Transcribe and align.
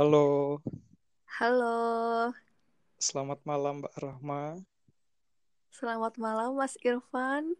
Halo, 0.00 0.56
Halo, 1.36 1.76
selamat 2.96 3.44
malam 3.44 3.84
Mbak 3.84 3.94
Rahma. 4.00 4.56
selamat 5.76 6.16
malam 6.16 6.56
Mas 6.56 6.80
Irfan. 6.80 7.52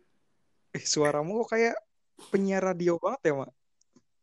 Eh, 0.72 0.80
suaramu 0.80 1.44
kok 1.44 1.52
kayak 1.52 1.76
penyiar 2.32 2.64
radio 2.64 2.96
banget 2.96 3.20
ya, 3.28 3.44
Mak? 3.44 3.52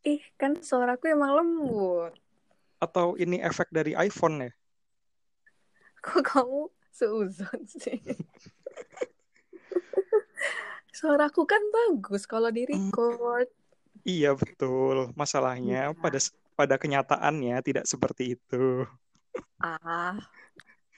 Ih, 0.01 0.25
kan 0.33 0.57
suaraku 0.57 1.13
emang 1.13 1.37
lembut. 1.37 2.17
Atau 2.81 3.21
ini 3.21 3.37
efek 3.37 3.69
dari 3.69 3.93
iPhone 3.93 4.49
ya? 4.49 4.51
Kok 6.01 6.25
kamu 6.25 6.73
seuzon 6.89 7.69
sih? 7.69 8.01
Suaraku 10.97 11.45
kan 11.45 11.61
bagus 11.69 12.25
kalau 12.25 12.49
di 12.49 12.65
record. 12.65 13.45
Iya, 14.01 14.33
betul. 14.33 15.13
Masalahnya 15.13 15.93
Iya. 15.93 16.01
pada 16.01 16.17
pada 16.57 16.81
kenyataannya 16.81 17.61
tidak 17.61 17.85
seperti 17.85 18.33
itu. 18.33 18.81
Ah, 19.61 20.17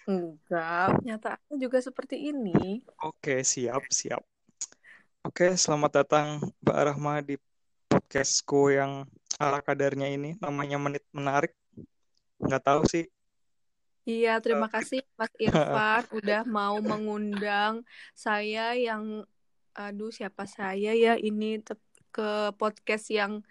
enggak. 0.07 1.03
Nyataannya 1.03 1.55
juga 1.59 1.83
seperti 1.83 2.31
ini. 2.31 2.79
Oke, 3.03 3.43
siap, 3.43 3.83
siap. 3.91 4.23
Oke, 5.27 5.59
selamat 5.59 5.91
datang 5.99 6.27
Mbak 6.63 6.80
Rahma 6.80 7.19
di 7.19 7.35
podcastku 7.91 8.71
yang 8.71 9.03
ala 9.35 9.59
kadarnya 9.59 10.07
ini. 10.07 10.39
Namanya 10.39 10.80
Menit 10.80 11.03
Menarik. 11.11 11.52
Nggak 12.39 12.63
tahu 12.63 12.81
sih. 12.88 13.11
Iya, 14.07 14.39
terima 14.39 14.71
kasih 14.71 15.03
Mas 15.19 15.30
Irfan 15.44 16.07
udah 16.16 16.47
mau 16.47 16.80
mengundang 16.80 17.83
saya 18.16 18.80
yang 18.80 19.27
aduh 19.75 20.09
siapa 20.09 20.47
saya 20.47 20.95
ya 20.95 21.13
ini 21.19 21.61
ke 22.09 22.52
podcast 22.57 23.11
yang 23.13 23.45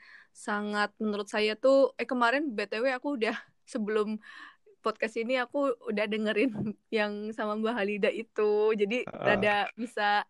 sangat 0.46 0.90
menurut 1.02 1.28
saya 1.34 1.52
tuh 1.64 1.76
eh 2.00 2.06
kemarin 2.12 2.42
BTW 2.56 2.86
aku 2.98 3.08
udah 3.18 3.34
sebelum 3.72 4.08
podcast 4.84 5.16
ini 5.22 5.34
aku 5.44 5.58
udah 5.90 6.04
dengerin 6.12 6.52
yang 6.98 7.12
sama 7.36 7.52
Mbak 7.60 7.74
Halida 7.78 8.10
itu. 8.22 8.72
Jadi 8.80 8.96
Ah. 9.10 9.34
rada 9.34 9.56
bisa 9.74 10.22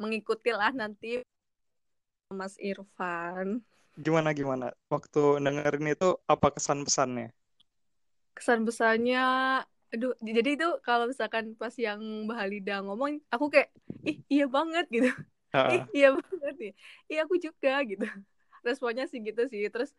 mengikuti 0.00 0.50
lah 0.60 0.72
nanti 0.72 1.20
Mas 2.38 2.54
Irfan. 2.62 3.48
Gimana, 4.04 4.30
gimana? 4.38 4.66
Waktu 4.92 5.20
dengerin 5.44 5.86
itu 5.94 6.08
apa 6.32 6.46
kesan-pesannya? 6.56 7.28
kesan 8.36 8.60
besarnya 8.64 9.20
aduh 9.90 10.14
jadi 10.22 10.48
itu 10.56 10.68
kalau 10.86 11.04
misalkan 11.10 11.52
pas 11.60 11.74
yang 11.74 11.98
Mbak 12.24 12.36
Halida 12.40 12.74
ngomong 12.86 13.18
aku 13.34 13.50
kayak 13.50 13.68
ih 14.06 14.16
iya 14.30 14.46
banget 14.46 14.86
gitu 14.88 15.10
ih 15.74 15.82
Ah, 15.82 15.86
iya 15.92 16.08
banget 16.14 16.54
nih 16.62 16.72
iya 17.10 17.18
aku 17.26 17.34
juga 17.42 17.82
gitu 17.90 18.06
responnya 18.62 19.04
sih 19.10 19.20
gitu 19.24 19.46
sih 19.48 19.66
terus 19.72 19.90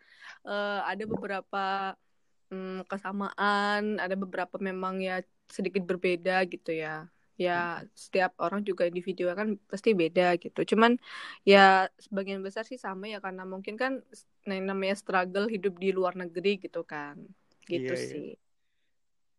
eh, 0.48 0.82
ada 0.86 1.04
beberapa 1.06 1.96
mm, 2.54 2.88
kesamaan 2.88 3.98
ada 3.98 4.16
beberapa 4.16 4.56
memang 4.62 5.02
ya 5.02 5.22
sedikit 5.52 5.84
berbeda 5.84 6.46
gitu 6.48 6.72
ya 6.72 7.08
ya 7.40 7.82
setiap 7.98 8.38
orang 8.38 8.62
juga 8.62 8.86
di 8.86 9.02
video 9.02 9.34
kan 9.34 9.58
pasti 9.66 9.98
beda 9.98 10.38
gitu 10.38 10.62
cuman 10.76 11.02
ya 11.42 11.90
sebagian 11.98 12.46
besar 12.46 12.62
sih 12.70 12.78
sama 12.78 13.10
ya 13.10 13.18
karena 13.18 13.50
mungkin 13.50 13.82
kan 13.82 14.06
yang 14.46 14.70
namanya 14.70 14.94
struggle 14.94 15.50
hidup 15.50 15.74
di 15.82 15.90
luar 15.90 16.14
negeri 16.14 16.62
gitu 16.62 16.86
kan 16.86 17.18
gitu 17.66 17.94
Iya, 17.94 17.98
iya. 17.98 18.10
sih 18.14 18.30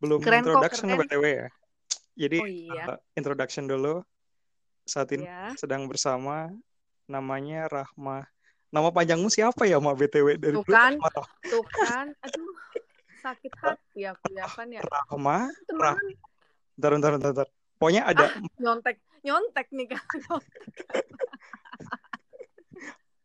Belum 0.03 0.19
Keren 0.19 0.43
kok, 0.43 0.51
introduction 0.51 0.87
keren. 0.91 0.99
BTW 1.07 1.23
ya. 1.31 1.47
Jadi 2.19 2.37
Oh 2.43 2.49
iya. 2.51 2.83
uh, 2.91 2.99
introduction 3.15 3.71
dulu. 3.71 4.03
Saat 4.83 5.15
ini 5.15 5.23
Ya. 5.23 5.55
sedang 5.55 5.87
bersama 5.87 6.51
namanya 7.07 7.71
Rahma. 7.71 8.27
Nama 8.73 8.89
panjangmu 8.89 9.29
siapa 9.29 9.69
ya, 9.69 9.77
Ma 9.77 9.93
BTW 9.93 10.41
dari 10.41 10.57
Tuh 10.57 10.65
kan. 10.65 10.97
Tuh 11.45 11.61
kan, 11.69 12.09
aduh 12.25 12.53
sakit 13.21 13.53
hati 13.55 14.01
aku 14.03 14.33
ya 14.33 14.49
kan 14.49 14.67
ya. 14.67 14.81
Rahma. 14.81 15.47
Teman 15.69 15.95
Bentar, 16.73 16.89
bentar, 16.97 17.11
bentar, 17.13 17.29
bentar. 17.31 17.47
Pokoknya 17.77 18.01
ada 18.03 18.25
nyontek, 18.57 18.97
nyontek 19.21 19.69
nih 19.69 19.93
kan. 19.93 20.01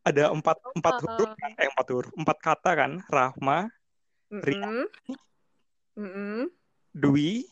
ada 0.04 0.28
empat 0.32 0.56
empat 0.76 0.92
Oh. 1.00 1.04
huruf 1.08 1.32
kan? 1.32 1.52
eh 1.56 1.66
empat 1.68 1.86
huruf 1.92 2.12
empat 2.12 2.36
kata 2.40 2.70
kan 2.76 2.92
Rahma, 3.08 3.72
Mm-mm. 4.28 4.84
Mm-mm. 5.96 6.48
Dwi, 6.92 7.44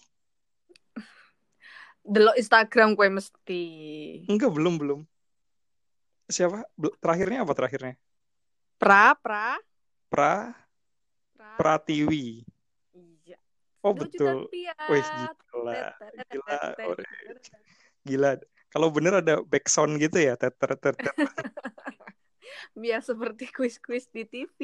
Delok 2.00 2.36
Instagram 2.36 2.92
gue 2.92 3.08
mesti. 3.08 3.62
enggak 4.28 4.52
belum 4.52 4.76
belum. 4.76 5.00
Siapa? 6.26 6.66
Terakhirnya 6.98 7.47
apa 7.47 7.53
terakhirnya? 7.54 7.94
Pra, 8.76 9.14
pra, 9.16 9.56
Pra 10.10 10.53
pra. 11.37 11.54
Pratiwi. 11.56 12.42
Iya. 12.92 13.38
Oh 13.82 13.94
betul. 13.94 14.50
rupiah. 14.50 14.75
Wih 14.91 15.06
gila, 16.31 16.59
gila, 16.75 17.04
gila. 18.03 18.31
Kalau 18.70 18.88
bener 18.92 19.22
ada 19.25 19.41
back 19.47 19.70
sound 19.70 19.97
gitu 20.03 20.19
ya, 20.19 20.34
teter 20.36 20.75
teter. 20.76 21.15
Biar 22.76 23.00
seperti 23.00 23.48
kuis-kuis 23.48 24.10
di 24.12 24.26
TV. 24.26 24.59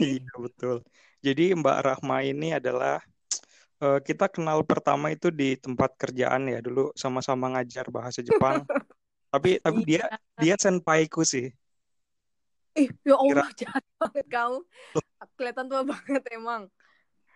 Iya 0.00 0.34
betul. 0.40 0.82
Jadi 1.22 1.54
Mbak 1.54 1.78
Rahma 1.84 2.24
ini 2.26 2.56
adalah 2.56 2.98
eh, 3.78 4.00
kita 4.02 4.26
kenal 4.32 4.64
pertama 4.66 5.12
itu 5.14 5.30
di 5.30 5.54
tempat 5.54 5.94
kerjaan 5.94 6.50
ya 6.50 6.58
dulu 6.64 6.90
sama-sama 6.96 7.54
ngajar 7.54 7.88
bahasa 7.92 8.24
Jepang. 8.24 8.64
Tapi 9.34 9.58
tapi 9.58 9.82
dia 9.82 10.06
dia 10.38 10.54
senpaiku 10.54 11.26
sih. 11.26 11.50
Ih, 12.78 12.86
ya 13.02 13.18
Allah, 13.18 13.50
jahat 13.58 13.82
banget 13.98 14.26
kamu. 14.30 14.58
Kelihatan 15.34 15.66
tua 15.66 15.82
banget 15.82 16.22
emang. 16.30 16.70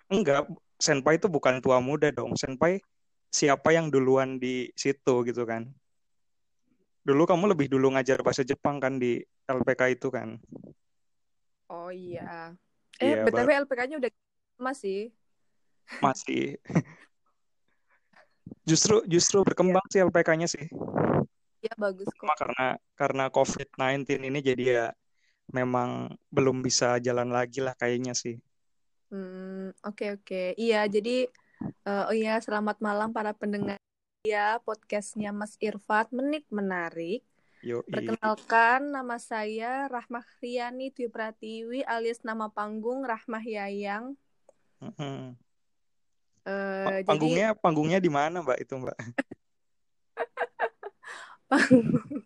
Enggak, 0.07 0.47
senpai 0.79 1.19
itu 1.19 1.27
bukan 1.27 1.59
tua 1.59 1.83
muda 1.83 2.15
dong. 2.15 2.39
Senpai 2.39 2.79
siapa 3.35 3.75
yang 3.75 3.91
duluan 3.91 4.39
di 4.39 4.71
situ 4.79 5.27
gitu 5.27 5.43
kan. 5.43 5.67
Dulu 7.03 7.27
kamu 7.27 7.51
lebih 7.51 7.67
dulu 7.67 7.91
ngajar 7.99 8.23
bahasa 8.23 8.47
Jepang 8.47 8.79
kan 8.79 9.03
di 9.03 9.19
LPK 9.51 9.99
itu 9.99 10.07
kan. 10.15 10.39
Oh 11.67 11.91
iya. 11.91 12.55
Eh, 13.03 13.15
Iya, 13.15 13.27
BTW 13.27 13.51
LPK-nya 13.67 13.97
udah 13.99 14.11
masih. 14.59 15.11
Masih. 15.99 16.63
Justru 18.69 19.01
justru 19.09 19.41
berkembang 19.41 19.85
sih 19.89 20.05
LPK-nya 20.05 20.45
sih. 20.45 20.69
Ya 21.59 21.75
bagus 21.75 22.07
kok. 22.15 22.31
karena 22.39 22.79
karena 22.95 23.25
COVID-19 23.35 24.23
ini 24.23 24.39
jadi 24.39 24.65
ya 24.65 24.87
memang 25.51 26.13
belum 26.31 26.63
bisa 26.63 27.01
jalan 27.03 27.33
lagi 27.33 27.59
lah 27.59 27.75
kayaknya 27.75 28.15
sih. 28.15 28.39
Hmm, 29.09 29.73
oke 29.83 30.21
oke. 30.21 30.55
Iya, 30.55 30.85
jadi 30.87 31.27
eh, 31.89 32.05
oh 32.07 32.15
iya, 32.15 32.37
selamat 32.39 32.79
malam 32.85 33.11
para 33.11 33.33
pendengar 33.33 33.81
ya 34.23 34.61
podcastnya 34.61 35.33
Mas 35.33 35.57
Irfat 35.59 36.13
Menit 36.13 36.45
Menarik. 36.53 37.25
Yo, 37.65 37.83
Perkenalkan 37.89 38.95
nama 38.95 39.19
saya 39.19 39.91
Rahmah 39.91 40.23
Riani 40.39 40.95
Dwi 40.95 41.11
Pratiwi 41.11 41.83
alias 41.83 42.23
nama 42.23 42.47
panggung 42.47 43.03
Rahmah 43.03 43.43
Yayang. 43.43 44.15
Eh, 46.49 47.03
jadi 47.03 47.05
Panggungnya 47.09 47.49
panggungnya 47.59 47.99
di 47.99 48.11
mana 48.13 48.45
Mbak 48.45 48.59
itu 48.63 48.75
Mbak? 48.79 48.97
panggung, 51.49 52.23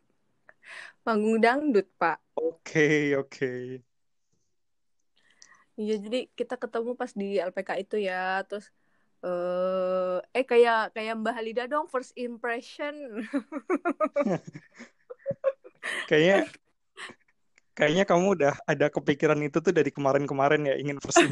panggung 1.04 1.38
dangdut, 1.42 1.86
Pak. 1.98 2.18
Oke, 2.38 3.14
oke. 3.18 3.82
Iya, 5.80 5.94
jadi 6.04 6.18
kita 6.36 6.54
ketemu 6.60 6.90
pas 7.00 7.12
di 7.16 7.40
LPK 7.40 7.70
itu 7.80 7.96
ya, 7.96 8.44
terus 8.44 8.68
eh 9.22 10.18
eh 10.36 10.44
kayak 10.44 10.92
kayak 10.98 11.14
Mbak 11.22 11.34
Halida 11.38 11.64
dong 11.70 11.86
first 11.88 12.12
impression. 12.18 13.24
Kayaknya 16.10 16.46
kayaknya 17.72 18.04
kamu 18.04 18.26
udah 18.36 18.52
ada 18.68 18.86
kepikiran 18.92 19.40
itu 19.40 19.58
tuh 19.64 19.72
dari 19.72 19.88
kemarin-kemarin 19.88 20.68
ya 20.68 20.74
ingin 20.76 21.00
first 21.00 21.24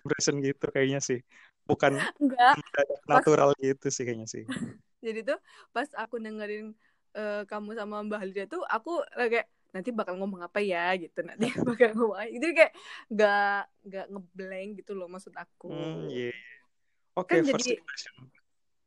impression 0.00 0.40
gitu 0.40 0.64
kayaknya 0.72 1.00
sih. 1.04 1.20
Bukan 1.68 1.92
Enggak, 2.20 2.56
natural 3.04 3.52
gitu 3.60 3.86
sih 3.92 4.04
kayaknya 4.06 4.28
sih. 4.30 4.44
jadi 5.04 5.20
tuh 5.22 5.38
pas 5.76 5.88
aku 6.00 6.16
dengerin 6.16 6.72
eh, 7.14 7.42
kamu 7.46 7.78
sama 7.78 8.02
Mbak 8.02 8.18
Halida 8.20 8.44
tuh 8.50 8.62
aku 8.66 9.02
kayak 9.14 9.46
nanti 9.74 9.90
bakal 9.90 10.14
ngomong 10.22 10.38
apa 10.46 10.62
ya 10.62 10.94
gitu 10.94 11.22
nanti 11.26 11.50
bakal 11.66 11.94
ngomong 11.98 12.18
apa. 12.18 12.30
Jadi 12.30 12.52
kayak 12.54 12.72
nggak 13.10 13.60
nggak 13.90 14.06
ngeblank 14.10 14.68
gitu 14.82 14.92
loh 14.94 15.08
maksud 15.10 15.34
aku. 15.34 15.70
Hmm, 15.70 16.06
iya. 16.10 16.30
Oke, 17.14 17.38
Kan 17.38 17.46
first 17.46 17.62
jadi- 17.66 17.78
impression. 17.78 18.14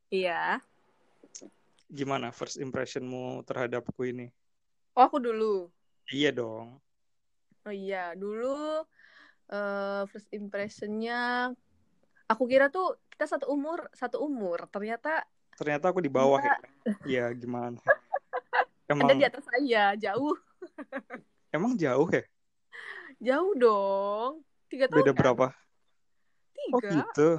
Iya. 0.07 0.41
Gimana 1.87 2.35
first 2.35 2.59
impressionmu 2.59 3.43
terhadapku 3.47 4.03
ini? 4.03 4.27
Oh 4.95 5.07
aku 5.07 5.19
dulu. 5.23 5.71
Iya 6.11 6.31
dong. 6.35 6.79
Oh 7.67 7.71
iya 7.75 8.15
dulu 8.15 8.83
eh 9.47 10.03
first 10.11 10.27
impressionnya 10.35 11.51
aku 12.27 12.43
kira 12.47 12.67
tuh 12.67 12.99
kita 13.11 13.27
satu 13.27 13.47
umur 13.47 13.87
satu 13.95 14.19
umur 14.19 14.67
ternyata 14.67 15.23
Ternyata 15.57 15.89
aku 15.89 16.03
di 16.05 16.11
bawah 16.11 16.37
ya. 16.37 16.53
Iya, 17.01 17.25
gimana? 17.33 17.81
Emang 18.87 19.11
Anda 19.11 19.19
di 19.19 19.25
atas 19.27 19.43
saya 19.43 19.95
jauh 19.99 20.31
emang 21.55 21.75
jauh 21.75 22.07
ya? 22.07 22.23
jauh 23.19 23.51
dong 23.57 24.43
tiga 24.71 24.87
tahun 24.87 25.03
Beda 25.03 25.11
kan? 25.11 25.19
berapa? 25.19 25.47
Oh 26.71 26.79
tiga. 26.79 26.91
gitu. 27.03 27.29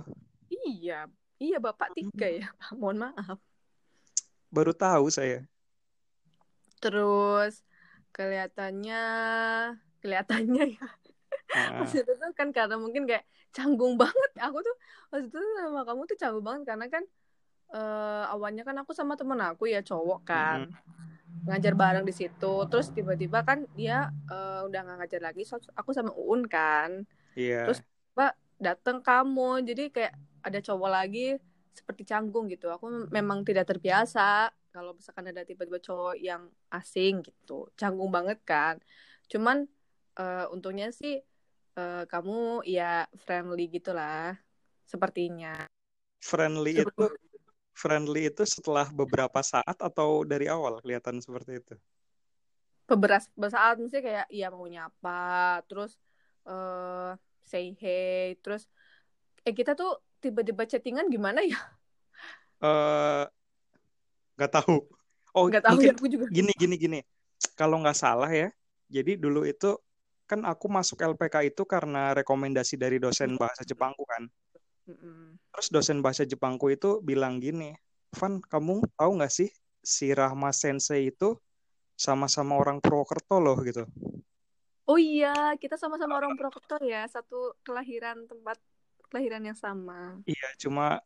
Iya, 0.49 0.99
iya 1.41 1.56
bapak 1.61 1.93
tiga 1.97 2.27
ya. 2.29 2.49
Mohon 2.81 3.12
maaf. 3.12 3.39
Baru 4.49 4.73
tahu 4.73 5.12
saya. 5.12 5.45
Terus 6.81 7.65
kelihatannya, 8.17 9.03
kelihatannya 10.00 10.65
ya. 10.79 10.89
Ah, 11.53 11.81
Maksud 11.81 12.05
itu 12.05 12.12
tuh 12.17 12.33
kan 12.37 12.49
karena 12.53 12.77
mungkin 12.81 13.05
kayak 13.05 13.25
canggung 13.53 13.97
banget. 14.00 14.31
Aku 14.41 14.61
tuh 14.65 14.77
maksud 15.12 15.29
itu 15.33 15.41
sama 15.61 15.85
kamu 15.85 16.00
tuh 16.09 16.17
canggung 16.17 16.45
banget 16.45 16.62
karena 16.69 16.87
kan 16.89 17.05
eh, 17.77 18.25
awalnya 18.33 18.62
kan 18.65 18.77
aku 18.81 18.97
sama 18.97 19.17
temen 19.21 19.41
aku 19.41 19.69
ya 19.69 19.85
cowok 19.85 20.21
kan 20.25 20.73
ngajar 21.46 21.75
bareng 21.75 22.05
di 22.06 22.14
situ. 22.14 22.55
Terus 22.67 22.90
tiba-tiba 22.90 23.44
kan 23.44 23.62
dia 23.76 24.08
eh, 24.31 24.61
udah 24.67 24.81
nggak 24.82 24.96
ngajar 25.05 25.20
lagi. 25.23 25.43
So, 25.46 25.61
aku 25.76 25.94
sama 25.94 26.11
Uun 26.17 26.46
kan. 26.49 27.05
Iya. 27.38 27.69
Terus 27.69 27.81
Mbak 28.17 28.32
datang 28.58 28.99
kamu. 29.05 29.62
Jadi 29.62 29.85
kayak 29.94 30.14
ada 30.43 30.58
cowok 30.58 30.90
lagi 30.90 31.37
seperti 31.76 32.02
canggung 32.02 32.50
gitu. 32.50 32.67
Aku 32.73 32.90
mem- 32.90 33.11
memang 33.12 33.46
tidak 33.46 33.70
terbiasa 33.70 34.50
kalau 34.75 34.94
misalkan 34.94 35.31
ada 35.31 35.43
tiba-tiba 35.46 35.79
cowok 35.79 36.19
yang 36.19 36.50
asing 36.70 37.23
gitu. 37.23 37.70
Canggung 37.79 38.11
banget 38.11 38.43
kan. 38.43 38.79
Cuman 39.31 39.67
eh, 40.19 40.46
untungnya 40.50 40.90
sih 40.90 41.23
eh, 41.79 42.05
kamu 42.11 42.67
ya 42.67 43.06
friendly 43.23 43.70
gitulah 43.70 44.35
sepertinya. 44.82 45.69
Friendly 46.19 46.82
itu 46.82 46.90
Sebelum- 46.90 47.14
friendly 47.82 48.20
itu 48.30 48.42
setelah 48.54 48.86
beberapa 49.00 49.40
saat 49.52 49.76
atau 49.88 50.08
dari 50.32 50.46
awal 50.56 50.75
kelihatan 50.82 51.16
seperti 51.26 51.52
itu? 51.62 51.75
beberapa 52.88 53.46
saat 53.54 53.75
mesti 53.82 53.98
kayak 54.06 54.26
iya 54.34 54.46
mau 54.54 54.66
nyapa, 54.75 55.10
terus 55.69 55.90
eh 56.48 57.08
say 57.50 57.64
hey, 57.80 58.25
terus 58.42 58.62
eh 59.46 59.54
kita 59.58 59.72
tuh 59.80 59.90
tiba-tiba 60.22 60.62
chattingan 60.70 61.06
gimana 61.14 61.40
ya? 61.52 61.58
Eh 62.60 63.26
nggak 64.36 64.50
tahu. 64.54 64.75
Oh, 65.36 65.46
Nggak 65.46 65.62
tahu 65.66 65.78
mungkin 65.78 65.88
ya 65.88 65.92
aku 65.94 66.06
juga. 66.14 66.26
gini 66.36 66.50
gini 66.56 66.75
gini. 66.80 66.98
Kalau 67.58 67.76
nggak 67.82 67.98
salah 67.98 68.30
ya. 68.32 68.48
Jadi 68.88 69.20
dulu 69.20 69.44
itu 69.44 69.76
kan 70.28 70.40
aku 70.44 70.66
masuk 70.72 70.98
LPK 71.04 71.36
itu 71.48 71.62
karena 71.69 72.12
rekomendasi 72.19 72.75
dari 72.80 72.96
dosen 73.00 73.36
bahasa 73.40 73.62
Jepangku 73.69 74.04
kan. 74.08 74.22
Mm-mm. 74.88 75.37
Terus 75.52 75.69
dosen 75.69 76.00
bahasa 76.00 76.25
Jepangku 76.25 76.73
itu 76.73 77.05
bilang 77.05 77.44
gini, 77.44 77.76
Van, 78.17 78.40
kamu 78.40 78.88
tahu 78.96 79.11
nggak 79.20 79.32
sih 79.32 79.52
si 79.85 80.17
Rahma 80.17 80.49
Sensei 80.50 81.12
itu 81.12 81.37
sama-sama 81.93 82.56
orang 82.56 82.81
Purwokerto 82.81 83.37
loh 83.37 83.58
gitu. 83.61 83.85
Oh 84.88 84.96
iya, 84.96 85.52
kita 85.61 85.76
sama-sama 85.76 86.17
orang 86.17 86.32
Purwokerto 86.40 86.81
ya, 86.81 87.05
satu 87.05 87.52
kelahiran 87.61 88.25
tempat 88.25 88.56
kelahiran 89.12 89.44
yang 89.44 89.58
sama. 89.58 90.25
Iya, 90.25 90.49
cuma 90.56 91.05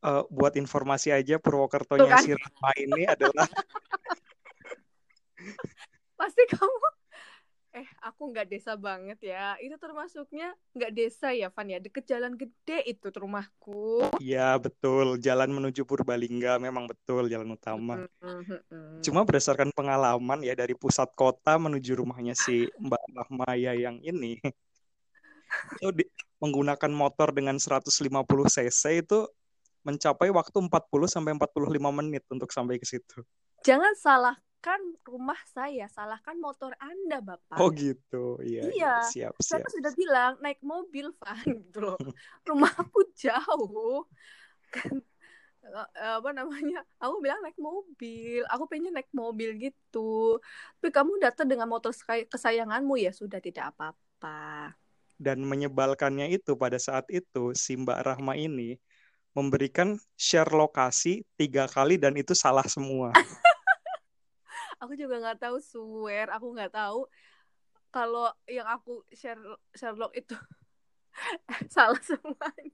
eh, 0.00 0.24
buat 0.32 0.56
informasi 0.56 1.12
aja 1.12 1.36
Tuh 1.36 1.44
Purwokertonya 1.44 2.16
kan, 2.16 2.24
si 2.24 2.32
Rahma 2.32 2.70
ini 2.80 3.04
adalah 3.04 3.44
pasti 6.20 6.44
kamu 6.52 6.99
eh 7.70 7.86
aku 8.02 8.34
nggak 8.34 8.50
desa 8.50 8.74
banget 8.74 9.18
ya. 9.22 9.54
Itu 9.62 9.78
termasuknya 9.78 10.54
nggak 10.74 10.92
desa 10.94 11.30
ya, 11.30 11.48
Van 11.54 11.68
ya. 11.70 11.78
Deket 11.78 12.04
jalan 12.10 12.34
gede 12.34 12.78
itu 12.86 13.06
rumahku. 13.14 14.10
ya 14.18 14.58
betul 14.58 15.16
jalan 15.22 15.50
menuju 15.50 15.86
Purbalingga 15.86 16.58
memang 16.58 16.90
betul 16.90 17.30
jalan 17.30 17.54
utama. 17.54 18.04
Mm-mm. 18.20 19.00
Cuma 19.00 19.24
berdasarkan 19.24 19.72
pengalaman 19.72 20.44
ya 20.44 20.52
dari 20.52 20.76
pusat 20.76 21.08
kota 21.16 21.56
menuju 21.56 22.04
rumahnya 22.04 22.36
si 22.36 22.68
Mbak 22.76 23.04
Rahmaya 23.16 23.72
yang 23.72 23.96
ini 24.04 24.36
itu 25.80 25.88
di- 25.96 26.10
menggunakan 26.40 26.92
motor 26.92 27.32
dengan 27.32 27.56
150 27.56 28.48
cc 28.48 28.82
itu 29.00 29.28
mencapai 29.80 30.28
waktu 30.28 30.56
40 30.60 31.08
sampai 31.08 31.32
45 31.36 31.88
menit 31.88 32.24
untuk 32.28 32.52
sampai 32.52 32.76
ke 32.76 32.84
situ. 32.84 33.24
Jangan 33.64 33.96
salahkan 34.60 34.82
rumah 35.08 35.40
saya, 35.48 35.88
salahkan 35.88 36.36
motor 36.36 36.76
Anda, 36.76 37.24
Bapak. 37.24 37.56
Oh 37.56 37.72
gitu. 37.72 38.36
Iya, 38.44 38.68
iya. 38.68 38.94
Siap, 39.08 39.40
saya 39.40 39.56
siap. 39.56 39.64
kan 39.64 39.72
sudah 39.72 39.92
bilang 39.96 40.32
naik 40.44 40.60
mobil, 40.60 41.08
Van, 41.20 41.48
gitu 41.48 41.80
loh. 41.80 41.96
Rumahku 42.44 43.00
jauh. 43.16 44.04
Kan 44.68 45.00
eh, 45.64 46.12
apa 46.12 46.30
namanya? 46.36 46.84
Aku 47.00 47.24
bilang 47.24 47.40
naik 47.40 47.56
mobil. 47.56 48.44
Aku 48.52 48.68
pengen 48.68 48.92
naik 48.92 49.08
mobil 49.16 49.56
gitu. 49.56 50.36
Tapi 50.76 50.92
kamu 50.92 51.16
datang 51.24 51.48
dengan 51.48 51.64
motor 51.64 51.96
kesayanganmu 52.28 53.00
ya 53.00 53.16
sudah 53.16 53.40
tidak 53.40 53.72
apa-apa. 53.72 54.76
Dan 55.16 55.40
menyebalkannya 55.48 56.36
itu 56.36 56.52
pada 56.60 56.76
saat 56.76 57.08
itu 57.08 57.56
si 57.56 57.80
Mbak 57.80 58.00
Rahma 58.04 58.36
ini 58.36 58.76
memberikan 59.32 59.96
share 60.20 60.52
lokasi 60.52 61.24
tiga 61.40 61.64
kali 61.64 61.96
dan 61.96 62.12
itu 62.12 62.36
salah 62.36 62.68
semua. 62.68 63.16
Aku 64.80 64.92
juga 64.96 65.20
nggak 65.20 65.38
tahu 65.38 65.56
swear, 65.60 66.32
aku 66.32 66.46
nggak 66.50 66.72
tahu 66.72 67.04
kalau 67.90 68.30
yang 68.46 68.64
aku 68.64 69.04
share 69.10 69.36
Sherlock 69.74 70.14
itu 70.14 70.32
salah 71.74 72.00
semuanya. 72.00 72.72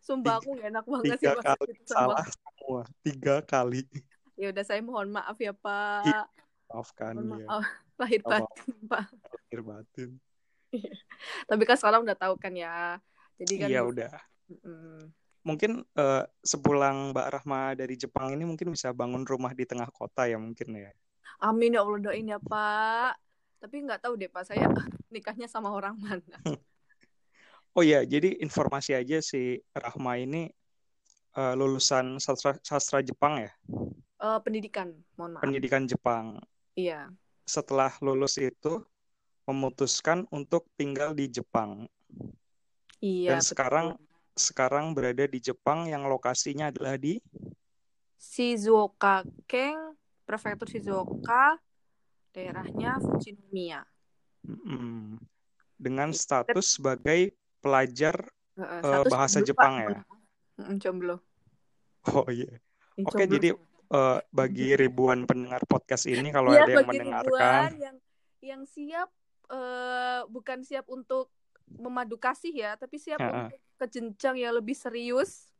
Sumpah 0.00 0.36
Tiga, 0.36 0.42
aku 0.42 0.48
nggak 0.56 0.68
enak 0.72 0.84
banget 0.88 1.04
sih 1.04 1.20
tiga 1.20 1.32
maksud 1.36 1.46
kali 1.60 1.70
itu 1.70 1.84
sama 1.86 2.00
salah 2.16 2.26
semua. 2.26 2.82
Tiga 3.04 3.34
kali. 3.40 3.82
ya 4.34 4.52
udah 4.52 4.64
saya 4.64 4.80
mohon 4.80 5.08
maaf 5.08 5.36
ya 5.36 5.52
Pak 5.52 6.28
Maafkan 6.68 7.14
mohon 7.16 7.40
ya. 7.40 7.46
maaf 7.48 7.64
lahir 8.00 8.20
Apa 8.20 8.30
batin 8.40 8.74
Pak 8.84 9.04
lahir 9.32 9.60
batin. 9.62 10.10
tapi 11.46 11.62
kan 11.64 11.76
sekarang 11.76 12.04
udah 12.04 12.16
tahu 12.16 12.34
kan 12.36 12.52
ya 12.52 13.00
jadi 13.36 13.54
kan 13.56 13.68
Iya 13.68 13.80
udah. 13.84 14.12
mm, 14.50 15.02
Mungkin 15.46 15.72
eh, 15.94 16.24
sepulang 16.42 17.14
Mbak 17.14 17.28
Rahma 17.30 17.60
dari 17.78 17.94
Jepang 17.94 18.34
ini 18.34 18.42
mungkin 18.42 18.72
bisa 18.72 18.90
bangun 18.90 19.22
rumah 19.22 19.54
di 19.54 19.62
tengah 19.62 19.86
kota 19.88 20.26
ya 20.26 20.36
mungkin 20.36 20.74
ya. 20.74 20.90
Amin 21.40 21.76
ya 21.76 21.80
Allah 21.84 22.00
doain 22.00 22.26
ya 22.26 22.38
Pak. 22.40 23.16
Tapi 23.60 23.76
nggak 23.84 24.00
tahu 24.04 24.14
deh 24.20 24.28
Pak 24.28 24.44
saya 24.46 24.66
nikahnya 25.14 25.46
sama 25.48 25.72
orang 25.72 25.96
mana. 25.98 26.36
Oh 27.76 27.84
iya, 27.84 28.08
jadi 28.08 28.40
informasi 28.40 28.96
aja 28.96 29.20
si 29.20 29.60
Rahma 29.76 30.16
ini 30.16 30.48
eh, 31.36 31.54
lulusan 31.60 32.16
sastra, 32.16 32.56
sastra 32.64 33.04
Jepang 33.04 33.36
ya, 33.36 33.52
Eh, 34.16 34.38
pendidikan 34.40 34.96
mohon 35.20 35.36
maaf. 35.36 35.44
Pendidikan 35.44 35.84
Jepang. 35.84 36.40
iya. 36.72 37.12
Setelah 37.44 37.92
lulus 38.00 38.40
itu 38.40 38.80
memutuskan 39.44 40.24
untuk 40.32 40.64
tinggal 40.80 41.12
di 41.12 41.28
Jepang. 41.28 41.84
Iya 43.04 43.36
dan 43.36 43.40
sekarang 43.44 43.86
betul. 43.92 44.08
sekarang 44.40 44.84
berada 44.96 45.28
di 45.28 45.36
Jepang 45.36 45.84
yang 45.84 46.08
lokasinya 46.08 46.72
adalah 46.72 46.96
di? 46.96 47.20
Shizuoka 48.16 49.22
Keng 49.44 49.95
prefektur 50.26 50.66
Shizuoka 50.66 51.56
daerahnya 52.34 52.98
Fujinomiya 53.00 53.86
dengan 55.78 56.10
status 56.10 56.76
sebagai 56.76 57.32
pelajar 57.62 58.26
satu 58.58 59.08
bahasa 59.12 59.38
jomblo 59.40 59.48
Jepang 59.48 59.74
ya. 59.80 60.00
Mm, 60.56 60.76
jomblo 60.80 61.16
Oh 62.06 62.26
iya. 62.30 62.48
Ih, 62.96 63.04
Oke, 63.04 63.24
jomblo 63.24 63.34
jadi 63.38 63.48
eh, 63.92 64.18
bagi 64.32 64.68
ribuan 64.74 65.28
pendengar 65.28 65.62
podcast 65.68 66.08
ini 66.08 66.32
kalau 66.32 66.54
Iya 66.54 66.64
ada 66.64 66.70
yang 66.72 66.78
bagi 66.82 66.90
mendengarkan, 66.96 67.26
ribuan 67.28 67.70
yang 67.76 67.96
yang 68.40 68.62
siap 68.64 69.08
eh, 69.52 70.20
bukan 70.30 70.58
siap 70.62 70.86
untuk 70.90 71.30
memadu 71.66 72.14
kasih 72.16 72.54
ya, 72.54 72.72
tapi 72.78 72.96
siap 72.96 73.18
ya, 73.18 73.30
untuk 73.30 73.60
ke 73.76 73.86
jenjang 73.90 74.36
yang 74.38 74.54
lebih 74.54 74.74
serius. 74.78 75.50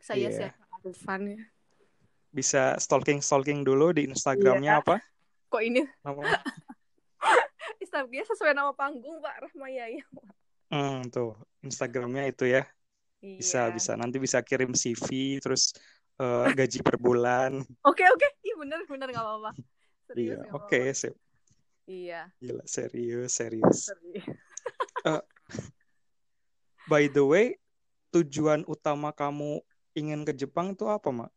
Saya 0.00 0.32
iya, 0.32 0.48
siap 0.48 0.52
Arfan 0.80 1.22
ya. 1.28 1.42
Bisa 2.30 2.78
stalking-stalking 2.78 3.66
dulu 3.66 3.90
di 3.90 4.06
Iya. 4.06 4.14
Instagramnya 4.14 4.72
apa? 4.80 5.02
Kok 5.50 5.62
ini 5.62 5.82
Namanya? 6.06 6.38
Instagramnya 7.82 8.24
sesuai 8.26 8.54
nama 8.54 8.70
panggung 8.72 9.18
Pak 9.18 9.50
Rahmayaya. 9.50 10.02
Hmm, 10.70 11.02
tuh 11.10 11.34
Instagramnya 11.60 12.30
itu 12.30 12.46
ya. 12.46 12.62
Bisa, 13.20 13.68
Iya. 13.68 13.74
bisa. 13.74 13.92
Nanti 13.98 14.16
bisa 14.22 14.38
kirim 14.40 14.72
CV, 14.72 15.36
terus 15.42 15.74
eh, 16.20 16.46
gaji 16.54 16.78
per 16.84 16.96
bulan. 17.00 17.58
Oke 17.90 18.04
oke, 18.04 18.28
iya 18.44 18.54
bener 18.60 18.84
bener 18.84 19.08
nggak 19.08 19.24
apa-apa. 19.24 19.50
Serius 20.04 20.36
Iya, 20.36 20.52
oke, 20.52 20.78
apa-apa. 20.78 20.92
sip. 20.94 21.14
Iya. 21.88 22.20
Gila, 22.38 22.64
serius, 22.68 23.30
serius. 23.34 23.78
Serius. 23.90 24.24
Eh, 25.00 25.22
by 26.84 27.08
the 27.08 27.24
way, 27.24 27.56
tujuan 28.12 28.68
utama 28.68 29.16
kamu 29.16 29.64
ingin 29.96 30.28
ke 30.28 30.36
Jepang 30.36 30.76
tuh 30.76 30.92
apa, 30.92 31.08
Mak? 31.08 31.32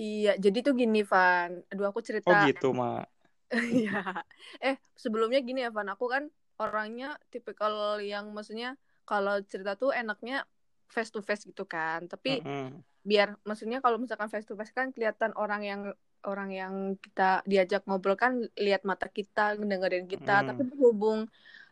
Iya, 0.00 0.32
jadi 0.40 0.58
tuh 0.64 0.74
gini 0.80 1.04
Van. 1.04 1.60
Aduh 1.68 1.86
aku 1.92 2.00
Oh 2.00 2.06
cerita 2.08 2.48
gitu, 2.48 2.72
Mak. 2.72 3.04
Iya. 3.52 4.24
Eh, 4.64 4.80
sebelumnya 4.96 5.44
gini 5.44 5.60
ya, 5.60 5.68
Van. 5.68 5.92
Aku 5.92 6.08
kan 6.08 6.32
orangnya 6.56 7.20
tipikal 7.28 8.00
yang 8.00 8.32
maksudnya 8.32 8.80
kalau 9.04 9.36
cerita 9.44 9.76
tuh 9.76 9.92
enaknya 9.92 10.48
face 10.88 11.12
to 11.12 11.20
face 11.20 11.44
gitu 11.44 11.68
kan. 11.68 12.08
Tapi 12.08 12.40
Mm-mm. 12.40 12.80
biar 13.04 13.36
maksudnya 13.44 13.84
kalau 13.84 14.00
misalkan 14.00 14.32
face 14.32 14.48
to 14.48 14.56
face 14.56 14.72
kan 14.72 14.88
kelihatan 14.96 15.36
orang 15.36 15.62
yang 15.68 15.82
orang 16.24 16.52
yang 16.52 16.74
kita 17.00 17.44
diajak 17.44 17.84
ngobrol 17.84 18.16
kan 18.16 18.40
lihat 18.56 18.88
mata 18.88 19.08
kita, 19.12 19.60
dengerin 19.60 20.08
kita. 20.08 20.48
Tapi 20.48 20.62
Mm-mm. 20.64 20.70
berhubung 20.80 21.20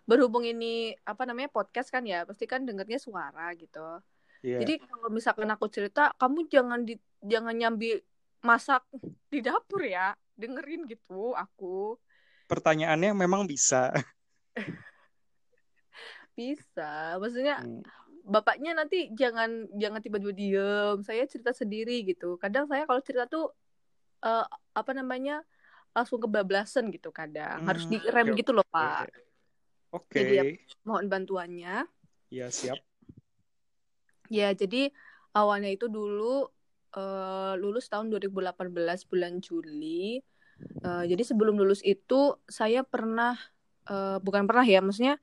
berhubung 0.09 0.45
ini 0.49 0.97
apa 1.05 1.29
namanya 1.29 1.53
podcast 1.53 1.93
kan 1.93 2.01
ya 2.09 2.25
pasti 2.25 2.49
kan 2.49 2.65
dengarnya 2.65 2.97
suara 2.97 3.53
gitu 3.61 4.01
Iya. 4.41 4.63
jadi 4.63 4.75
kalau 4.87 5.11
misalkan 5.11 5.51
aku 5.51 5.67
cerita 5.67 6.15
kamu 6.15 6.47
jangan 6.47 6.81
di 6.87 6.95
jangan 7.27 7.55
nyambi 7.59 7.99
masak 8.43 8.83
di 9.29 9.43
dapur 9.43 9.83
ya 9.85 10.15
dengerin 10.39 10.87
gitu 10.87 11.35
aku 11.35 11.99
pertanyaannya 12.49 13.13
memang 13.13 13.45
bisa. 13.45 13.93
bisa 16.39 17.19
maksudnya 17.19 17.59
Hmm. 17.59 17.83
bapaknya 18.29 18.77
nanti 18.77 19.11
jangan 19.17 19.67
jangan 19.75 19.99
tiba-tiba 20.05 20.33
diem 20.37 20.97
saya 21.03 21.25
cerita 21.27 21.51
sendiri 21.51 22.05
gitu 22.07 22.37
kadang 22.39 22.69
saya 22.71 22.85
kalau 22.87 23.01
cerita 23.03 23.27
tuh 23.27 23.51
eh, 24.23 24.47
apa 24.77 24.93
namanya 24.95 25.43
langsung 25.97 26.23
kebablasan 26.23 26.93
gitu 26.95 27.11
kadang 27.11 27.65
harus 27.67 27.89
Hmm, 27.89 27.99
direm 27.99 28.27
oke, 28.31 28.39
gitu 28.39 28.53
loh 28.55 28.67
pak 28.71 29.11
Oke. 29.89 30.21
Jadi 30.21 30.35
ya- 30.37 30.47
mohon 30.85 31.09
bantuannya 31.09 31.89
Ya 32.29 32.53
siap. 32.53 32.77
ya 34.29 34.53
jadi 34.53 34.93
awalnya 35.33 35.73
itu 35.73 35.89
dulu 35.89 36.45
eh, 36.97 37.53
lulus 37.61 37.87
tahun 37.93 38.09
2018 38.13 39.05
bulan 39.09 39.41
Juli 39.45 40.23
Eh, 40.79 41.05
jadi 41.11 41.23
sebelum 41.27 41.59
lulus 41.59 41.83
itu 41.83 42.39
saya 42.47 42.87
pernah 42.87 43.35
eh, 43.91 44.19
bukan 44.23 44.47
pernah 44.47 44.63
ya 44.63 44.79
maksudnya 44.79 45.19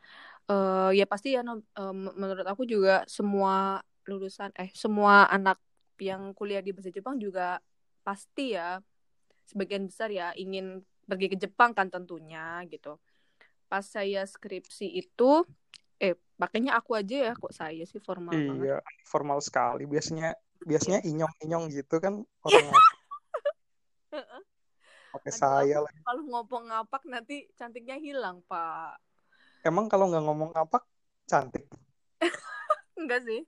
eh, 0.52 0.92
ya 1.00 1.06
pasti 1.08 1.36
ya 1.36 1.42
no- 1.48 1.64
eh, 1.64 1.96
menurut 1.96 2.44
aku 2.48 2.68
juga 2.68 3.08
semua 3.08 3.80
lulusan 4.06 4.52
eh 4.60 4.70
semua 4.76 5.26
anak 5.32 5.58
yang 6.02 6.36
kuliah 6.36 6.60
di 6.60 6.76
bahasa 6.76 6.92
Jepang 6.92 7.18
juga 7.18 7.64
pasti 8.04 8.54
ya 8.54 8.84
sebagian 9.48 9.88
besar 9.88 10.12
ya 10.12 10.36
ingin 10.36 10.84
pergi 11.08 11.28
ke 11.34 11.38
Jepang 11.40 11.72
kan 11.72 11.88
tentunya 11.88 12.62
gitu. 12.68 13.00
Pas 13.72 13.86
saya 13.86 14.28
skripsi 14.28 14.92
itu 14.92 15.46
eh 16.04 16.20
pakainya 16.36 16.76
aku 16.76 17.00
aja 17.00 17.32
ya 17.32 17.34
kok 17.34 17.54
saya 17.56 17.84
sih 17.88 18.04
formal 18.04 18.36
banget. 18.44 18.66
Iya, 18.68 18.78
formal 19.08 19.40
sekali. 19.40 19.88
Biasanya 19.88 20.36
biasanya 20.66 21.00
Iya. 21.00 21.10
inyong-inyong 21.14 21.66
gitu 21.72 21.96
kan 22.02 22.26
orang 22.46 22.74
pakai 25.14 25.32
Aduh, 25.32 25.40
saya 25.40 25.78
lagi. 25.80 26.00
kalau 26.04 26.24
ngomong 26.28 26.64
ngapak 26.68 27.04
nanti 27.08 27.48
cantiknya 27.56 27.96
hilang, 27.96 28.44
Pak. 28.44 29.00
Emang 29.64 29.88
kalau 29.88 30.12
nggak 30.12 30.26
ngomong 30.26 30.52
apa 30.52 30.84
cantik? 31.24 31.64
Enggak 33.00 33.24
sih. 33.24 33.48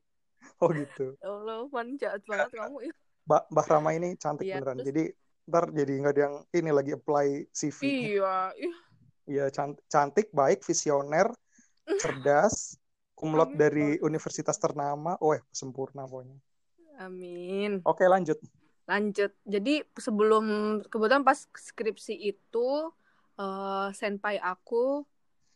Oh 0.63 0.71
gitu. 0.71 1.19
Ya 1.19 1.27
Allah, 1.27 1.67
man 1.67 1.99
jahat 1.99 2.23
banget 2.23 2.55
kamu. 2.55 2.87
ya. 2.87 2.93
Mbak 3.27 3.43
Mbak 3.51 3.65
Rama 3.67 3.89
ini 3.91 4.09
cantik 4.15 4.47
Iya, 4.47 4.55
beneran. 4.63 4.75
terus- 4.79 4.87
Jadi 4.87 5.03
ntar 5.47 5.63
jadi 5.71 5.93
nggak 5.99 6.13
ada 6.15 6.21
yang 6.23 6.35
ini 6.55 6.71
lagi 6.71 6.91
apply 6.95 7.27
CV. 7.51 7.79
Iya, 8.15 8.35
Iya 9.27 9.45
can- 9.51 9.81
cantik, 9.91 10.31
baik, 10.31 10.63
visioner, 10.63 11.27
cerdas, 12.01 12.79
kumlot 13.11 13.59
dari 13.59 13.99
universitas 13.99 14.55
ternama. 14.55 15.19
Oh, 15.19 15.35
sempurna 15.51 16.07
pokoknya. 16.07 16.39
Amin. 16.97 17.81
Oke 17.85 18.05
lanjut. 18.05 18.37
Lanjut. 18.87 19.31
Jadi 19.43 19.83
sebelum 19.97 20.79
kebetulan 20.87 21.23
pas 21.23 21.37
skripsi 21.37 22.15
itu 22.17 22.69
eh, 23.37 23.89
senpai 23.93 24.41
aku 24.41 25.03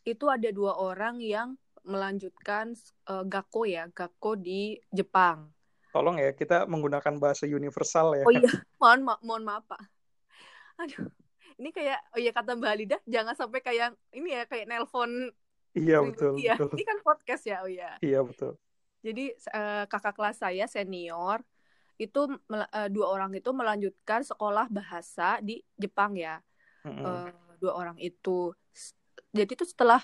itu 0.02 0.26
ada 0.26 0.50
dua 0.50 0.76
orang 0.78 1.22
yang 1.22 1.54
melanjutkan 1.82 2.74
eh, 3.08 3.24
gakko 3.26 3.66
ya, 3.66 3.90
gakko 3.90 4.38
di 4.38 4.78
Jepang. 4.92 5.50
Tolong 5.92 6.16
ya 6.16 6.32
kita 6.32 6.64
menggunakan 6.64 7.20
bahasa 7.20 7.44
universal 7.44 8.16
ya. 8.16 8.24
Oh 8.24 8.32
iya, 8.32 8.48
mohon 8.80 9.00
ma 9.04 9.14
mohon 9.20 9.44
maaf 9.44 9.64
Pak. 9.68 9.82
Aduh, 10.80 11.12
ini 11.60 11.68
kayak 11.68 12.00
oh 12.16 12.20
iya 12.20 12.32
kata 12.32 12.56
Mbak 12.56 12.70
Alida, 12.72 12.98
jangan 13.04 13.36
sampai 13.36 13.60
kayak 13.60 13.92
ini 14.16 14.32
ya 14.32 14.48
kayak 14.48 14.68
nelpon 14.72 15.30
Iya 15.72 16.04
betul 16.04 16.36
ya. 16.36 16.54
betul. 16.56 16.68
Ini 16.76 16.84
kan 16.84 16.98
podcast 17.00 17.42
ya, 17.48 17.64
oh 17.64 17.70
iya. 17.70 17.96
Iya 18.04 18.20
betul. 18.20 18.60
Jadi 19.06 19.22
eh, 19.34 19.84
kakak 19.90 20.14
kelas 20.16 20.36
saya 20.42 20.64
senior 20.70 21.38
itu 22.02 22.18
eh, 22.76 22.88
dua 22.94 23.06
orang 23.14 23.30
itu 23.38 23.50
melanjutkan 23.60 24.20
sekolah 24.30 24.66
bahasa 24.72 25.38
di 25.42 25.62
Jepang 25.82 26.12
ya. 26.18 26.40
Mm-mm. 26.84 27.22
Eh, 27.22 27.32
dua 27.62 27.72
orang 27.80 27.98
itu. 28.02 28.54
Jadi 29.36 29.50
itu 29.56 29.66
setelah 29.72 30.00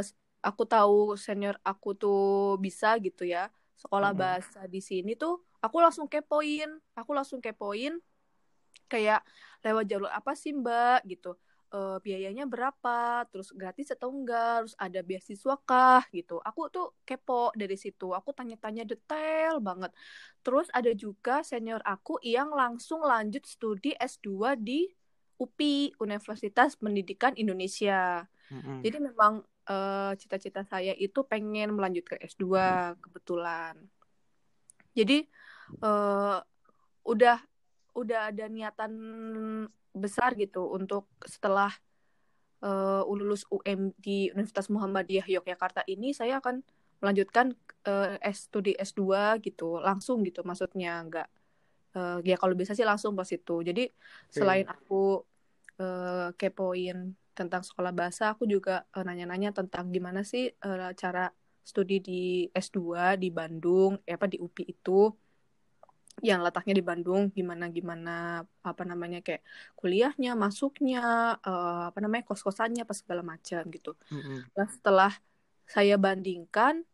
s- 0.00 0.14
aku 0.44 0.62
tahu 0.68 1.16
senior 1.18 1.56
aku 1.66 1.88
tuh 1.98 2.20
bisa 2.64 2.88
gitu 3.02 3.24
ya 3.26 3.48
sekolah 3.82 4.10
Mm-mm. 4.10 4.20
bahasa 4.20 4.60
di 4.70 4.80
sini 4.80 5.10
tuh 5.18 5.42
aku 5.64 5.76
langsung 5.84 6.06
kepoin, 6.12 6.70
aku 6.98 7.10
langsung 7.16 7.40
kepoin 7.44 7.98
kayak 8.92 9.20
lewat 9.64 9.84
jalur 9.90 10.10
apa 10.12 10.32
sih 10.36 10.52
Mbak 10.54 10.98
gitu. 11.10 11.28
Eh, 11.74 11.98
biayanya 12.06 12.46
berapa, 12.46 13.26
terus 13.34 13.50
gratis 13.50 13.90
atau 13.90 14.14
enggak, 14.14 14.62
terus 14.62 14.76
ada 14.78 15.00
beasiswa 15.02 15.54
kah 15.66 16.06
gitu. 16.14 16.38
Aku 16.46 16.70
tuh 16.70 16.94
kepo 17.02 17.50
dari 17.50 17.74
situ, 17.74 18.14
aku 18.14 18.30
tanya-tanya 18.30 18.86
detail 18.86 19.58
banget. 19.58 19.90
Terus 20.46 20.70
ada 20.70 20.94
juga 20.94 21.42
senior 21.42 21.82
aku 21.82 22.22
yang 22.22 22.54
langsung 22.54 23.02
lanjut 23.02 23.42
studi 23.42 23.90
S2 23.98 24.54
di 24.54 24.86
UPI, 25.34 25.98
Universitas 25.98 26.78
Pendidikan 26.78 27.34
Indonesia. 27.34 28.22
Mm-mm. 28.54 28.78
Jadi 28.86 28.98
memang 29.02 29.42
eh, 29.66 30.12
cita-cita 30.14 30.62
saya 30.62 30.94
itu 30.94 31.26
pengen 31.26 31.74
melanjutkan 31.74 32.22
S2 32.22 32.46
kebetulan. 33.02 33.74
Jadi 34.94 35.26
eh, 35.82 36.38
udah 37.02 37.38
udah 37.94 38.34
ada 38.34 38.50
niatan 38.50 38.92
besar 39.94 40.34
gitu 40.34 40.66
untuk 40.74 41.06
setelah 41.22 41.70
eh, 42.62 43.02
lulus 43.06 43.46
UM 43.48 43.94
di 43.96 44.28
Universitas 44.34 44.66
Muhammadiyah 44.68 45.26
Yogyakarta 45.30 45.86
ini 45.86 46.10
saya 46.10 46.42
akan 46.42 46.60
melanjutkan 46.98 47.54
eh, 47.86 48.18
S 48.20 48.50
studi 48.50 48.74
S2 48.74 49.38
gitu 49.44 49.78
langsung 49.78 50.26
gitu 50.26 50.42
maksudnya. 50.42 51.00
Nggak 51.06 51.28
eh, 51.94 52.18
ya 52.26 52.36
kalau 52.36 52.58
bisa 52.58 52.74
sih 52.74 52.86
langsung 52.86 53.14
pas 53.14 53.28
itu. 53.30 53.62
Jadi 53.62 53.86
selain 54.28 54.66
aku 54.66 55.22
eh, 55.78 56.28
kepoin 56.34 57.14
tentang 57.34 57.62
sekolah 57.66 57.90
bahasa 57.90 58.34
aku 58.34 58.46
juga 58.46 58.86
eh, 58.94 59.02
nanya-nanya 59.06 59.54
tentang 59.54 59.90
gimana 59.94 60.26
sih 60.26 60.50
eh, 60.50 60.90
cara 60.98 61.30
studi 61.64 61.98
di 61.98 62.22
S2 62.52 63.16
di 63.16 63.32
Bandung 63.32 63.98
eh, 64.04 64.14
apa 64.14 64.28
di 64.28 64.36
UPI 64.36 64.64
itu 64.68 65.08
yang 66.22 66.46
letaknya 66.46 66.78
di 66.78 66.84
Bandung 66.84 67.34
gimana 67.34 67.66
gimana 67.72 68.46
apa 68.62 68.82
namanya 68.86 69.18
kayak 69.18 69.42
kuliahnya 69.74 70.38
masuknya 70.38 71.34
eh, 71.42 71.82
apa 71.90 71.98
namanya 71.98 72.22
kos-kosannya 72.30 72.86
apa 72.86 72.94
segala 72.94 73.26
macam 73.26 73.62
gitu 73.66 73.98
Mm-mm. 74.14 74.46
Nah, 74.54 74.68
setelah 74.70 75.12
saya 75.66 75.96
bandingkan 75.98 76.84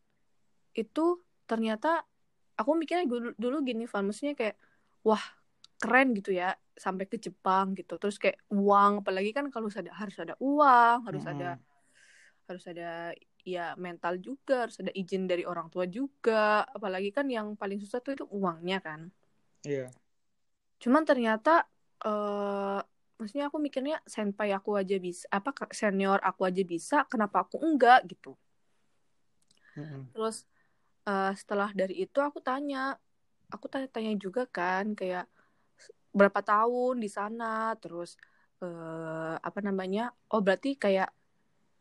itu 0.73 1.21
ternyata 1.45 2.07
aku 2.55 2.79
mikirnya 2.79 3.05
dulu, 3.05 3.35
dulu 3.35 3.57
gini 3.67 3.85
Van, 3.91 4.07
maksudnya 4.07 4.39
kayak 4.39 4.57
wah 5.03 5.21
keren 5.81 6.13
gitu 6.15 6.31
ya 6.37 6.55
sampai 6.77 7.05
ke 7.09 7.17
Jepang 7.21 7.73
gitu. 7.77 7.97
Terus 8.01 8.17
kayak 8.17 8.41
uang 8.53 9.05
apalagi 9.05 9.33
kan 9.37 9.49
kalau 9.49 9.69
harus 9.69 9.81
ada 9.81 9.93
harus 9.97 10.17
ada 10.17 10.35
uang, 10.41 10.99
harus 11.09 11.25
Mm-mm. 11.25 11.35
ada 11.37 11.51
harus 12.49 12.65
ada 12.67 13.13
ya 13.45 13.75
mental 13.77 14.21
juga, 14.21 14.69
harus 14.69 14.79
ada 14.81 14.93
izin 14.93 15.27
dari 15.27 15.45
orang 15.45 15.69
tua 15.73 15.89
juga. 15.89 16.65
Apalagi 16.71 17.11
kan 17.15 17.27
yang 17.29 17.57
paling 17.57 17.81
susah 17.81 18.01
tuh 18.01 18.17
itu 18.17 18.25
uangnya 18.29 18.79
kan. 18.81 19.11
Iya. 19.65 19.93
Cuman 20.81 21.05
ternyata 21.05 21.69
eh 22.01 22.81
maksudnya 23.21 23.53
aku 23.53 23.61
mikirnya 23.61 24.01
senpai 24.09 24.57
aku 24.57 24.81
aja 24.81 24.97
bisa, 24.97 25.29
apa 25.29 25.53
senior 25.77 26.17
aku 26.25 26.49
aja 26.49 26.65
bisa, 26.65 27.05
kenapa 27.05 27.45
aku 27.45 27.61
enggak 27.61 28.09
gitu. 28.09 28.33
Mm-mm. 29.77 30.09
Terus 30.17 30.49
eh, 31.05 31.33
setelah 31.37 31.69
dari 31.77 32.01
itu 32.01 32.17
aku 32.25 32.41
tanya, 32.41 32.97
aku 33.53 33.69
tanya-tanya 33.69 34.17
juga 34.17 34.49
kan 34.49 34.97
kayak 34.97 35.29
berapa 36.17 36.41
tahun 36.41 36.99
di 37.05 37.13
sana, 37.13 37.77
terus 37.77 38.17
eh, 38.65 39.37
apa 39.37 39.61
namanya? 39.61 40.17
Oh 40.33 40.41
berarti 40.41 40.81
kayak 40.81 41.13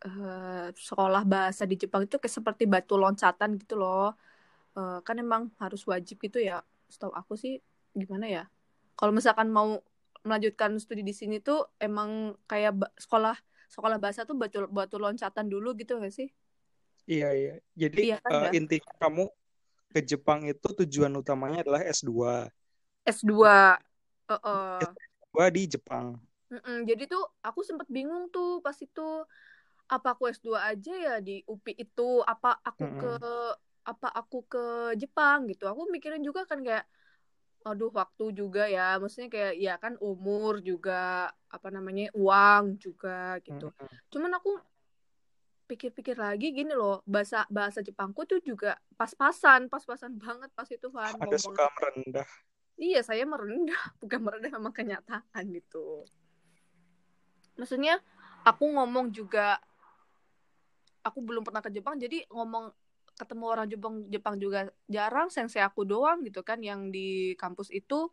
eh, 0.06 0.66
sekolah 0.90 1.24
bahasa 1.34 1.64
di 1.72 1.76
Jepang 1.82 2.02
itu 2.08 2.16
kayak 2.22 2.36
seperti 2.40 2.64
batu 2.74 2.94
loncatan 3.04 3.50
gitu 3.62 3.74
loh. 3.82 4.16
Eh, 4.78 4.98
kan 5.08 5.16
emang 5.24 5.44
harus 5.64 5.82
wajib 5.92 6.18
gitu 6.26 6.40
ya. 6.50 6.56
Setahu 6.94 7.14
aku 7.22 7.34
sih 7.44 7.54
gimana 8.02 8.26
ya? 8.36 8.44
Kalau 9.00 9.12
misalkan 9.18 9.50
mau 9.58 9.70
melanjutkan 10.28 10.72
studi 10.84 11.04
di 11.10 11.16
sini 11.16 11.36
tuh 11.48 11.60
emang 11.82 12.36
kayak 12.52 12.74
sekolah 13.00 13.36
sekolah 13.74 13.98
bahasa 14.04 14.22
tuh 14.30 14.36
batu 14.42 14.60
batu 14.78 14.98
loncatan 15.02 15.48
dulu 15.54 15.70
gitu 15.82 15.94
gak 16.04 16.14
sih? 16.20 16.30
Iya 17.12 17.28
iya. 17.40 17.52
Jadi 17.82 18.00
Iya 18.02 18.16
kan 18.24 18.34
eh, 18.34 18.46
ya? 18.46 18.52
intinya 18.58 18.92
kamu 19.02 19.22
ke 19.94 20.00
Jepang 20.12 20.42
itu 20.52 20.68
tujuan 20.80 21.14
utamanya 21.22 21.58
adalah 21.64 21.82
S2. 21.98 22.30
S2. 23.06 23.78
Heeh. 24.30 24.84
S2 24.84 25.48
di 25.56 25.64
Jepang. 25.74 26.08
Mm-mm, 26.50 26.78
Jadi 26.90 27.04
tuh 27.06 27.22
aku 27.46 27.62
sempet 27.62 27.86
bingung 27.94 28.26
tuh 28.34 28.58
pas 28.66 28.74
itu 28.82 29.02
apa 29.90 30.14
aku 30.14 30.30
S2 30.30 30.54
aja 30.54 30.94
ya 30.94 31.16
di 31.18 31.42
UPI 31.50 31.82
itu 31.82 32.22
apa 32.22 32.62
aku 32.62 32.86
ke 32.94 33.14
Mm-mm. 33.18 33.90
apa 33.90 34.08
aku 34.14 34.46
ke 34.46 34.66
Jepang 35.02 35.50
gitu. 35.50 35.66
Aku 35.66 35.90
mikirin 35.90 36.22
juga 36.22 36.46
kan 36.46 36.62
kayak 36.62 36.86
aduh 37.66 37.90
waktu 37.90 38.38
juga 38.38 38.70
ya. 38.70 39.02
Maksudnya 39.02 39.34
kayak 39.34 39.54
ya 39.58 39.74
kan 39.82 39.98
umur 39.98 40.62
juga 40.62 41.34
apa 41.50 41.68
namanya 41.74 42.14
uang 42.14 42.78
juga 42.78 43.42
gitu. 43.42 43.74
Mm-mm. 43.74 43.90
Cuman 44.14 44.32
aku 44.38 44.62
pikir-pikir 45.70 46.18
lagi 46.18 46.50
gini 46.50 46.74
loh 46.74 47.06
bahasa 47.06 47.46
bahasa 47.46 47.86
Jepangku 47.86 48.26
tuh 48.26 48.42
juga 48.42 48.74
pas-pasan 48.98 49.70
pas-pasan 49.70 50.18
banget 50.18 50.50
pas 50.58 50.66
itu 50.66 50.90
Van 50.90 51.14
ada 51.14 51.38
suka 51.38 51.70
merendah 51.78 52.26
iya 52.82 53.06
saya 53.06 53.22
merendah 53.30 53.78
bukan 54.02 54.18
merendah 54.18 54.50
memang 54.58 54.74
kenyataan 54.74 55.46
gitu 55.54 56.10
maksudnya 57.54 58.02
aku 58.42 58.66
ngomong 58.66 59.14
juga 59.14 59.62
aku 61.04 61.20
belum 61.24 61.44
pernah 61.48 61.64
ke 61.64 61.72
Jepang 61.74 61.96
jadi 61.98 62.26
ngomong 62.32 62.72
ketemu 63.20 63.46
orang 63.52 63.68
Jepang 63.68 63.96
Jepang 64.08 64.36
juga 64.40 64.72
jarang 64.88 65.28
sensei 65.28 65.60
aku 65.60 65.84
doang 65.84 66.24
gitu 66.24 66.40
kan 66.40 66.64
yang 66.64 66.88
di 66.88 67.36
kampus 67.36 67.68
itu 67.76 68.08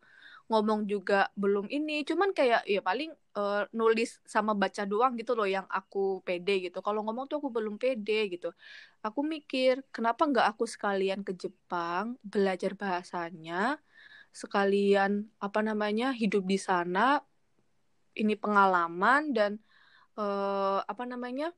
ngomong 0.47 0.87
juga 0.87 1.31
belum 1.35 1.67
ini. 1.71 2.07
Cuman 2.07 2.31
kayak 2.31 2.67
ya 2.67 2.83
paling 2.83 3.11
uh, 3.39 3.67
nulis 3.75 4.19
sama 4.27 4.55
baca 4.55 4.83
doang 4.87 5.19
gitu 5.19 5.35
loh 5.39 5.47
yang 5.47 5.67
aku 5.71 6.23
pede 6.23 6.71
gitu. 6.71 6.79
Kalau 6.83 7.03
ngomong 7.07 7.27
tuh 7.31 7.43
aku 7.43 7.51
belum 7.51 7.79
pede 7.79 8.31
gitu. 8.31 8.51
Aku 9.03 9.23
mikir 9.27 9.83
kenapa 9.91 10.27
nggak 10.27 10.47
aku 10.55 10.65
sekalian 10.67 11.23
ke 11.27 11.35
Jepang 11.35 12.19
belajar 12.23 12.75
bahasanya 12.79 13.79
sekalian 14.31 15.33
apa 15.41 15.61
namanya 15.65 16.13
hidup 16.13 16.45
di 16.45 16.61
sana 16.61 17.19
ini 18.17 18.37
pengalaman 18.37 19.33
dan 19.33 19.53
uh, 20.21 20.85
apa 20.85 21.05
namanya 21.09 21.57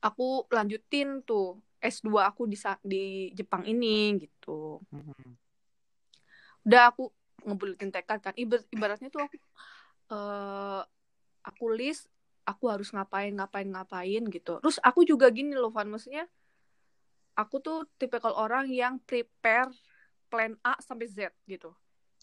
aku 0.00 0.48
lanjutin 0.52 1.22
tuh 1.22 1.60
S2 1.80 2.26
aku 2.26 2.48
di 2.48 2.58
di 2.82 3.04
Jepang 3.36 3.62
ini 3.68 4.16
gitu. 4.20 4.80
Mm-hmm. 4.90 5.30
Udah 6.66 6.90
aku 6.90 7.12
ngebuletin 7.46 7.94
tekad 7.94 8.18
kan 8.18 8.34
Ibar, 8.34 8.64
ibaratnya 8.74 9.06
tuh 9.12 9.22
aku 9.22 9.36
uh, 10.10 10.82
aku 11.46 11.64
list 11.70 12.10
aku 12.42 12.70
harus 12.70 12.90
ngapain 12.90 13.30
ngapain 13.34 13.68
ngapain 13.70 14.22
gitu. 14.32 14.58
Terus 14.58 14.78
aku 14.82 15.06
juga 15.06 15.30
gini 15.30 15.54
loh 15.54 15.70
Van 15.70 15.86
maksudnya 15.86 16.26
aku 17.36 17.60
tuh 17.60 17.84
tipikal 18.00 18.32
orang 18.34 18.66
yang 18.72 18.98
prepare 19.04 19.70
plan 20.26 20.58
A 20.66 20.80
sampai 20.82 21.06
Z 21.06 21.30
gitu. 21.46 21.70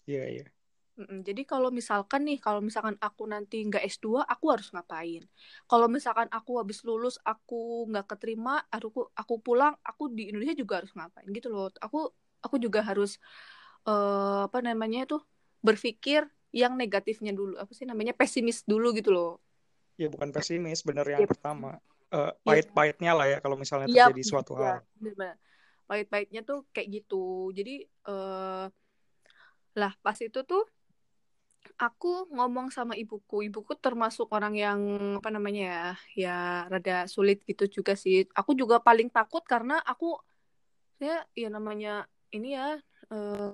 Iya, 0.04 0.18
yeah, 0.20 0.26
iya. 0.28 0.38
Yeah. 0.44 0.63
Jadi 0.94 1.42
kalau 1.42 1.74
misalkan 1.74 2.22
nih, 2.22 2.38
kalau 2.38 2.62
misalkan 2.62 2.94
aku 3.02 3.26
nanti 3.26 3.66
nggak 3.66 3.82
S2, 3.82 4.22
aku 4.22 4.44
harus 4.54 4.70
ngapain? 4.70 5.26
Kalau 5.66 5.90
misalkan 5.90 6.30
aku 6.30 6.62
habis 6.62 6.86
lulus, 6.86 7.18
aku 7.26 7.90
nggak 7.90 8.14
keterima, 8.14 8.62
aku 8.70 9.10
aku 9.10 9.34
pulang, 9.42 9.74
aku 9.82 10.06
di 10.14 10.30
Indonesia 10.30 10.54
juga 10.54 10.78
harus 10.78 10.94
ngapain 10.94 11.26
gitu 11.34 11.50
loh. 11.50 11.74
Aku 11.82 12.14
aku 12.38 12.62
juga 12.62 12.86
harus 12.86 13.18
uh, 13.90 14.46
apa 14.46 14.62
namanya 14.62 15.02
itu 15.02 15.18
berpikir 15.66 16.30
yang 16.54 16.78
negatifnya 16.78 17.34
dulu, 17.34 17.58
apa 17.58 17.74
sih 17.74 17.90
namanya 17.90 18.14
pesimis 18.14 18.62
dulu 18.62 18.94
gitu 18.94 19.10
loh. 19.10 19.42
Ya 19.98 20.06
bukan 20.06 20.30
pesimis, 20.30 20.86
bener 20.86 21.10
yang 21.10 21.26
yep. 21.26 21.34
pertama. 21.34 21.82
Uh, 22.14 22.30
pahit-pahitnya 22.46 23.10
lah 23.10 23.26
ya 23.26 23.38
kalau 23.42 23.58
misalnya 23.58 23.90
terjadi 23.90 24.22
yep. 24.22 24.30
suatu 24.30 24.54
ya, 24.54 24.78
hal. 24.78 25.34
Pahit-pahitnya 25.90 26.46
tuh 26.46 26.70
kayak 26.70 27.02
gitu. 27.02 27.50
Jadi 27.50 27.82
uh, 28.06 28.70
lah 29.74 29.92
pas 29.98 30.14
itu 30.22 30.46
tuh 30.46 30.62
aku 31.78 32.28
ngomong 32.30 32.70
sama 32.70 32.94
ibuku. 32.94 33.48
Ibuku 33.48 33.74
termasuk 33.78 34.30
orang 34.30 34.54
yang 34.54 34.80
apa 35.18 35.28
namanya 35.32 35.62
ya, 35.62 35.82
ya 36.14 36.38
rada 36.70 37.08
sulit 37.10 37.42
gitu 37.48 37.66
juga 37.80 37.98
sih. 37.98 38.28
Aku 38.32 38.54
juga 38.54 38.78
paling 38.80 39.10
takut 39.10 39.42
karena 39.44 39.80
aku 39.82 40.18
ya 41.02 41.26
ya 41.34 41.48
namanya 41.50 42.06
ini 42.30 42.54
ya 42.56 42.78
uh, 43.10 43.50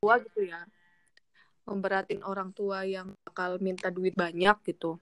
tua 0.00 0.14
gitu 0.24 0.48
ya. 0.48 0.66
Memberatin 1.68 2.26
orang 2.26 2.50
tua 2.50 2.82
yang 2.82 3.14
bakal 3.22 3.62
minta 3.62 3.92
duit 3.92 4.16
banyak 4.16 4.56
gitu. 4.66 4.98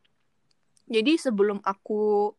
Jadi 0.89 1.21
sebelum 1.21 1.61
aku 1.65 2.33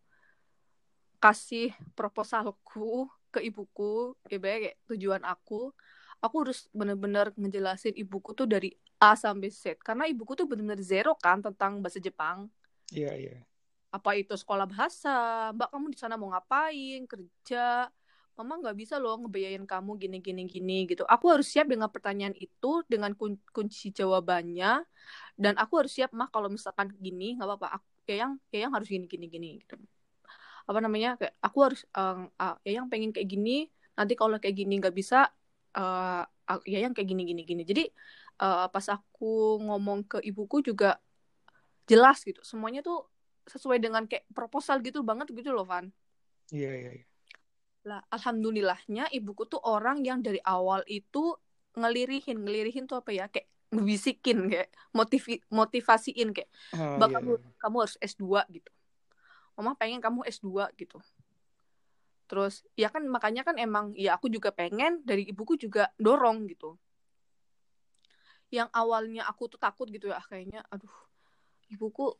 kasih 1.22 1.76
proposalku 1.94 3.12
ke 3.30 3.46
ibuku, 3.46 4.18
ya 4.32 4.42
kayak 4.42 4.78
tujuan 4.90 5.22
aku, 5.22 5.70
aku 6.18 6.36
harus 6.42 6.66
bener-bener 6.74 7.30
ngejelasin 7.38 7.94
ibuku 7.94 8.34
tuh 8.34 8.50
dari 8.50 8.74
A 9.00 9.16
sampai 9.16 9.48
Z 9.48 9.80
karena 9.80 10.04
ibuku 10.12 10.36
tuh 10.36 10.44
benar-benar 10.44 10.84
zero 10.84 11.16
kan 11.16 11.40
tentang 11.40 11.80
bahasa 11.80 12.04
Jepang. 12.04 12.52
Iya 12.92 13.08
yeah, 13.08 13.16
iya. 13.16 13.30
Yeah. 13.32 13.42
Apa 13.96 14.20
itu 14.20 14.36
sekolah 14.36 14.68
bahasa? 14.70 15.50
Mbak 15.56 15.70
kamu 15.72 15.86
di 15.96 15.98
sana 15.98 16.20
mau 16.20 16.30
ngapain? 16.30 17.08
Kerja? 17.08 17.88
Mama 18.36 18.56
nggak 18.60 18.76
bisa 18.76 18.96
loh 19.00 19.20
ngebayain 19.20 19.64
kamu 19.64 20.00
gini 20.00 20.18
gini 20.20 20.44
gini 20.48 20.78
gitu. 20.88 21.08
Aku 21.08 21.32
harus 21.32 21.48
siap 21.48 21.68
dengan 21.72 21.88
pertanyaan 21.88 22.36
itu 22.36 22.84
dengan 22.88 23.16
kun 23.16 23.40
kunci 23.56 23.92
jawabannya 23.92 24.84
dan 25.36 25.54
aku 25.60 25.84
harus 25.84 25.92
siap 25.96 26.12
mah 26.16 26.28
kalau 26.32 26.52
misalkan 26.52 26.92
gini 27.00 27.40
nggak 27.40 27.56
apa-apa. 27.56 27.80
Ya 28.08 28.28
yang 28.28 28.32
ya 28.52 28.68
yang 28.68 28.74
harus 28.76 28.88
gini 28.92 29.08
gini 29.08 29.26
gini 29.32 29.50
gitu. 29.64 29.76
Apa 30.68 30.80
namanya? 30.84 31.16
Kayak 31.20 31.34
aku 31.40 31.58
harus 31.64 31.82
um, 31.96 32.28
uh, 32.36 32.56
ya 32.68 32.84
yang 32.84 32.88
pengen 32.92 33.16
kayak 33.16 33.28
gini. 33.32 33.72
Nanti 33.96 34.14
kalau 34.20 34.36
kayak 34.40 34.56
gini 34.56 34.80
nggak 34.80 34.96
bisa 34.96 35.28
uh, 35.76 36.24
ya 36.64 36.80
yang 36.84 36.94
kayak 36.96 37.10
gini 37.12 37.24
gini 37.28 37.42
gini. 37.44 37.64
Jadi 37.68 37.84
uh, 38.40 38.68
pas 38.72 38.86
aku 38.90 39.60
ngomong 39.62 40.08
ke 40.08 40.18
ibuku 40.24 40.64
juga 40.64 40.98
jelas 41.86 42.24
gitu. 42.24 42.40
Semuanya 42.42 42.82
tuh 42.82 43.06
sesuai 43.46 43.82
dengan 43.82 44.06
kayak 44.06 44.30
proposal 44.32 44.80
gitu 44.82 45.04
banget 45.04 45.30
gitu 45.36 45.52
loh 45.52 45.68
Van. 45.68 45.92
Iya 46.50 46.72
iya 46.74 46.92
iya. 47.04 47.06
Lah 47.86 48.02
alhamdulillahnya 48.10 49.12
ibuku 49.14 49.46
tuh 49.50 49.62
orang 49.62 50.02
yang 50.06 50.24
dari 50.24 50.40
awal 50.46 50.86
itu 50.88 51.36
ngelirihin 51.78 52.42
ngelirihin 52.42 52.86
tuh 52.90 53.02
apa 53.02 53.14
ya 53.14 53.26
kayak 53.30 53.48
ngebisikin 53.70 54.50
kayak 54.50 54.70
motivi 54.98 55.46
motivasiin 55.54 56.34
kayak 56.34 56.50
oh, 56.74 56.98
bak 56.98 57.14
iya, 57.14 57.16
kamu 57.22 57.32
iya. 57.38 57.50
kamu 57.62 57.76
harus 57.86 57.98
S2 58.02 58.26
gitu. 58.50 58.72
Mama 59.60 59.76
pengen 59.76 60.00
kamu 60.00 60.26
S2 60.26 60.74
gitu. 60.78 60.98
Terus 62.30 62.62
ya 62.78 62.94
kan 62.94 63.06
makanya 63.10 63.42
kan 63.42 63.58
emang 63.58 63.98
ya 63.98 64.18
aku 64.18 64.30
juga 64.30 64.54
pengen 64.54 65.02
dari 65.02 65.26
ibuku 65.26 65.58
juga 65.58 65.90
dorong 65.98 66.46
gitu 66.50 66.78
yang 68.50 68.70
awalnya 68.74 69.26
aku 69.30 69.46
tuh 69.46 69.62
takut 69.62 69.86
gitu 69.90 70.10
ya 70.10 70.22
kayaknya 70.26 70.66
aduh 70.74 70.92
ibuku 71.70 72.18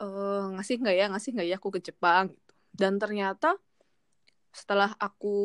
uh, 0.00 0.52
ngasih 0.56 0.80
nggak 0.80 0.96
ya 0.96 1.06
ngasih 1.12 1.30
nggak 1.36 1.48
ya 1.48 1.56
aku 1.60 1.68
ke 1.76 1.80
Jepang? 1.84 2.32
Gitu. 2.32 2.52
Dan 2.76 3.00
ternyata 3.00 3.56
setelah 4.52 4.96
aku 4.96 5.36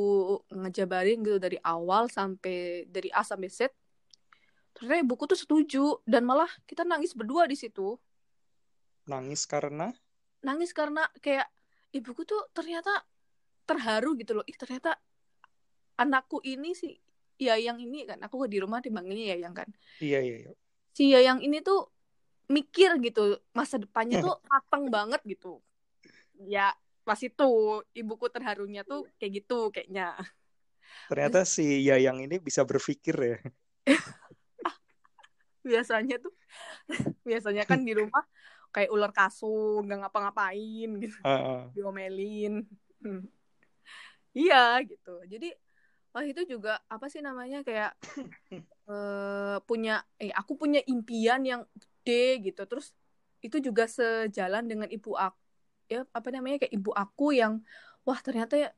ngejabarin 0.48 1.20
gitu 1.20 1.36
dari 1.36 1.60
awal 1.68 2.08
sampai 2.08 2.88
dari 2.88 3.12
A 3.12 3.28
sampai 3.28 3.52
Z 3.52 3.68
ternyata 4.72 5.04
ibuku 5.04 5.28
tuh 5.28 5.36
setuju 5.36 6.00
dan 6.08 6.24
malah 6.24 6.48
kita 6.64 6.88
nangis 6.88 7.12
berdua 7.12 7.44
di 7.44 7.60
situ. 7.60 8.00
Nangis 9.04 9.44
karena? 9.44 9.92
Nangis 10.48 10.72
karena 10.72 11.04
kayak 11.20 11.52
ibuku 11.92 12.24
tuh 12.24 12.48
ternyata 12.56 13.04
terharu 13.68 14.16
gitu 14.16 14.40
loh. 14.40 14.48
Ih 14.48 14.56
ternyata 14.56 14.96
anakku 16.00 16.40
ini 16.48 16.72
sih 16.72 16.96
ya 17.42 17.58
yang 17.58 17.82
ini 17.82 18.06
kan. 18.06 18.22
Aku 18.22 18.46
di 18.46 18.62
rumah 18.62 18.78
dipanggilnya 18.86 19.34
ya 19.34 19.50
yang 19.50 19.58
kan. 19.58 19.66
Iya 19.98 20.22
iya, 20.22 20.36
iya. 20.46 20.52
si 20.92 21.08
ya 21.10 21.24
yang 21.24 21.40
ini 21.42 21.64
tuh 21.64 21.88
mikir 22.52 23.00
gitu 23.00 23.40
masa 23.56 23.80
depannya 23.80 24.22
tuh 24.22 24.38
matang 24.52 24.92
banget 24.94 25.24
gitu. 25.26 25.58
Ya 26.38 26.78
pas 27.02 27.18
itu 27.18 27.50
ibuku 27.98 28.30
terharunya 28.30 28.86
tuh 28.86 29.10
kayak 29.18 29.42
gitu 29.42 29.74
kayaknya. 29.74 30.14
Ternyata 31.10 31.48
si 31.48 31.82
ya 31.82 31.98
yang 31.98 32.22
ini 32.22 32.38
bisa 32.38 32.62
berpikir 32.62 33.16
ya. 33.18 33.38
Biasanya 35.70 36.22
tuh 36.22 36.34
biasanya 37.28 37.64
kan 37.66 37.82
di 37.82 37.96
rumah 37.96 38.26
kayak 38.72 38.92
ular 38.92 39.12
kasur 39.12 39.84
nggak 39.84 40.08
ngapa-ngapain 40.08 40.90
gitu. 41.02 41.18
Uh, 41.26 41.32
uh. 41.32 41.62
diomelin. 41.74 42.68
Hmm. 43.02 43.26
iya 44.32 44.80
gitu. 44.86 45.26
Jadi 45.26 45.52
oh 46.12 46.24
itu 46.24 46.44
juga 46.44 46.84
apa 46.92 47.08
sih 47.08 47.24
namanya 47.24 47.64
kayak 47.64 47.96
uh, 48.92 49.58
punya 49.64 50.04
eh 50.20 50.32
aku 50.36 50.60
punya 50.60 50.84
impian 50.88 51.44
yang 51.44 51.62
gede 51.76 52.52
gitu. 52.52 52.62
Terus 52.68 52.92
itu 53.42 53.58
juga 53.64 53.88
sejalan 53.90 54.68
dengan 54.68 54.90
ibu 54.92 55.16
aku 55.18 55.40
ya 55.92 56.08
apa 56.16 56.32
namanya 56.32 56.64
kayak 56.64 56.74
ibu 56.76 56.92
aku 56.96 57.36
yang 57.36 57.60
wah 58.08 58.20
ternyata 58.20 58.56
ya 58.56 58.70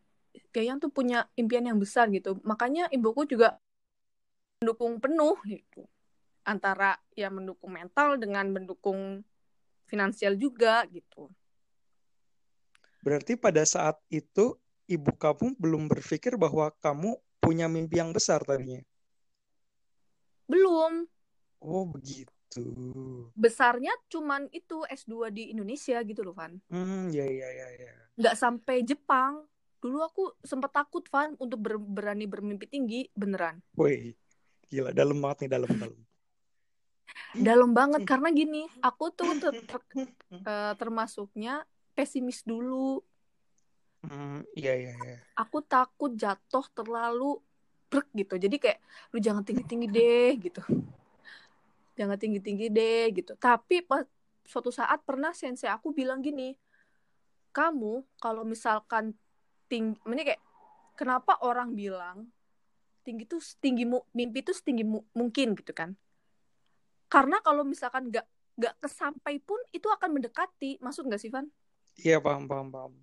yang 0.57 0.81
tuh 0.81 0.89
punya 0.89 1.29
impian 1.37 1.65
yang 1.65 1.77
besar 1.77 2.09
gitu. 2.09 2.37
Makanya 2.41 2.89
ibuku 2.89 3.25
juga 3.29 3.57
mendukung 4.61 4.97
penuh 4.97 5.37
gitu. 5.45 5.85
Antara 6.43 6.97
ya 7.15 7.29
mendukung 7.31 7.71
mental 7.71 8.17
dengan 8.17 8.49
mendukung 8.49 9.21
finansial 9.85 10.33
juga 10.39 10.83
gitu. 10.89 11.29
Berarti 13.03 13.35
pada 13.35 13.67
saat 13.67 13.99
itu 14.07 14.55
ibu 14.93 15.11
kamu 15.17 15.57
belum 15.57 15.89
berpikir 15.89 16.37
bahwa 16.37 16.69
kamu 16.77 17.17
punya 17.41 17.65
mimpi 17.67 17.99
yang 17.99 18.13
besar 18.13 18.45
tadinya? 18.45 18.79
Belum. 20.47 21.09
Oh, 21.63 21.87
begitu. 21.89 22.63
Besarnya 23.33 23.91
cuman 24.11 24.45
itu 24.53 24.85
S2 24.85 25.33
di 25.33 25.49
Indonesia 25.49 25.97
gitu 26.05 26.21
loh, 26.21 26.37
Van. 26.37 26.53
Hmm, 26.69 27.09
ya 27.09 27.25
ya 27.25 27.49
ya 27.49 27.67
ya. 27.81 27.93
Nggak 28.19 28.35
sampai 28.37 28.85
Jepang. 28.85 29.43
Dulu 29.83 29.99
aku 29.99 30.23
sempat 30.45 30.71
takut, 30.71 31.03
Van, 31.11 31.35
untuk 31.41 31.59
ber 31.59 31.75
berani 31.75 32.23
bermimpi 32.23 32.69
tinggi, 32.71 33.11
beneran. 33.11 33.59
Woi, 33.75 34.15
gila, 34.71 34.95
dalam 34.95 35.19
banget 35.19 35.43
nih, 35.43 35.51
dalam 35.51 35.71
dalam. 35.75 35.99
dalam 37.51 37.69
banget 37.75 38.01
karena 38.07 38.29
gini, 38.31 38.63
aku 38.79 39.11
tuh 39.11 39.35
ter 39.41 39.51
ter 39.67 39.81
uh, 40.47 40.73
termasuknya 40.79 41.67
pesimis 41.93 42.41
dulu 42.47 43.03
Hmm, 44.03 44.43
iya 44.53 44.73
iya 44.75 44.91
iya. 44.91 45.17
Aku 45.39 45.63
takut 45.63 46.13
jatuh 46.13 46.65
terlalu 46.75 47.39
brek 47.87 48.07
gitu. 48.13 48.35
Jadi 48.35 48.55
kayak 48.59 48.79
lu 49.15 49.17
jangan 49.23 49.43
tinggi-tinggi 49.45 49.87
deh 49.97 50.31
gitu. 50.37 50.61
Jangan 51.95 52.17
tinggi-tinggi 52.17 52.67
deh 52.73 53.05
gitu. 53.15 53.33
Tapi 53.37 53.85
pas 53.85 54.03
suatu 54.43 54.73
saat 54.73 54.99
pernah 55.07 55.31
sensei 55.31 55.71
aku 55.71 55.95
bilang 55.95 56.19
gini, 56.19 56.57
kamu 57.55 58.03
kalau 58.19 58.43
misalkan 58.43 59.15
tinggi, 59.69 59.97
ini 60.09 60.21
kayak 60.25 60.41
kenapa 60.97 61.39
orang 61.45 61.71
bilang 61.77 62.27
tinggi 63.05 63.27
tuh 63.27 63.39
tinggi 63.59 63.83
mimpi 64.15 64.39
tuh 64.41 64.55
setinggi 64.55 64.83
mu, 64.83 65.05
mungkin 65.15 65.55
gitu 65.55 65.71
kan? 65.71 65.95
Karena 67.07 67.37
kalau 67.45 67.61
misalkan 67.61 68.09
nggak 68.09 68.25
nggak 68.57 68.75
kesampai 68.81 69.37
pun 69.41 69.57
itu 69.69 69.85
akan 69.85 70.17
mendekati, 70.17 70.81
masuk 70.81 71.09
nggak 71.09 71.21
sih 71.21 71.29
Van? 71.29 71.45
Iya 71.93 72.17
paham 72.17 72.49
paham 72.49 72.67
paham. 72.73 72.93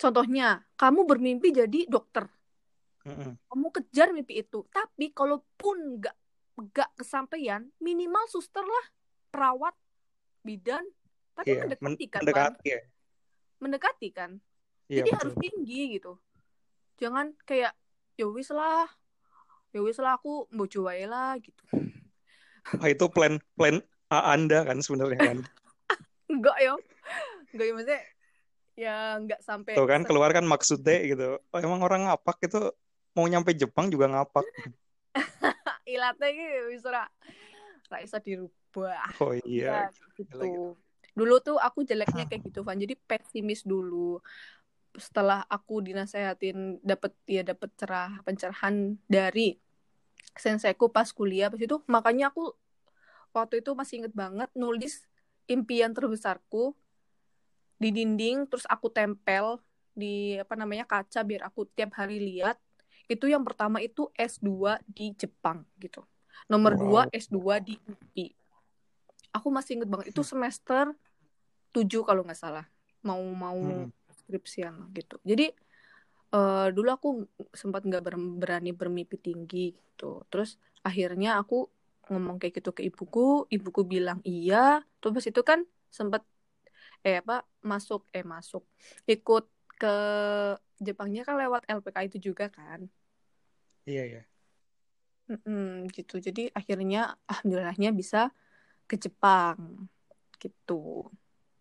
Contohnya, 0.00 0.64
kamu 0.80 1.04
bermimpi 1.04 1.52
jadi 1.52 1.84
dokter. 1.84 2.24
Mm-mm. 3.04 3.36
Kamu 3.52 3.68
kejar 3.68 4.16
mimpi 4.16 4.40
itu. 4.40 4.64
Tapi 4.72 5.12
kalaupun 5.12 6.00
nggak 6.00 6.16
nggak 6.56 6.90
kesampaian, 6.96 7.68
minimal 7.76 8.24
suster 8.32 8.64
lah, 8.64 8.86
perawat, 9.28 9.76
bidan. 10.40 10.88
Tapi 11.36 11.52
Iya, 11.52 11.68
men- 11.68 11.80
mendekati 11.84 12.08
kan, 12.08 12.20
mendekati 12.24 12.64
ya. 12.64 12.80
Mendekati 13.60 14.08
kan. 14.08 14.30
Iya 14.88 15.04
Jadi 15.04 15.08
betul. 15.12 15.18
harus 15.20 15.34
tinggi 15.36 15.80
gitu. 16.00 16.12
Jangan 16.96 17.36
kayak 17.44 17.76
ya 18.16 18.26
wis 18.32 18.48
lah. 18.48 18.88
Ya 19.76 19.84
wis 19.84 20.00
lah 20.00 20.16
aku 20.16 20.48
mau 20.48 20.64
coba 20.64 20.96
lah 20.96 21.36
gitu. 21.44 21.60
Wah, 22.80 22.88
itu 22.88 23.04
plan 23.12 23.36
plan 23.52 23.84
A 24.08 24.32
Anda 24.32 24.64
kan 24.64 24.80
sebenarnya 24.80 25.20
kan. 25.20 25.38
Enggak 26.32 26.56
ya. 26.56 26.72
Enggak 27.52 27.64
ya 27.68 27.72
maksudnya 27.76 28.00
ya 28.80 29.20
enggak 29.20 29.40
sampai 29.44 29.76
Tuh 29.76 29.84
kan 29.84 30.02
keluar 30.08 30.32
kan 30.32 30.44
maksudnya 30.48 31.04
gitu. 31.04 31.36
Oh, 31.52 31.58
emang 31.60 31.84
orang 31.84 32.08
ngapak 32.08 32.40
itu 32.48 32.72
mau 33.12 33.28
nyampe 33.28 33.52
Jepang 33.52 33.92
juga 33.92 34.08
ngapak. 34.08 34.44
ilatnya 35.92 36.28
gitu 36.32 36.58
bisa 36.72 36.88
ra 36.88 37.04
bisa 38.00 38.18
dirubah. 38.24 39.20
Oh 39.20 39.36
iya. 39.44 39.92
Ya, 39.92 40.14
gitu. 40.16 40.78
Dulu 41.12 41.34
tuh 41.44 41.60
aku 41.60 41.84
jeleknya 41.84 42.24
kayak 42.30 42.48
gitu, 42.48 42.64
Van. 42.64 42.80
Jadi 42.80 42.96
pesimis 42.96 43.66
dulu. 43.66 44.22
Setelah 44.96 45.44
aku 45.46 45.84
dinasehatin 45.84 46.80
dapat 46.80 47.12
ya 47.28 47.44
dapat 47.44 47.70
cerah 47.76 48.22
pencerahan 48.24 48.96
dari 49.06 49.60
senseiku 50.34 50.88
pas 50.90 51.10
kuliah 51.10 51.50
pas 51.50 51.58
itu 51.58 51.82
makanya 51.90 52.30
aku 52.30 52.54
waktu 53.34 53.62
itu 53.62 53.74
masih 53.74 54.02
inget 54.02 54.14
banget 54.14 54.50
nulis 54.54 55.06
impian 55.50 55.90
terbesarku 55.90 56.74
di 57.80 57.88
dinding 57.88 58.44
terus 58.44 58.68
aku 58.68 58.92
tempel 58.92 59.56
di 59.96 60.36
apa 60.36 60.54
namanya 60.54 60.84
kaca 60.84 61.24
biar 61.24 61.48
aku 61.48 61.64
tiap 61.72 61.96
hari 61.96 62.20
lihat. 62.20 62.60
Itu 63.10 63.26
yang 63.26 63.42
pertama 63.42 63.82
itu 63.82 64.06
S2 64.14 64.78
di 64.86 65.16
Jepang 65.16 65.64
gitu. 65.80 66.04
Nomor 66.46 66.76
dua 66.76 67.02
Wow. 67.08 67.16
S2 67.16 67.58
di 67.58 67.74
UI 67.80 68.26
aku 69.30 69.48
masih 69.50 69.78
inget 69.78 69.88
banget 69.90 70.10
itu 70.10 70.22
semester 70.26 70.90
7 71.70 72.02
kalau 72.02 72.22
nggak 72.26 72.38
salah. 72.38 72.66
Mau 73.06 73.22
mau 73.32 73.56
Hmm. 73.56 73.90
skripsian 74.12 74.90
gitu. 74.94 75.16
Jadi 75.24 75.50
eh, 76.30 76.68
dulu 76.70 76.88
aku 76.94 77.08
sempat 77.50 77.82
nggak 77.82 78.02
ber- 78.06 78.36
berani 78.38 78.70
bermimpi 78.70 79.18
tinggi 79.18 79.74
gitu. 79.74 80.22
Terus 80.30 80.54
akhirnya 80.86 81.42
aku 81.42 81.66
ngomong 82.10 82.38
kayak 82.38 82.62
gitu 82.62 82.70
ke 82.70 82.86
ibuku 82.86 83.50
ibuku 83.50 83.82
bilang 83.82 84.22
iya. 84.22 84.82
Terus 85.02 85.26
itu 85.26 85.42
kan 85.42 85.66
sempat 85.90 86.22
eh 87.06 87.16
apa 87.22 87.34
masuk 87.70 88.00
eh 88.16 88.24
masuk 88.34 88.62
ikut 89.08 89.44
ke 89.80 89.86
Jepangnya 90.86 91.22
kan 91.28 91.36
lewat 91.42 91.62
LPK 91.68 91.98
itu 92.08 92.18
juga 92.32 92.46
kan 92.52 92.80
Iya 93.86 94.04
iya. 94.06 94.20
Mm-mm, 95.30 95.86
gitu 95.94 96.18
jadi 96.18 96.50
akhirnya 96.58 97.14
alhamdulillahnya 97.30 97.90
bisa 97.94 98.34
ke 98.90 98.96
Jepang 99.04 99.58
gitu 100.42 101.06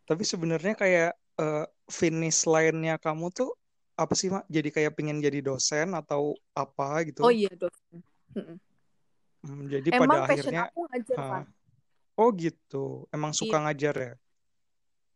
Tapi 0.09 0.23
sebenarnya 0.25 0.73
kayak 0.73 1.11
eh, 1.39 1.65
finish 1.87 2.43
line-nya 2.49 2.97
kamu 2.97 3.29
tuh 3.29 3.49
apa 3.99 4.13
sih, 4.15 4.31
Mak? 4.31 4.47
Jadi 4.47 4.69
kayak 4.71 4.95
pengen 4.97 5.19
jadi 5.19 5.39
dosen 5.43 5.91
atau 5.93 6.33
apa 6.55 7.03
gitu? 7.07 7.21
oh 7.27 7.31
iya 7.31 7.51
dosen 7.61 8.01
Mm-mm. 8.37 8.57
Hmm, 9.39 9.71
jadi 9.71 9.87
emang 9.95 10.19
pada 10.19 10.27
passion 10.27 10.53
akhirnya, 10.53 10.63
aku 10.67 10.79
ngajar 10.89 11.19
kan 11.29 11.43
oh 12.19 12.29
gitu. 12.35 13.07
Emang 13.15 13.31
suka 13.31 13.55
iya 13.55 13.63
ngajar 13.63 13.95
ya? 13.95 14.13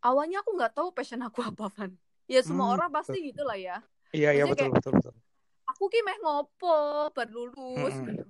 Awalnya 0.05 0.37
aku 0.41 0.51
nggak 0.57 0.73
tahu 0.77 0.89
passion 0.97 1.21
aku 1.27 1.39
apa 1.49 1.65
kan 1.77 1.91
ya 2.33 2.39
semua 2.47 2.67
Hmm, 2.67 2.73
orang 2.73 2.89
betul. 2.93 2.93
pasti 2.97 3.17
gitu 3.29 3.41
lah 3.49 3.57
ya. 3.59 3.75
Iya 4.15 4.29
iya 4.37 4.45
betul 4.51 4.67
kayak 4.67 4.73
betul 4.75 4.91
betul. 4.97 5.13
aku 5.69 5.83
ki 5.93 5.99
meh 6.07 6.17
ngopo 6.23 6.67
baru 7.15 7.31
lulus 7.35 7.95
Mm-mm. 7.95 8.07
gitu. 8.07 8.23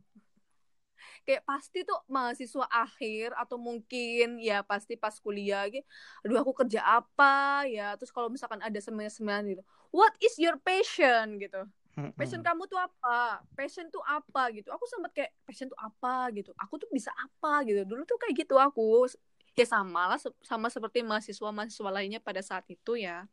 kayak 1.26 1.44
pasti 1.48 1.84
tuh 1.88 1.98
mahasiswa 2.12 2.66
akhir 2.70 3.32
atau 3.40 3.56
mungkin 3.60 4.40
ya 4.40 4.62
pasti 4.64 4.94
pas 5.00 5.16
kuliah 5.20 5.64
gitu 5.72 5.86
aduh 6.24 6.40
aku 6.44 6.54
kerja 6.64 6.80
apa 6.84 7.64
ya? 7.70 7.96
Terus 8.00 8.12
kalau 8.16 8.28
misalkan 8.32 8.60
ada 8.64 8.80
seminar-seminar 8.80 9.44
gitu 9.48 9.64
what 9.96 10.14
is 10.24 10.36
your 10.40 10.56
passion? 10.62 11.40
gitu. 11.40 11.64
Passion 12.14 12.40
Mm-mm. 12.40 12.46
kamu 12.46 12.70
tuh 12.70 12.78
apa? 12.78 13.42
Passion 13.58 13.90
tuh 13.90 14.00
apa? 14.06 14.54
gitu. 14.54 14.70
Aku 14.70 14.86
sempat 14.86 15.12
kayak 15.18 15.34
passion 15.50 15.68
tuh 15.68 15.80
apa? 15.82 16.30
gitu. 16.38 16.54
Aku 16.62 16.78
tuh 16.78 16.88
bisa 16.94 17.10
apa? 17.18 17.66
gitu. 17.68 17.84
Dulu 17.90 18.06
tuh 18.06 18.18
kayak 18.22 18.46
gitu 18.46 18.56
aku 18.62 19.10
ya 19.54 19.66
sama 19.70 20.10
lah 20.10 20.20
sama 20.42 20.68
seperti 20.74 21.06
mahasiswa 21.06 21.50
mahasiswa 21.54 21.90
lainnya 21.94 22.18
pada 22.18 22.42
saat 22.42 22.66
itu 22.70 22.98
ya. 22.98 23.30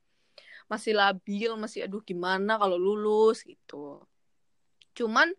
Masih 0.69 0.95
labil 0.95 1.51
masih 1.59 1.89
aduh 1.89 2.05
gimana 2.05 2.61
kalau 2.61 2.77
lulus? 2.79 3.43
gitu. 3.43 4.05
Cuman 4.95 5.33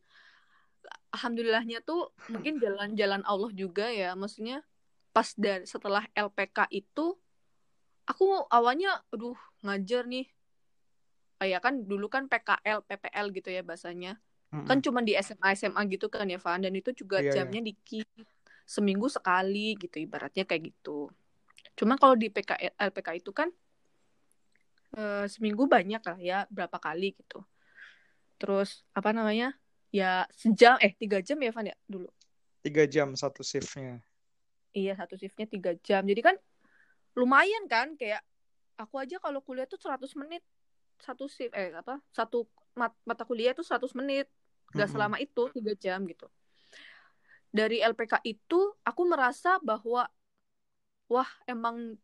alhamdulillahnya 1.13 1.85
tuh 1.85 2.11
mungkin 2.27 2.57
jalan-jalan 2.57 3.21
Allah 3.23 3.51
juga 3.53 3.87
ya. 3.93 4.17
Maksudnya 4.17 4.65
pas 5.11 5.27
dari 5.37 5.67
setelah 5.67 6.07
LPK 6.15 6.71
itu 6.73 7.15
aku 8.09 8.25
awalnya 8.49 8.99
aduh 9.13 9.37
ngajar 9.61 10.09
nih. 10.09 10.27
Kayak 11.41 11.61
kan 11.65 11.73
dulu 11.85 12.05
kan 12.09 12.25
PKL 12.29 12.85
PPL 12.85 13.27
gitu 13.33 13.49
ya 13.53 13.61
bahasanya. 13.61 14.17
Kan 14.51 14.83
Mm-mm. 14.83 14.83
cuma 14.83 14.99
di 14.99 15.15
SMA 15.15 15.55
SMA 15.55 15.81
gitu 15.87 16.11
kan 16.11 16.27
ya 16.27 16.41
Van. 16.41 16.59
Dan 16.59 16.75
itu 16.75 16.91
juga 16.91 17.23
Iya 17.23 17.31
iya. 17.31 17.33
jamnya 17.39 17.61
dikit 17.63 18.07
seminggu 18.65 19.07
sekali 19.11 19.75
gitu 19.77 19.99
ibaratnya 19.99 20.43
kayak 20.47 20.71
gitu. 20.73 21.11
Cuma 21.75 21.95
kalau 21.97 22.15
di 22.15 22.29
PK 22.29 22.57
LPK 22.77 23.23
itu 23.23 23.31
kan 23.33 23.49
eh, 24.97 25.25
seminggu 25.27 25.65
banyak 25.67 26.01
lah 26.03 26.17
ya 26.19 26.37
berapa 26.51 26.77
kali 26.77 27.15
gitu. 27.15 27.43
Terus 28.41 28.83
apa 28.91 29.13
namanya 29.13 29.53
ya 29.91 30.25
sejam 30.33 30.79
eh 30.81 30.95
tiga 30.95 31.19
jam 31.19 31.37
ya 31.39 31.51
Van 31.53 31.67
ya 31.69 31.77
dulu? 31.85 32.09
Tiga 32.61 32.85
jam 32.85 33.13
satu 33.17 33.41
shiftnya. 33.41 34.01
iya 34.71 34.95
satu 34.95 35.19
shiftnya 35.19 35.45
tiga 35.49 35.75
jam. 35.83 36.05
Jadi 36.07 36.21
kan 36.23 36.35
lumayan 37.17 37.67
kan 37.67 37.93
kayak 37.99 38.23
aku 38.79 38.95
aja 39.03 39.19
kalau 39.19 39.43
kuliah 39.43 39.67
tuh 39.67 39.77
100 39.77 40.15
menit 40.15 40.39
satu 41.01 41.27
shift 41.27 41.51
eh 41.57 41.73
apa 41.75 41.99
satu 42.13 42.47
mat- 42.77 42.95
mata 43.03 43.27
kuliah 43.27 43.51
tuh 43.51 43.65
100 43.67 43.91
menit. 43.97 44.31
Gak 44.71 44.87
selama 44.87 45.19
itu 45.19 45.51
tiga 45.51 45.75
jam 45.75 45.99
gitu 46.07 46.31
dari 47.51 47.83
LPK 47.83 48.23
itu 48.23 48.59
aku 48.81 49.01
merasa 49.03 49.59
bahwa 49.59 50.07
wah 51.11 51.27
emang 51.43 51.99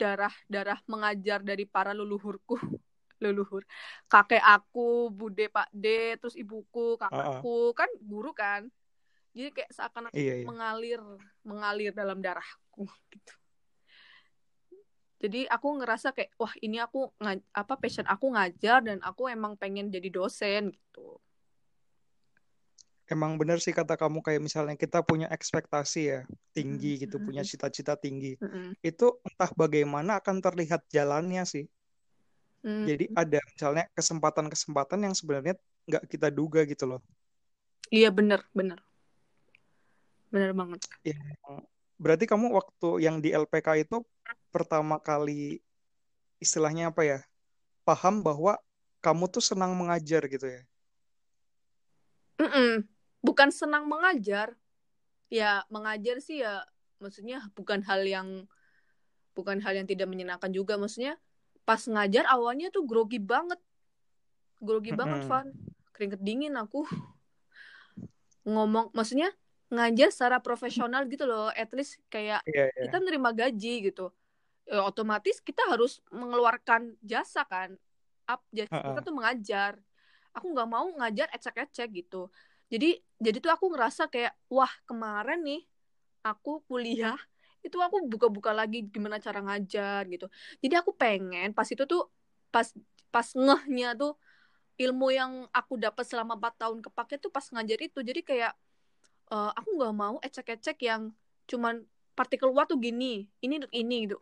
darah 0.00 0.32
darah 0.48 0.80
mengajar 0.88 1.44
dari 1.44 1.68
para 1.68 1.92
leluhurku 1.92 2.56
leluhur. 3.24 3.64
Kakek 4.08 4.40
aku 4.40 5.12
bude 5.12 5.48
pak 5.52 5.68
D 5.72 6.16
terus 6.20 6.36
ibuku 6.36 6.96
Ah, 7.00 7.04
ah. 7.04 7.12
kakakku 7.12 7.76
kan 7.76 7.88
guru 8.00 8.32
kan? 8.32 8.68
Jadi 9.36 9.52
kayak 9.52 9.70
seakan 9.72 10.08
Iya 10.16 10.32
iya. 10.40 10.46
mengalir 10.48 11.00
mengalir 11.44 11.92
dalam 11.92 12.24
darahku 12.24 12.88
gitu. 13.12 13.34
Jadi 15.16 15.48
aku 15.48 15.80
ngerasa 15.80 16.12
kayak 16.12 16.36
wah 16.36 16.52
ini 16.60 16.76
aku 16.76 17.08
apa 17.56 17.74
passion 17.80 18.04
aku 18.04 18.36
ngajar 18.36 18.84
dan 18.84 19.00
aku 19.00 19.32
emang 19.32 19.56
pengen 19.56 19.88
jadi 19.88 20.12
dosen 20.12 20.72
gitu 20.76 21.20
Emang 23.06 23.38
bener 23.38 23.62
sih 23.62 23.70
kata 23.70 23.94
kamu 23.94 24.18
kayak 24.18 24.42
misalnya 24.42 24.74
kita 24.74 24.98
punya 25.06 25.30
ekspektasi 25.30 26.00
ya 26.10 26.20
tinggi 26.50 27.06
gitu, 27.06 27.22
punya 27.22 27.42
Mm-mm. 27.42 27.50
cita-cita 27.50 27.94
tinggi. 27.94 28.34
Mm-mm. 28.42 28.74
Itu 28.82 29.22
entah 29.22 29.50
bagaimana 29.54 30.18
akan 30.18 30.42
terlihat 30.42 30.82
jalannya 30.90 31.42
sih. 31.46 31.64
Mm. 32.66 32.86
Jadi 32.90 33.04
ada 33.14 33.38
misalnya 33.54 33.84
kesempatan-kesempatan 33.94 34.98
yang 35.06 35.14
sebenarnya 35.14 35.54
nggak 35.86 36.04
kita 36.10 36.28
duga 36.34 36.66
gitu 36.66 36.84
loh. 36.90 37.00
iya 37.96 38.08
bener 38.16 38.40
bener 38.58 38.78
bener 40.32 40.50
banget 40.58 40.80
Yang 41.06 41.22
berarti 42.02 42.24
kamu 42.28 42.46
waktu 42.58 42.88
yang 43.06 43.16
di 43.24 43.30
LPK 43.32 43.68
itu 43.86 44.02
pertama 44.54 44.98
kali 44.98 45.62
istilahnya 46.42 46.90
apa 46.92 47.02
ya? 47.06 47.18
Paham 47.86 48.20
bahwa 48.26 48.58
kamu 49.04 49.24
tuh 49.30 49.42
senang 49.44 49.72
mengajar 49.78 50.22
gitu 50.26 50.46
ya. 50.50 50.62
Mm-mm. 52.40 52.88
Bukan 53.24 53.48
senang 53.52 53.86
mengajar. 53.86 54.56
Ya 55.26 55.66
mengajar 55.72 56.22
sih 56.22 56.42
ya 56.42 56.62
maksudnya 57.02 57.42
bukan 57.52 57.82
hal 57.82 58.06
yang 58.06 58.46
bukan 59.36 59.60
hal 59.60 59.76
yang 59.76 59.84
tidak 59.84 60.08
menyenangkan 60.08 60.48
juga. 60.54 60.80
Maksudnya 60.80 61.18
pas 61.66 61.82
ngajar 61.82 62.24
awalnya 62.30 62.70
tuh 62.70 62.86
grogi 62.86 63.18
banget. 63.18 63.58
Grogi 64.62 64.94
banget. 64.94 65.28
Van. 65.28 65.50
Keringet 65.92 66.20
dingin 66.22 66.54
aku. 66.56 66.86
Ngomong 68.46 68.94
maksudnya 68.94 69.34
ngajar 69.66 70.14
secara 70.14 70.38
profesional 70.38 71.04
gitu 71.10 71.26
loh. 71.26 71.50
At 71.52 71.74
least 71.74 71.98
kayak 72.06 72.46
Iya, 72.46 72.70
iya. 72.70 72.82
kita 72.88 73.02
nerima 73.02 73.34
gaji 73.34 73.90
gitu. 73.90 74.14
Ya, 74.66 74.82
otomatis 74.82 75.42
kita 75.42 75.62
harus 75.66 75.98
mengeluarkan 76.14 76.94
jasa 77.02 77.42
kan. 77.46 77.74
Up 78.26 78.42
jasa 78.54 78.70
kita 78.70 78.98
Ha-ha. 78.98 79.06
tuh 79.06 79.14
mengajar. 79.14 79.72
Aku 80.34 80.54
nggak 80.54 80.68
mau 80.70 80.86
ngajar 80.96 81.26
ecek-ecek 81.34 81.88
gitu. 82.06 82.30
Jadi 82.70 82.98
jadi 83.16 83.40
tuh 83.40 83.52
aku 83.52 83.72
ngerasa 83.72 84.12
kayak 84.12 84.36
wah 84.52 84.70
kemarin 84.84 85.40
nih 85.40 85.62
aku 86.20 86.60
kuliah 86.68 87.16
itu 87.64 87.78
aku 87.82 88.06
buka-buka 88.06 88.54
lagi 88.54 88.86
gimana 88.86 89.18
cara 89.18 89.42
ngajar 89.42 90.06
gitu. 90.06 90.30
Jadi 90.62 90.74
aku 90.78 90.94
pengen 90.94 91.50
pas 91.50 91.66
itu 91.66 91.82
tuh 91.82 92.06
pas 92.54 92.70
pas 93.10 93.26
ngehnya 93.26 93.98
tuh 93.98 94.14
ilmu 94.78 95.10
yang 95.10 95.32
aku 95.50 95.80
dapat 95.80 96.04
selama 96.06 96.38
4 96.38 96.54
tahun 96.62 96.78
kepake 96.84 97.18
tuh 97.18 97.32
pas 97.32 97.42
ngajar 97.50 97.78
itu. 97.82 97.98
Jadi 98.04 98.22
kayak 98.22 98.52
eh, 99.34 99.50
aku 99.58 99.68
nggak 99.74 99.94
mau 99.96 100.16
ecek-ecek 100.22 100.78
yang 100.86 101.10
cuman 101.50 101.82
partikel 102.14 102.54
watt 102.54 102.70
tuh 102.70 102.78
gini 102.78 103.26
ini 103.42 103.58
ini 103.74 103.96
gitu. 104.06 104.16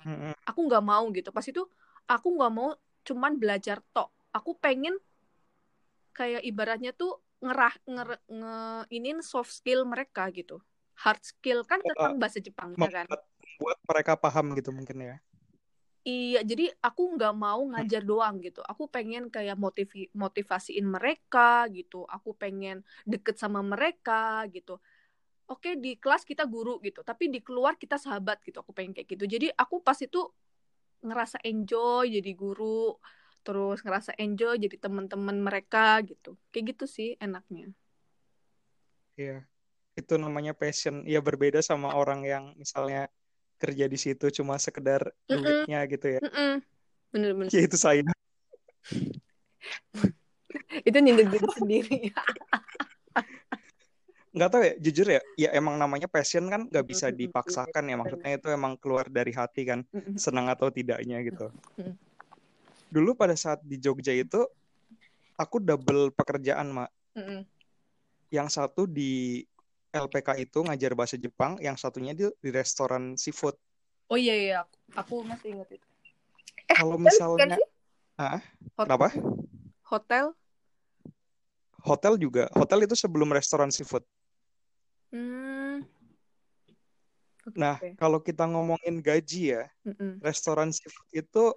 Aku 0.48 0.64
nggak 0.64 0.84
mau 0.84 1.04
gitu. 1.12 1.28
Pas 1.28 1.44
itu 1.44 1.62
aku 2.08 2.28
nggak 2.32 2.52
mau 2.52 2.72
cuman 3.04 3.36
belajar 3.36 3.84
tok. 3.92 4.08
Aku 4.32 4.56
pengen 4.56 4.96
kayak 6.16 6.40
ibaratnya 6.46 6.94
tuh 6.96 7.20
ngerah 7.42 7.74
nger, 7.88 8.08
nge 8.28 8.56
inin 8.94 9.18
soft 9.24 9.50
skill 9.50 9.82
mereka 9.88 10.28
gitu. 10.30 10.60
Hard 10.94 11.22
skill 11.26 11.66
kan 11.66 11.82
Uh, 11.82 11.90
tentang 11.90 12.14
bahasa 12.22 12.38
Jepang 12.38 12.70
ya 12.78 12.90
kan? 12.90 13.06
membuat 13.54 13.78
mereka 13.86 14.12
paham 14.18 14.54
gitu 14.58 14.70
mungkin 14.74 14.98
ya. 14.98 15.16
iya 16.04 16.44
jadi 16.44 16.68
aku 16.84 17.16
nggak 17.16 17.34
mau 17.34 17.64
ngajar 17.72 18.04
doang 18.04 18.36
gitu. 18.44 18.60
Aku 18.60 18.86
pengen 18.92 19.32
kayak 19.32 19.56
motivi 19.56 20.12
motivasiin 20.12 20.84
mereka 20.84 21.64
gitu. 21.72 22.04
Aku 22.10 22.36
pengen 22.36 22.84
deket 23.08 23.40
sama 23.40 23.64
mereka 23.64 24.44
gitu. 24.52 24.76
Oke 25.48 25.76
di 25.76 25.96
kelas 25.96 26.24
kita 26.24 26.44
guru 26.48 26.80
gitu 26.84 27.00
tapi 27.04 27.32
di 27.32 27.40
keluar 27.40 27.80
kita 27.80 27.96
sahabat 27.96 28.44
gitu. 28.44 28.60
Aku 28.60 28.76
pengen 28.76 28.92
kayak 28.92 29.08
gitu. 29.16 29.24
Jadi 29.24 29.48
aku 29.56 29.80
pas 29.80 29.96
itu 29.96 30.28
ngerasa 31.04 31.40
enjoy 31.44 32.20
jadi 32.20 32.32
guru 32.36 32.96
terus 33.44 33.84
ngerasa 33.84 34.16
enjoy 34.16 34.56
jadi 34.56 34.76
teman-teman 34.80 35.36
mereka 35.38 36.00
gitu 36.02 36.34
kayak 36.50 36.74
gitu 36.74 36.84
sih 36.88 37.08
enaknya 37.20 37.70
Iya. 39.14 39.46
Itu 39.94 40.18
namanya 40.18 40.52
passion. 40.58 41.06
Ya 41.06 41.22
berbeda 41.22 41.62
sama 41.62 41.94
orang 41.94 42.26
yang 42.26 42.50
misalnya 42.58 43.06
kerja 43.62 43.86
di 43.86 43.94
situ 43.94 44.26
cuma 44.42 44.58
sekedar 44.58 45.06
Mm-mm. 45.30 45.38
duitnya 45.38 45.86
gitu 45.86 46.06
ya. 46.18 46.20
Mm-mm. 46.20 46.52
bener-bener 47.14 47.50
Ya 47.54 47.62
itu 47.62 47.78
saya. 47.78 48.02
itu 50.88 50.98
nyindir 50.98 51.30
diri 51.30 51.48
sendiri 51.54 51.98
Nggak 54.34 54.50
tahu 54.50 54.62
ya, 54.66 54.74
jujur 54.82 55.06
ya, 55.06 55.22
ya 55.38 55.54
emang 55.54 55.78
namanya 55.78 56.10
passion 56.10 56.50
kan 56.50 56.66
nggak 56.66 56.86
bisa 56.90 57.14
dipaksakan 57.14 57.86
ya. 57.86 57.94
Maksudnya 57.94 58.34
itu 58.34 58.50
emang 58.50 58.74
keluar 58.82 59.06
dari 59.06 59.30
hati 59.30 59.62
kan, 59.62 59.86
senang 60.18 60.50
atau 60.50 60.74
tidaknya 60.74 61.22
gitu. 61.22 61.54
Mm. 62.94 63.02
Dulu 63.02 63.10
pada 63.18 63.34
saat 63.34 63.58
di 63.66 63.74
Jogja 63.82 64.14
itu, 64.14 64.46
aku 65.34 65.58
double 65.58 66.14
pekerjaan, 66.14 66.70
Mak. 66.70 66.90
Mm-mm. 67.18 67.42
Yang 68.30 68.48
satu 68.54 68.86
di 68.86 69.42
LPK 69.90 70.38
itu 70.38 70.62
ngajar 70.62 70.94
bahasa 70.94 71.18
Jepang, 71.18 71.58
yang 71.58 71.74
satunya 71.74 72.14
di, 72.14 72.30
di 72.38 72.50
restoran 72.54 73.18
seafood. 73.18 73.58
oh 74.06 74.18
iya 74.20 74.34
iya 74.38 74.54
aku, 74.62 74.76
aku 74.94 75.14
masih 75.26 75.58
ingat 75.58 75.68
itu 75.74 75.88
Kalau 76.70 76.94
Hotel 76.94 77.02
bukan 77.02 77.10
misalnya? 77.10 77.58
Ah, 78.14 78.38
Hotel. 78.78 78.86
kenapa? 78.86 79.08
hotel 79.90 80.26
Hotel 81.84 82.14
juga. 82.16 82.46
Hotel 82.54 82.86
itu 82.86 82.94
sebelum 82.94 83.28
restoran 83.34 83.74
seafood. 83.74 84.06
hmm. 85.10 85.82
Oke, 87.44 87.60
Nah, 87.60 87.76
kalau 88.00 88.24
kita 88.24 88.48
ngomongin 88.48 89.04
gaji 89.04 89.52
ya, 89.52 89.68
Mm-mm. 89.84 90.16
restoran 90.24 90.72
seafood 90.72 91.08
itu 91.12 91.52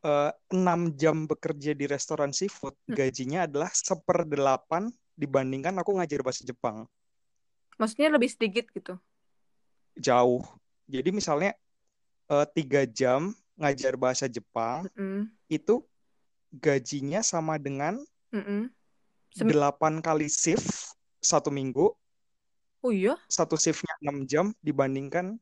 eh, 0.00 0.32
6 0.50 0.96
jam 0.96 1.28
bekerja 1.28 1.72
di 1.72 1.84
restoran 1.84 2.32
seafood, 2.32 2.72
Hmm. 2.88 2.96
gajinya 2.96 3.44
adalah 3.44 3.68
seperdelapan 3.70 4.88
dibandingkan 5.14 5.76
aku 5.76 6.00
ngajar 6.00 6.24
bahasa 6.24 6.42
Jepang. 6.42 6.88
maksudnya 7.76 8.12
lebih 8.12 8.28
sedikit 8.28 8.68
gitu 8.72 9.00
Jauh. 9.96 10.44
Jadi 10.84 11.10
misalnya 11.10 11.52
eh, 12.28 12.46
tiga 12.52 12.84
jam 12.84 13.32
ngajar 13.56 13.96
bahasa 13.96 14.24
Jepang, 14.24 14.88
Mm-mm. 14.96 15.28
itu 15.48 15.84
gajinya 16.52 17.20
sama 17.20 17.56
dengan 17.56 18.00
Mm-mm. 18.32 18.68
Semi- 19.32 19.52
8 19.52 20.00
kali 20.00 20.26
shift 20.28 20.96
satu 21.20 21.52
minggu, 21.52 21.92
oh 22.80 22.92
iya 22.92 23.14
satu 23.28 23.54
shiftnya 23.54 23.92
6 24.00 24.24
jam 24.24 24.46
dibandingkan 24.60 25.36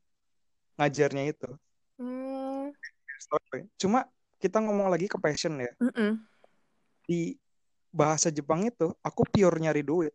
ngajarnya 0.77 1.31
itu. 1.31 1.51
Hmm. 1.99 2.75
Cuma 3.79 4.07
kita 4.39 4.63
ngomong 4.63 4.89
lagi 4.89 5.11
ke 5.11 5.19
passion 5.19 5.59
ya. 5.59 5.71
Mm-mm. 5.83 6.23
Di 7.05 7.35
bahasa 7.91 8.31
Jepang 8.31 8.65
itu 8.67 8.95
aku 9.03 9.23
pure 9.27 9.59
nyari 9.59 9.83
duit. 9.83 10.15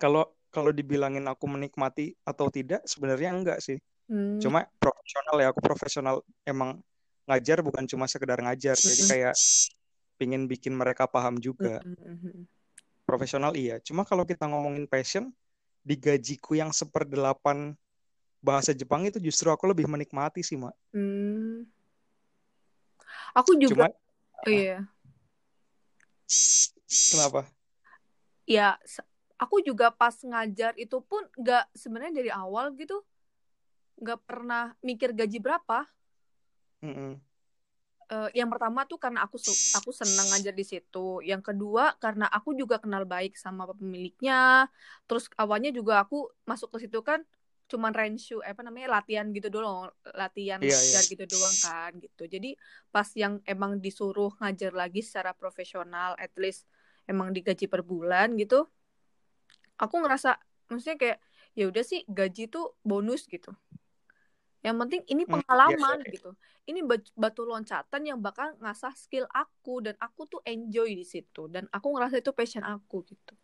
Kalau 0.00 0.32
kalau 0.52 0.68
dibilangin 0.68 1.24
aku 1.24 1.48
menikmati 1.48 2.12
atau 2.28 2.52
tidak, 2.52 2.84
sebenarnya 2.84 3.32
enggak 3.32 3.58
sih. 3.64 3.80
Hmm. 4.08 4.36
Cuma 4.36 4.68
profesional 4.76 5.36
ya, 5.40 5.48
aku 5.48 5.60
profesional 5.64 6.20
emang 6.44 6.84
ngajar 7.24 7.64
bukan 7.64 7.88
cuma 7.88 8.04
sekedar 8.04 8.36
ngajar. 8.42 8.76
Jadi 8.76 9.00
Mm-mm. 9.00 9.12
kayak 9.16 9.34
pingin 10.20 10.44
bikin 10.44 10.76
mereka 10.76 11.08
paham 11.08 11.40
juga. 11.40 11.80
Mm-mm. 11.84 12.44
Profesional 13.08 13.56
iya. 13.56 13.80
Cuma 13.80 14.04
kalau 14.04 14.28
kita 14.28 14.44
ngomongin 14.44 14.84
passion, 14.84 15.32
di 15.82 15.98
gajiku 15.98 16.54
yang 16.54 16.70
seperdelapan 16.70 17.74
bahasa 18.42 18.74
Jepang 18.74 19.06
itu 19.06 19.18
justru 19.22 19.48
aku 19.50 19.70
lebih 19.70 19.86
menikmati 19.88 20.44
sih, 20.44 20.58
Mak. 20.58 20.74
Hmm. 20.92 21.64
Aku 23.32 23.56
juga, 23.56 23.88
Cuma 23.88 23.96
oh 24.44 24.50
iya, 24.52 24.78
kenapa? 27.12 27.40
ya, 28.44 28.76
aku 29.40 29.64
juga 29.64 29.88
pas 29.88 30.14
ngajar 30.20 30.76
itu 30.76 31.00
pun 31.00 31.24
nggak 31.40 31.72
sebenarnya 31.72 32.12
dari 32.20 32.30
awal 32.30 32.76
gitu, 32.76 33.00
nggak 34.00 34.20
pernah 34.28 34.76
mikir 34.84 35.16
gaji 35.16 35.38
berapa. 35.40 35.88
Mm-mm. 36.82 37.32
Eh, 38.12 38.30
yang 38.36 38.52
pertama 38.52 38.84
tuh 38.84 39.00
karena 39.00 39.24
aku 39.24 39.40
aku 39.72 39.90
senang 39.96 40.28
ngajar 40.28 40.52
di 40.52 40.64
situ. 40.68 41.24
Yang 41.24 41.54
kedua 41.54 41.96
karena 41.96 42.28
aku 42.28 42.52
juga 42.52 42.76
kenal 42.76 43.08
baik 43.08 43.40
sama 43.40 43.64
pemiliknya. 43.72 44.68
Terus 45.08 45.32
awalnya 45.40 45.72
juga 45.72 46.04
aku 46.04 46.28
masuk 46.44 46.76
ke 46.76 46.84
situ 46.84 47.00
kan 47.00 47.24
cuman 47.72 47.92
renshu 47.96 48.36
apa 48.44 48.60
namanya 48.66 48.88
latihan 49.00 49.26
gitu 49.36 49.48
doang, 49.48 49.88
latihan 50.12 50.60
Iya, 50.60 50.76
ngajar 50.76 51.02
iya. 51.02 51.10
gitu 51.12 51.24
doang 51.32 51.56
kan 51.64 51.90
gitu. 52.04 52.22
Jadi 52.34 52.50
pas 52.94 53.08
yang 53.16 53.34
emang 53.48 53.72
disuruh 53.84 54.30
ngajar 54.40 54.72
lagi 54.76 55.00
secara 55.00 55.32
profesional, 55.32 56.12
at 56.20 56.32
least 56.42 56.68
emang 57.08 57.32
digaji 57.36 57.66
per 57.72 57.80
bulan 57.82 58.36
gitu, 58.36 58.68
aku 59.82 59.94
ngerasa 60.02 60.30
maksudnya 60.70 60.96
kayak 61.02 61.18
ya 61.58 61.64
udah 61.68 61.84
sih 61.84 62.00
gaji 62.08 62.48
tuh 62.54 62.76
bonus 62.84 63.24
gitu. 63.28 63.50
Yang 64.62 64.76
penting 64.86 65.02
ini 65.10 65.22
Hmm, 65.26 65.42
iya, 65.42 65.42
pengalaman 65.42 65.98
iya, 65.98 66.06
iya. 66.06 66.14
gitu. 66.14 66.30
Ini 66.70 66.80
bat- 66.86 67.14
batu 67.18 67.42
loncatan 67.42 68.02
yang 68.06 68.18
bakal 68.22 68.54
ngasah 68.62 68.94
skill 68.94 69.26
aku 69.34 69.82
dan 69.82 69.98
aku 69.98 70.22
tuh 70.30 70.40
enjoy 70.46 70.86
di 70.94 71.02
situ 71.02 71.50
dan 71.50 71.66
aku 71.74 71.90
ngerasa 71.90 72.22
itu 72.22 72.30
passion 72.30 72.62
aku 72.62 73.02
gitu. 73.10 73.34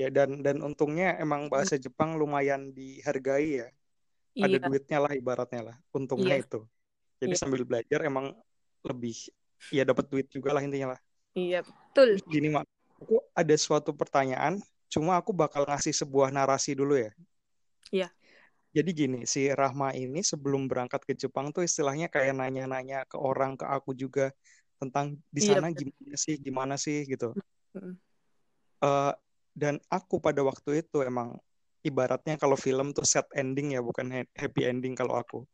Ya 0.00 0.08
dan 0.16 0.30
dan 0.46 0.56
untungnya 0.68 1.08
emang 1.24 1.42
bahasa 1.52 1.74
Jepang 1.84 2.10
lumayan 2.20 2.72
dihargai 2.76 3.48
ya. 3.60 3.68
Ada 4.40 4.56
Iya, 4.56 4.66
duitnya 4.66 4.98
lah 5.04 5.12
ibaratnya 5.20 5.60
lah. 5.68 5.76
Untungnya 5.98 6.34
iya, 6.38 6.44
itu. 6.44 6.58
Jadi 7.20 7.34
iya, 7.34 7.40
sambil 7.42 7.62
belajar 7.68 8.00
emang 8.10 8.26
lebih 8.88 9.14
ya 9.76 9.82
dapat 9.90 10.04
duit 10.12 10.26
juga 10.32 10.50
lah 10.56 10.62
intinya 10.66 10.96
lah. 10.96 11.00
iya, 11.36 11.58
betul. 11.66 12.08
Terus 12.16 12.24
gini 12.32 12.48
Mak, 12.54 12.64
aku 13.00 13.14
ada 13.36 13.54
suatu 13.60 13.90
pertanyaan, 14.00 14.54
cuma 14.92 15.12
aku 15.20 15.30
bakal 15.36 15.62
ngasih 15.68 15.94
sebuah 15.94 16.28
narasi 16.34 16.72
dulu 16.80 16.94
ya. 16.96 17.10
Iya. 17.92 18.08
Jadi 18.70 18.90
gini, 18.94 19.18
si 19.26 19.50
Rahma 19.50 19.90
ini 19.98 20.22
sebelum 20.22 20.70
berangkat 20.70 21.02
ke 21.02 21.12
Jepang 21.18 21.50
tuh 21.50 21.66
istilahnya 21.66 22.06
kayak 22.06 22.38
nanya-nanya 22.38 23.02
ke 23.10 23.18
orang, 23.18 23.58
ke 23.58 23.66
aku 23.66 23.90
juga 23.98 24.30
tentang 24.78 25.18
di 25.34 25.42
Iya, 25.42 25.58
sana 25.58 25.66
betul. 25.74 25.90
gimana 25.90 26.16
sih, 26.24 26.34
gimana 26.38 26.74
sih 26.78 26.98
gitu. 27.10 27.34
Mm-mm. 27.74 27.94
Dan 29.60 29.76
aku 29.92 30.16
pada 30.24 30.40
waktu 30.40 30.80
itu 30.80 31.04
emang 31.04 31.36
ibaratnya 31.84 32.40
kalau 32.40 32.56
film 32.56 32.96
tuh 32.96 33.04
sad 33.04 33.28
ending 33.36 33.76
ya, 33.76 33.84
bukan 33.84 34.08
ha- 34.08 34.32
happy 34.40 34.64
ending 34.64 34.96
kalau 34.96 35.20
aku. 35.20 35.44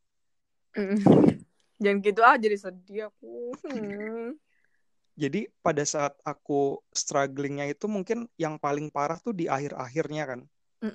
Mm-mm. 0.79 1.03
Jangan 1.83 1.99
gitu 2.07 2.21
ah 2.23 2.37
jadi 2.39 2.57
sedih 2.57 3.11
aku. 3.11 3.53
Hmm. 3.67 4.39
Jadi 5.17 5.49
pada 5.65 5.83
saat 5.85 6.13
aku 6.23 6.81
strugglingnya 6.93 7.73
itu 7.73 7.89
mungkin 7.89 8.29
yang 8.37 8.61
paling 8.61 8.93
parah 8.93 9.17
tuh 9.21 9.33
di 9.33 9.49
akhir-akhirnya 9.51 10.25
kan. 10.25 10.41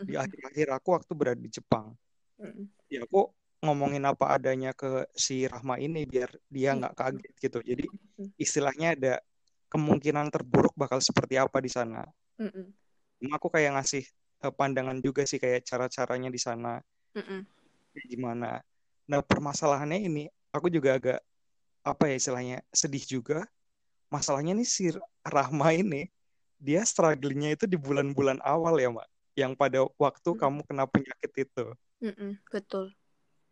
Di 0.07 0.13
akhir-akhir 0.17 0.67
aku 0.73 0.87
waktu 0.93 1.11
berada 1.13 1.41
di 1.41 1.49
Jepang. 1.49 1.93
Ya 2.89 3.05
aku 3.05 3.29
ngomongin 3.61 4.01
apa 4.09 4.37
adanya 4.37 4.73
ke 4.73 5.05
si 5.13 5.45
Rahma 5.45 5.77
ini 5.77 6.05
biar 6.05 6.33
dia 6.49 6.73
Mm. 6.73 6.77
nggak 6.81 6.93
kaget 6.97 7.33
gitu. 7.41 7.59
Jadi 7.61 7.85
Mm. 8.17 8.29
istilahnya 8.41 8.87
ada 8.97 9.13
kemungkinan 9.69 10.33
terburuk 10.33 10.73
bakal 10.77 10.97
seperti 11.01 11.37
apa 11.37 11.57
di 11.61 11.69
sana. 11.69 12.05
Cuma 13.21 13.37
aku 13.37 13.53
kayak 13.53 13.77
ngasih 13.77 14.01
uh, 14.41 14.49
pandangan 14.49 14.97
juga 14.97 15.21
sih 15.29 15.37
kayak 15.37 15.61
cara-caranya 15.61 16.33
di 16.33 16.41
sana 16.41 16.81
Mm-mm. 17.13 17.45
gimana. 18.09 18.65
Nah 19.05 19.21
permasalahannya 19.21 20.01
ini 20.01 20.25
aku 20.49 20.73
juga 20.73 20.97
agak 20.97 21.19
apa 21.85 22.03
ya 22.09 22.15
istilahnya 22.17 22.57
sedih 22.73 23.05
juga. 23.05 23.45
Masalahnya 24.09 24.57
nih 24.57 24.67
si 24.67 24.89
Rahma 25.21 25.71
ini 25.77 26.09
dia 26.57 26.81
strugglingnya 26.81 27.53
itu 27.53 27.69
di 27.69 27.77
bulan-bulan 27.77 28.41
awal 28.41 28.81
ya 28.81 28.89
Mbak. 28.89 29.07
Yang 29.37 29.51
pada 29.55 29.79
waktu 30.01 30.29
Mm. 30.33 30.39
kamu 30.41 30.59
kena 30.65 30.83
penyakit 30.89 31.31
itu. 31.45 31.65
Mm-mm. 32.01 32.41
Betul. 32.49 32.89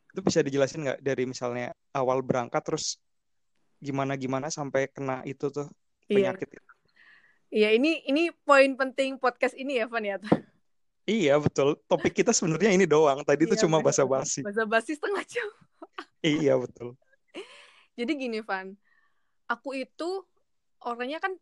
Itu 0.09 0.25
bisa 0.25 0.41
dijelasin 0.41 0.81
nggak 0.81 0.99
dari 1.05 1.29
misalnya 1.29 1.77
awal 1.93 2.25
berangkat 2.25 2.65
terus 2.65 2.97
gimana-gimana 3.79 4.49
sampai 4.49 4.89
kena 4.89 5.21
itu 5.29 5.47
tuh 5.53 5.69
Iya. 6.09 6.33
penyakit 6.33 6.49
itu. 6.57 6.71
Iya, 7.49 7.73
ini 7.73 8.05
ini 8.05 8.29
poin 8.45 8.77
penting 8.77 9.17
podcast 9.17 9.57
ini 9.57 9.81
ya, 9.81 9.89
Van 9.89 10.05
ya. 10.05 10.17
Iya 11.09 11.41
betul. 11.41 11.81
Topik 11.89 12.13
kita 12.13 12.29
sebenarnya 12.29 12.69
ini 12.69 12.85
doang. 12.85 13.25
Tadi 13.25 13.49
itu 13.49 13.57
Iya, 13.57 13.65
cuma 13.65 13.81
bener. 13.81 13.89
basa-basi. 13.89 14.45
Bahasa 14.45 14.63
basi 14.69 14.93
setengah 14.93 15.25
jam. 15.25 15.49
Iya 16.19 16.59
betul. 16.59 16.99
Jadi 17.95 18.11
gini, 18.19 18.43
Van. 18.45 18.75
Aku 19.49 19.73
itu 19.73 20.21
orangnya 20.83 21.17
kan 21.23 21.33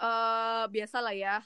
eh 0.00 0.64
biasa 0.66 0.98
lah 1.04 1.14
ya. 1.14 1.38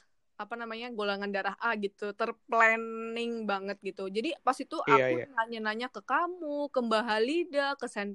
Apa 0.42 0.55
namanya? 0.61 0.87
golongan 0.98 1.31
darah 1.35 1.57
A 1.62 1.68
gitu, 1.85 2.05
terplanning 2.18 3.33
banget 3.50 3.76
gitu. 3.88 4.02
Jadi 4.16 4.28
pas 4.46 4.57
itu 4.64 4.76
Iya, 4.87 5.05
aku 5.07 5.12
iya. 5.12 5.26
nanya-nanya 5.37 5.87
ke 5.94 6.00
kamu, 6.11 6.68
ke 6.74 6.78
Mbak 6.87 7.02
Halida, 7.09 7.62
ke 7.81 7.87
sen 7.94 8.09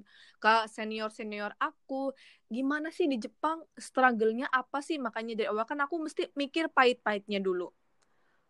ke 0.44 0.50
senior-senior 0.76 1.52
aku, 1.62 2.12
gimana 2.56 2.88
sih 2.98 3.06
di 3.12 3.18
Jepang 3.26 3.60
struggle-nya 3.88 4.48
apa 4.52 4.80
sih? 4.88 4.98
Makanya 5.06 5.34
dari 5.40 5.48
awal 5.52 5.66
kan 5.72 5.80
aku 5.86 5.96
mesti 6.06 6.24
mikir 6.42 6.66
pahit-pahitnya 6.76 7.40
dulu. 7.48 7.72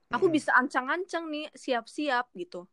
Aku 0.07 0.25
Mm-mm. 0.25 0.31
bisa 0.31 0.55
ancang-ancang 0.55 1.27
nih, 1.27 1.51
siap-siap 1.51 2.31
gitu. 2.39 2.63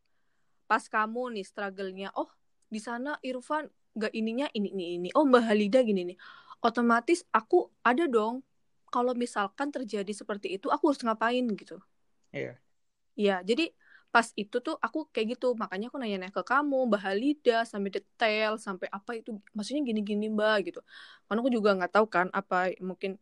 Pas 0.71 0.85
kamu 0.87 1.35
nih 1.39 1.45
struggle-nya, 1.47 2.09
oh 2.17 2.31
di 2.71 2.81
sana 2.83 3.19
Irfan 3.27 3.67
gak 3.99 4.13
ininya 4.15 4.47
ini 4.55 4.69
ini 4.75 4.85
ini. 4.99 5.09
Oh 5.19 5.27
Mbak 5.27 5.43
Halida 5.51 5.81
gini 5.83 6.03
nih. 6.15 6.19
Otomatis 6.65 7.27
aku 7.35 7.71
ada 7.85 8.07
dong. 8.11 8.43
Kalau 8.95 9.11
misalkan 9.19 9.75
terjadi 9.75 10.13
seperti 10.15 10.55
itu, 10.55 10.71
aku 10.71 10.95
harus 10.95 11.03
ngapain 11.03 11.43
gitu. 11.59 11.83
Iya. 12.31 12.55
Ya, 13.19 13.43
jadi 13.43 13.75
pas 14.15 14.31
itu 14.39 14.63
tuh 14.63 14.79
aku 14.79 15.11
kayak 15.11 15.35
gitu. 15.35 15.59
Makanya 15.59 15.91
aku 15.91 15.99
nanya-nanya 15.99 16.31
ke 16.31 16.47
kamu, 16.47 16.87
Mbak 16.87 17.03
Halida, 17.03 17.59
sampai 17.67 17.91
detail, 17.91 18.55
sampai 18.55 18.87
apa 18.95 19.19
itu. 19.19 19.35
Maksudnya 19.51 19.83
gini-gini 19.83 20.31
Mbak 20.31 20.57
gitu. 20.71 20.81
Karena 21.27 21.39
aku 21.43 21.51
juga 21.51 21.75
nggak 21.75 21.91
tahu 21.91 22.07
kan 22.07 22.27
apa 22.31 22.71
mungkin 22.79 23.19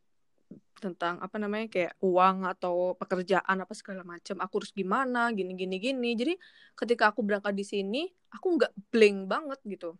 tentang 0.83 1.23
apa 1.25 1.39
namanya 1.41 1.71
kayak 1.71 1.95
uang 2.05 2.45
atau 2.45 2.93
pekerjaan 3.01 3.57
apa 3.65 3.73
segala 3.73 4.05
macam. 4.05 4.37
Aku 4.45 4.61
harus 4.61 4.73
gimana, 4.77 5.33
gini-gini 5.33 5.81
gini. 5.81 6.11
Jadi 6.13 6.35
ketika 6.77 7.17
aku 7.17 7.25
berangkat 7.25 7.57
di 7.57 7.65
sini, 7.65 8.03
aku 8.29 8.61
nggak 8.61 8.73
blank 8.93 9.19
banget 9.25 9.61
gitu. 9.65 9.97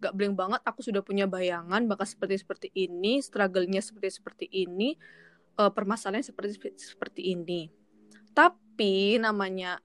Nggak 0.00 0.12
blank 0.12 0.34
banget. 0.36 0.60
Aku 0.64 0.80
sudah 0.84 1.00
punya 1.00 1.24
bayangan 1.24 1.84
bakal 1.88 2.04
seperti 2.04 2.40
seperti 2.40 2.68
ini, 2.74 3.20
struggle-nya 3.24 3.80
seperti 3.80 4.08
seperti 4.12 4.46
ini, 4.50 4.96
eh, 5.56 5.72
permasalahan 5.72 6.24
seperti 6.24 6.76
seperti 6.76 7.32
ini. 7.32 7.72
Tapi 8.36 9.16
namanya 9.16 9.80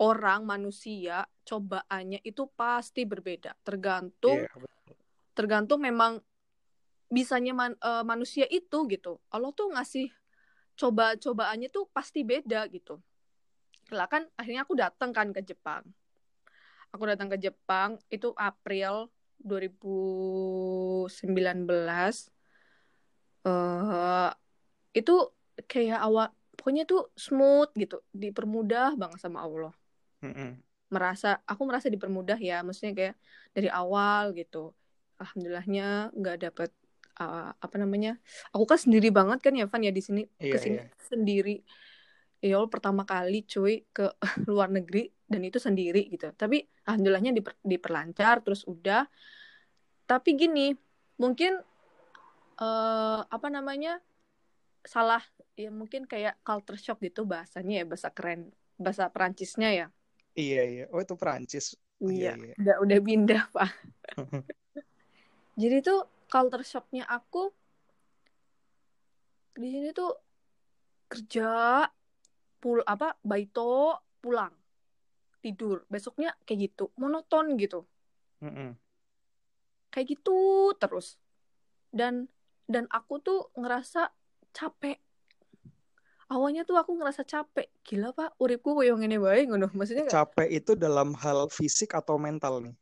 orang 0.00 0.48
manusia 0.48 1.28
cobaannya 1.44 2.24
itu 2.24 2.48
pasti 2.56 3.06
berbeda 3.06 3.54
tergantung 3.62 4.42
Iya, 4.42 4.50
betul. 4.58 4.94
tergantung 5.36 5.80
memang 5.84 6.18
bisanya 7.12 7.54
man- 7.54 7.78
eh, 7.78 8.04
manusia 8.04 8.48
itu 8.50 8.88
gitu 8.90 9.22
Allah 9.30 9.54
tuh 9.54 9.70
ngasih 9.70 10.10
coba 10.74 11.14
cobaannya 11.14 11.70
tuh 11.70 11.86
pasti 11.94 12.26
beda 12.26 12.66
gitu 12.74 12.98
lah 13.94 14.10
kan 14.10 14.26
akhirnya 14.34 14.66
aku 14.66 14.74
datang 14.74 15.14
kan 15.14 15.30
ke 15.30 15.44
Jepang 15.44 15.86
aku 16.90 17.04
datang 17.06 17.30
ke 17.30 17.38
Jepang 17.38 18.00
itu 18.10 18.34
April 18.34 19.12
2019 19.40 21.08
eh 23.44 24.30
itu 24.94 25.14
kayak 25.66 26.00
awal 26.00 26.30
pokoknya 26.54 26.88
tuh 26.88 27.10
smooth 27.18 27.68
gitu 27.76 28.00
dipermudah 28.14 28.96
banget 28.96 29.20
sama 29.20 29.44
Allah 29.44 29.74
Mm-mm. 30.24 30.56
merasa 30.88 31.42
aku 31.44 31.66
merasa 31.68 31.90
dipermudah 31.90 32.38
ya 32.40 32.64
maksudnya 32.64 32.94
kayak 32.94 33.14
dari 33.52 33.68
awal 33.68 34.32
gitu 34.32 34.72
alhamdulillahnya 35.20 36.14
nggak 36.14 36.36
dapet 36.48 36.70
uh, 37.20 37.52
apa 37.54 37.76
namanya 37.76 38.16
aku 38.54 38.64
kan 38.64 38.78
sendiri 38.80 39.10
banget 39.10 39.42
kan 39.42 39.54
ya 39.54 39.66
Van 39.68 39.82
ya 39.82 39.92
di 39.92 40.02
sini 40.02 40.22
Iya, 40.40 40.52
ke 40.54 40.58
sini 40.58 40.76
iya. 40.80 40.86
sendiri 41.04 41.56
ya 42.44 42.60
Allah 42.60 42.68
pertama 42.68 43.08
kali 43.08 43.48
cuy 43.48 43.88
ke 43.88 44.12
luar 44.50 44.68
negeri 44.68 45.08
dan 45.24 45.40
itu 45.40 45.56
sendiri 45.56 46.12
gitu 46.12 46.28
tapi 46.36 46.68
alhamdulillahnya 46.84 47.32
diper- 47.32 47.64
diperlancar 47.64 48.44
terus 48.44 48.68
udah 48.68 49.08
tapi 50.04 50.36
gini 50.36 50.76
mungkin 51.16 51.56
eh 52.60 53.20
apa 53.24 53.48
namanya 53.48 53.98
salah 54.84 55.24
ya 55.56 55.72
mungkin 55.72 56.04
kayak 56.04 56.36
culture 56.44 56.76
shock 56.76 57.00
gitu 57.00 57.24
bahasanya 57.24 57.82
ya 57.82 57.84
bahasa 57.88 58.12
keren 58.12 58.52
bahasa 58.76 59.08
Perancisnya 59.08 59.72
ya 59.72 59.88
Iya, 60.34 60.62
iya. 60.66 60.84
Oh, 60.90 60.98
itu 60.98 61.14
Perancis. 61.14 61.78
Oh, 62.02 62.10
iya, 62.10 62.34
iya. 62.34 62.54
udah 62.58 62.76
udah 62.82 62.98
pindah 62.98 63.42
pak 63.54 63.70
jadi 65.60 65.78
tuh 65.80 66.10
culture 66.26 66.66
shocknya 66.66 67.06
aku 67.06 67.54
di 69.54 69.68
sini 69.70 69.88
tuh 69.94 70.10
kerja 71.06 71.86
pul 72.64 72.80
apa 72.88 73.12
baito 73.20 74.00
pulang. 74.24 74.56
Tidur. 75.44 75.84
Besoknya 75.92 76.32
kayak 76.48 76.72
gitu. 76.72 76.88
Monoton 76.96 77.52
gitu. 77.60 77.84
Mm-mm. 78.40 78.72
kayak 79.92 80.16
gitu 80.16 80.72
terus. 80.80 81.20
Dan 81.92 82.24
dan 82.64 82.88
aku 82.88 83.20
tuh 83.20 83.52
ngerasa 83.52 84.08
capek. 84.56 84.96
Awalnya 86.32 86.64
tuh 86.64 86.80
aku 86.80 86.96
ngerasa 86.96 87.28
capek. 87.28 87.68
Gila 87.84 88.16
pak. 88.16 88.40
Uripku 88.40 88.72
koyo 88.72 88.96
ngene 88.96 89.20
bae 89.20 89.44
ngono. 89.44 89.68
Maksudnya 89.76 90.08
kayak 90.08 90.16
Capek 90.16 90.48
itu 90.48 90.72
dalam 90.72 91.12
hal 91.20 91.52
fisik 91.52 91.92
atau 91.92 92.16
mental 92.16 92.64
nih? 92.64 92.72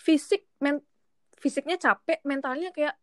fisik 0.00 0.48
men 0.64 0.80
fisiknya 1.36 1.76
capek 1.76 2.24
mentalnya 2.24 2.72
kayak 2.72 2.96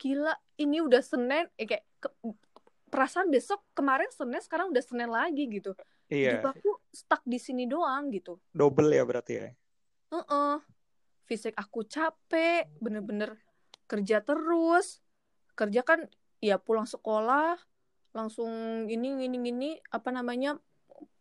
gila 0.00 0.32
ini 0.56 0.80
udah 0.84 1.00
senin. 1.00 1.48
Eh 1.56 1.64
kayak 1.68 1.84
ke- 2.00 2.16
perasaan 2.90 3.30
besok 3.30 3.62
kemarin 3.72 4.10
senin 4.10 4.42
sekarang 4.42 4.74
udah 4.74 4.82
senin 4.82 5.08
lagi 5.08 5.46
gitu. 5.46 5.72
Hidup 6.10 6.42
Iya, 6.42 6.50
aku 6.50 6.70
stuck 6.90 7.22
di 7.22 7.38
sini 7.38 7.70
doang 7.70 8.10
gitu. 8.10 8.42
Double 8.50 8.90
ya 8.90 9.06
berarti 9.06 9.32
ya. 9.38 9.48
Heeh. 10.10 10.58
fisik 11.30 11.54
aku 11.54 11.86
capek 11.86 12.66
bener-bener 12.82 13.38
kerja 13.86 14.18
terus. 14.18 14.98
Kerja 15.54 15.86
kan 15.86 16.10
ya 16.42 16.58
pulang 16.58 16.90
sekolah 16.90 17.54
langsung 18.10 18.50
ini 18.90 19.14
gini 19.14 19.38
gini 19.38 19.70
apa 19.94 20.10
namanya 20.10 20.58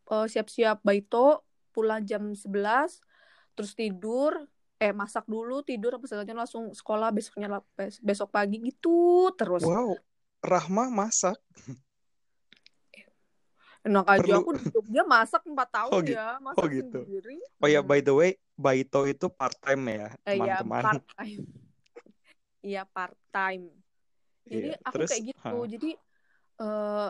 eh, 0.09 0.25
siap-siap 0.25 0.81
baito 0.81 1.45
pulang 1.69 2.01
jam 2.01 2.33
11 2.33 3.05
terus 3.53 3.77
tidur 3.77 4.49
eh 4.79 4.95
masak 4.95 5.27
dulu 5.27 5.61
tidur 5.61 5.99
apa 5.99 6.07
segala 6.07 6.47
langsung 6.47 6.71
sekolah 6.71 7.11
besoknya 7.11 7.59
besok 8.01 8.31
pagi 8.31 8.63
gitu 8.63 9.27
terus. 9.35 9.67
Wow, 9.67 9.99
Rahma 10.39 10.87
masak. 10.87 11.35
enak 13.79 14.11
aja 14.11 14.19
Perlu- 14.19 14.43
aku 14.43 14.51
di 14.59 14.65
Jogja 14.75 15.03
masak 15.07 15.41
4 15.47 15.69
tahun 15.71 15.91
Oh, 15.95 16.03
gitu. 16.03 16.11
ya 16.19 16.35
masak 16.43 16.59
Oh, 16.59 16.67
gitu. 16.67 16.99
sendiri 17.07 17.39
Oh 17.63 17.67
ya, 17.67 17.79
Hmm. 17.79 17.87
by 17.87 17.99
the 18.03 18.11
way, 18.11 18.31
Baito 18.59 19.07
itu 19.07 19.31
part 19.31 19.55
time 19.63 19.83
ya, 19.87 20.07
Eh, 20.27 20.35
ya 20.35 20.59
teman-teman. 20.59 20.83
part 20.83 21.03
time 21.15 21.43
iya 22.69 22.83
part 22.83 23.15
time 23.31 23.71
jadi 24.43 24.75
Iya, 24.75 24.83
aku 24.83 24.93
terus, 24.99 25.09
kayak 25.15 25.23
gitu 25.31 25.57
ha. 25.63 25.67
jadi 25.71 25.89
eh 26.59 27.09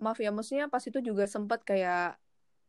maaf 0.00 0.18
ya 0.20 0.32
maksudnya 0.32 0.72
pas 0.72 0.80
itu 0.84 1.00
juga 1.04 1.28
sempat 1.28 1.60
kayak 1.64 2.16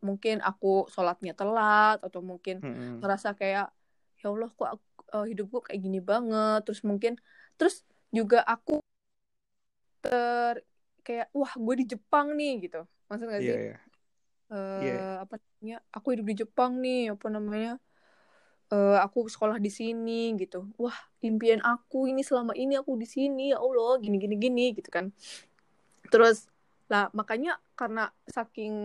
mungkin 0.04 0.44
aku 0.44 0.92
sholatnya 0.92 1.32
telat 1.36 2.04
atau 2.04 2.20
mungkin 2.20 2.60
Mm-mm. 2.60 3.00
ngerasa 3.00 3.32
kayak 3.36 3.72
ya 4.20 4.26
Allah 4.28 4.52
kok 4.52 4.70
aku, 4.76 4.84
eh, 5.16 5.26
hidupku 5.32 5.58
kayak 5.72 5.80
gini 5.80 6.00
banget 6.04 6.68
terus 6.68 6.84
mungkin 6.84 7.16
terus 7.56 7.84
juga 8.12 8.44
aku 8.44 8.84
ter 10.08 10.56
kayak 11.06 11.28
wah 11.36 11.52
gue 11.56 11.76
di 11.82 11.86
Jepang 11.94 12.28
nih 12.40 12.68
gitu. 12.68 12.80
Maksud 13.12 13.26
gak 13.28 13.42
Iya, 13.44 13.54
sih? 13.56 13.60
iya. 13.68 13.76
eh 14.48 14.80
Iya. 14.80 14.96
apa 15.24 15.36
namanya 15.44 15.78
aku 15.92 16.08
hidup 16.16 16.26
di 16.32 16.36
Jepang 16.44 16.72
nih 16.80 17.12
apa 17.12 17.28
namanya 17.28 17.72
eh 18.72 18.98
aku 19.00 19.28
sekolah 19.32 19.58
di 19.60 19.72
sini 19.72 20.36
gitu. 20.40 20.68
Wah 20.80 20.96
impian 21.24 21.60
aku 21.64 22.08
ini 22.12 22.22
selama 22.24 22.52
ini 22.56 22.76
aku 22.80 22.96
di 23.00 23.08
sini 23.08 23.52
ya 23.56 23.58
Allah 23.64 24.00
gini 24.04 24.16
gini 24.24 24.36
gini 24.40 24.66
gitu 24.76 24.90
kan. 24.92 25.12
Terus 26.12 26.48
lah 26.92 27.12
makanya 27.12 27.60
karena 27.80 28.12
saking 28.28 28.76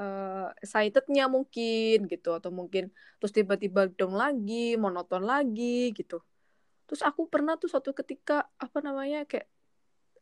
eh 0.00 0.48
excitednya 0.64 1.26
mungkin 1.28 2.08
gitu 2.08 2.30
atau 2.38 2.48
mungkin 2.54 2.88
terus 3.20 3.32
tiba-tiba 3.36 3.90
dong 3.98 4.14
lagi 4.16 4.76
monoton 4.80 5.24
lagi 5.26 5.92
gitu. 5.92 6.20
Terus 6.88 7.02
aku 7.04 7.26
pernah 7.32 7.54
tuh 7.60 7.68
suatu 7.72 7.90
ketika 7.92 8.48
apa 8.58 8.78
namanya 8.80 9.28
kayak 9.28 9.48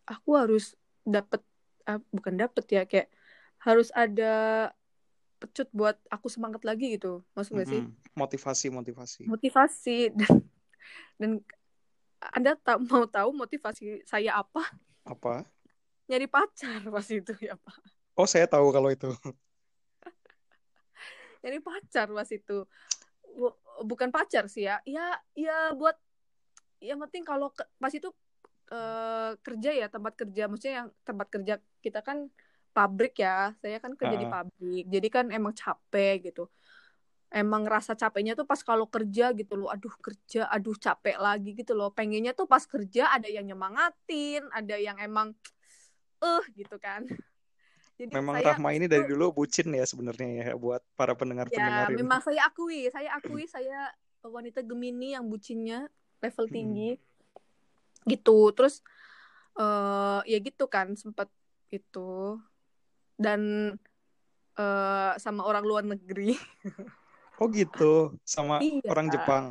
aku 0.09 0.31
harus 0.35 0.73
dapet 1.05 1.41
ah, 1.85 2.01
bukan 2.09 2.35
dapet 2.35 2.65
ya 2.69 2.83
kayak 2.85 3.09
harus 3.61 3.93
ada 3.93 4.33
pecut 5.39 5.69
buat 5.71 5.95
aku 6.09 6.27
semangat 6.27 6.65
lagi 6.65 6.97
gitu 6.97 7.23
maksud 7.33 7.55
gak 7.55 7.69
sih. 7.69 7.83
Motivasi, 8.15 8.67
motivasi. 8.69 9.23
motivasi 9.25 9.97
dan 10.19 10.33
dan 11.19 11.31
anda 12.35 12.53
tak 12.59 12.83
mau 12.83 13.07
tahu 13.07 13.31
motivasi 13.31 14.03
saya 14.03 14.37
apa 14.37 14.65
Apa? 15.05 15.47
nyari 16.09 16.27
pacar 16.27 16.83
pas 16.95 17.07
itu 17.07 17.33
ya 17.39 17.55
pak 17.55 17.79
Oh, 18.19 18.27
saya 18.27 18.51
tahu 18.51 18.75
kalau 18.75 18.91
itu. 18.91 19.07
nyari 21.43 21.63
pacar 21.63 22.11
pas 22.11 22.27
itu 22.27 22.67
Bu- 23.39 23.55
bukan 23.87 24.11
pacar 24.11 24.51
sih 24.51 24.67
ya 24.67 24.83
ya 24.83 25.15
ya 25.39 25.71
buat 25.79 25.95
yang 26.83 26.99
penting 27.07 27.23
kalau 27.23 27.55
ke- 27.55 27.71
pas 27.79 27.95
itu 27.95 28.11
eh, 28.69 29.33
kerja 29.41 29.71
ya 29.73 29.87
tempat 29.89 30.13
kerja. 30.15 30.47
Maksudnya 30.47 30.75
yang 30.85 30.89
tempat 31.03 31.27
kerja 31.29 31.55
kita 31.81 32.01
kan 32.01 32.29
pabrik 32.71 33.17
ya. 33.17 33.53
Saya 33.59 33.79
kan 33.79 33.97
kerja 33.97 34.15
di 34.15 34.25
Ah. 34.25 34.33
pabrik. 34.41 34.85
Jadi 34.87 35.09
kan 35.09 35.27
emang 35.29 35.53
capek 35.53 36.31
gitu. 36.31 36.47
Emang 37.29 37.69
rasa 37.69 37.93
capeknya 37.93 38.33
tuh 38.33 38.45
pas 38.45 38.61
kalau 38.61 38.89
kerja 38.89 39.33
gitu 39.33 39.53
loh. 39.55 39.69
Aduh 39.69 39.93
kerja 40.01 40.49
aduh 40.49 40.73
capek 40.75 41.17
lagi 41.19 41.53
gitu 41.53 41.73
loh. 41.73 41.93
Pengennya 41.93 42.33
tuh 42.33 42.45
pas 42.45 42.65
kerja 42.65 43.13
ada 43.13 43.29
yang 43.29 43.45
nyemangatin 43.45 44.49
ada 44.49 44.77
yang 44.77 44.97
emang 44.97 45.37
eh 46.19 46.45
gitu 46.55 46.77
kan. 46.79 47.05
Jadi 47.99 48.15
Memang 48.15 48.39
saya 48.39 48.55
Rahma 48.55 48.71
ini 48.73 48.87
dari 48.87 49.05
dulu 49.05 49.43
bucin 49.43 49.75
ya 49.75 49.83
sebenarnya 49.83 50.29
ya 50.31 50.55
buat 50.55 50.79
para 50.95 51.19
pendengar-pendengar 51.19 51.91
Ya, 51.91 51.93
ini. 51.93 51.99
memang 51.99 52.23
saya 52.23 52.47
akui, 52.47 52.87
saya 52.95 53.11
akui 53.13 53.43
saya 53.51 53.91
wanita 54.23 54.63
Gemini 54.63 55.19
yang 55.19 55.27
bucinnya 55.27 55.91
level 56.23 56.47
Hmm. 56.47 56.55
Gitu. 58.09 58.39
Terus 58.53 58.81
eh 59.59 60.21
ya 60.25 60.39
gitu 60.39 60.65
kan 60.67 60.95
sempat 60.95 61.29
itu 61.69 62.39
dan 63.19 63.75
eh 64.55 65.13
sama 65.17 65.45
orang 65.45 65.65
luar 65.65 65.85
negeri. 65.85 66.35
Oh 67.39 67.47
gitu, 67.51 68.19
sama 68.27 68.59
Iya. 68.59 68.83
orang 68.91 69.07
Jepang 69.09 69.45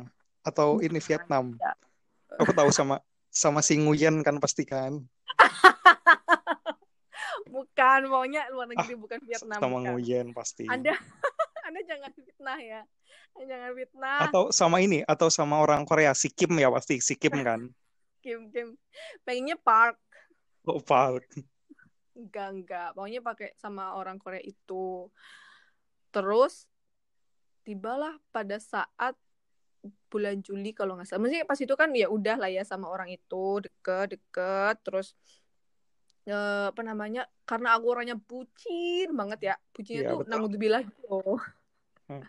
atau 0.44 0.76
ini 0.78 0.96
Bukan, 0.96 1.06
Vietnam. 1.08 1.44
ya. 1.56 1.72
Aku 2.36 2.52
tahu 2.52 2.68
sama 2.68 3.00
sama 3.32 3.64
si 3.64 3.80
Nguyen 3.80 4.20
kan 4.20 4.36
pasti 4.36 4.68
kan. 4.68 5.00
Bukan, 7.48 8.00
maunya 8.12 8.44
luar 8.52 8.68
negeri 8.68 8.94
bukan 8.94 9.18
Vietnam. 9.24 9.56
Ah, 9.58 9.62
Sama 9.64 9.80
bukan. 9.80 9.88
Nguyen 9.96 10.26
pasti. 10.36 10.68
Anda 10.68 10.92
Anda 11.66 11.80
jangan 11.84 12.12
fitnah 12.12 12.58
ya. 12.60 12.80
Jangan 13.38 13.70
fitnah. 13.72 14.18
Atau 14.28 14.42
sama 14.52 14.84
ini 14.84 15.00
atau 15.04 15.32
sama 15.32 15.60
orang 15.60 15.88
Korea 15.88 16.12
si 16.12 16.28
Kim 16.28 16.52
ya 16.60 16.68
pasti 16.68 17.00
si 17.00 17.16
Kim 17.16 17.32
kan. 17.40 17.72
Kim 18.20 18.50
Kim. 18.50 18.74
Pengennya 19.22 19.56
Park. 19.58 19.98
Oh 20.66 20.82
Park. 20.82 21.24
Enggak, 22.18 22.48
enggak. 22.50 22.88
Maunya 22.98 23.22
pakai 23.22 23.54
sama 23.54 23.94
orang 23.94 24.18
Korea 24.18 24.42
itu. 24.42 25.06
Terus 26.10 26.66
tibalah 27.62 28.16
pada 28.32 28.58
saat 28.58 29.14
bulan 30.10 30.42
Juli 30.42 30.74
kalau 30.74 30.98
nggak 30.98 31.06
salah. 31.06 31.22
Maksudnya 31.22 31.46
pas 31.46 31.60
itu 31.60 31.74
kan 31.78 31.90
ya 31.94 32.10
udah 32.10 32.36
lah 32.40 32.50
ya 32.50 32.66
sama 32.66 32.90
orang 32.90 33.12
itu 33.14 33.62
deket-deket 33.62 34.76
terus 34.82 35.14
eh, 36.28 36.66
apa 36.68 36.82
namanya 36.84 37.24
karena 37.48 37.76
aku 37.76 37.86
orangnya 37.88 38.16
bucin 38.18 39.08
banget 39.16 39.52
ya 39.52 39.54
bucinnya 39.72 40.02
Iya, 40.04 40.10
tuh 40.12 40.20
naudzubillah 40.28 40.82
gitu 40.84 41.40
Hmm. 42.08 42.24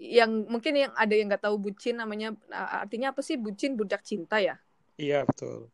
yang 0.00 0.48
mungkin 0.48 0.72
yang 0.72 0.92
ada 0.96 1.12
yang 1.12 1.28
nggak 1.28 1.44
tahu 1.44 1.60
bucin 1.60 2.00
namanya 2.00 2.32
artinya 2.48 3.12
apa 3.12 3.20
sih 3.20 3.36
bucin 3.36 3.76
budak 3.76 4.00
cinta 4.00 4.40
ya 4.40 4.56
Iya 5.02 5.18
betul. 5.28 5.70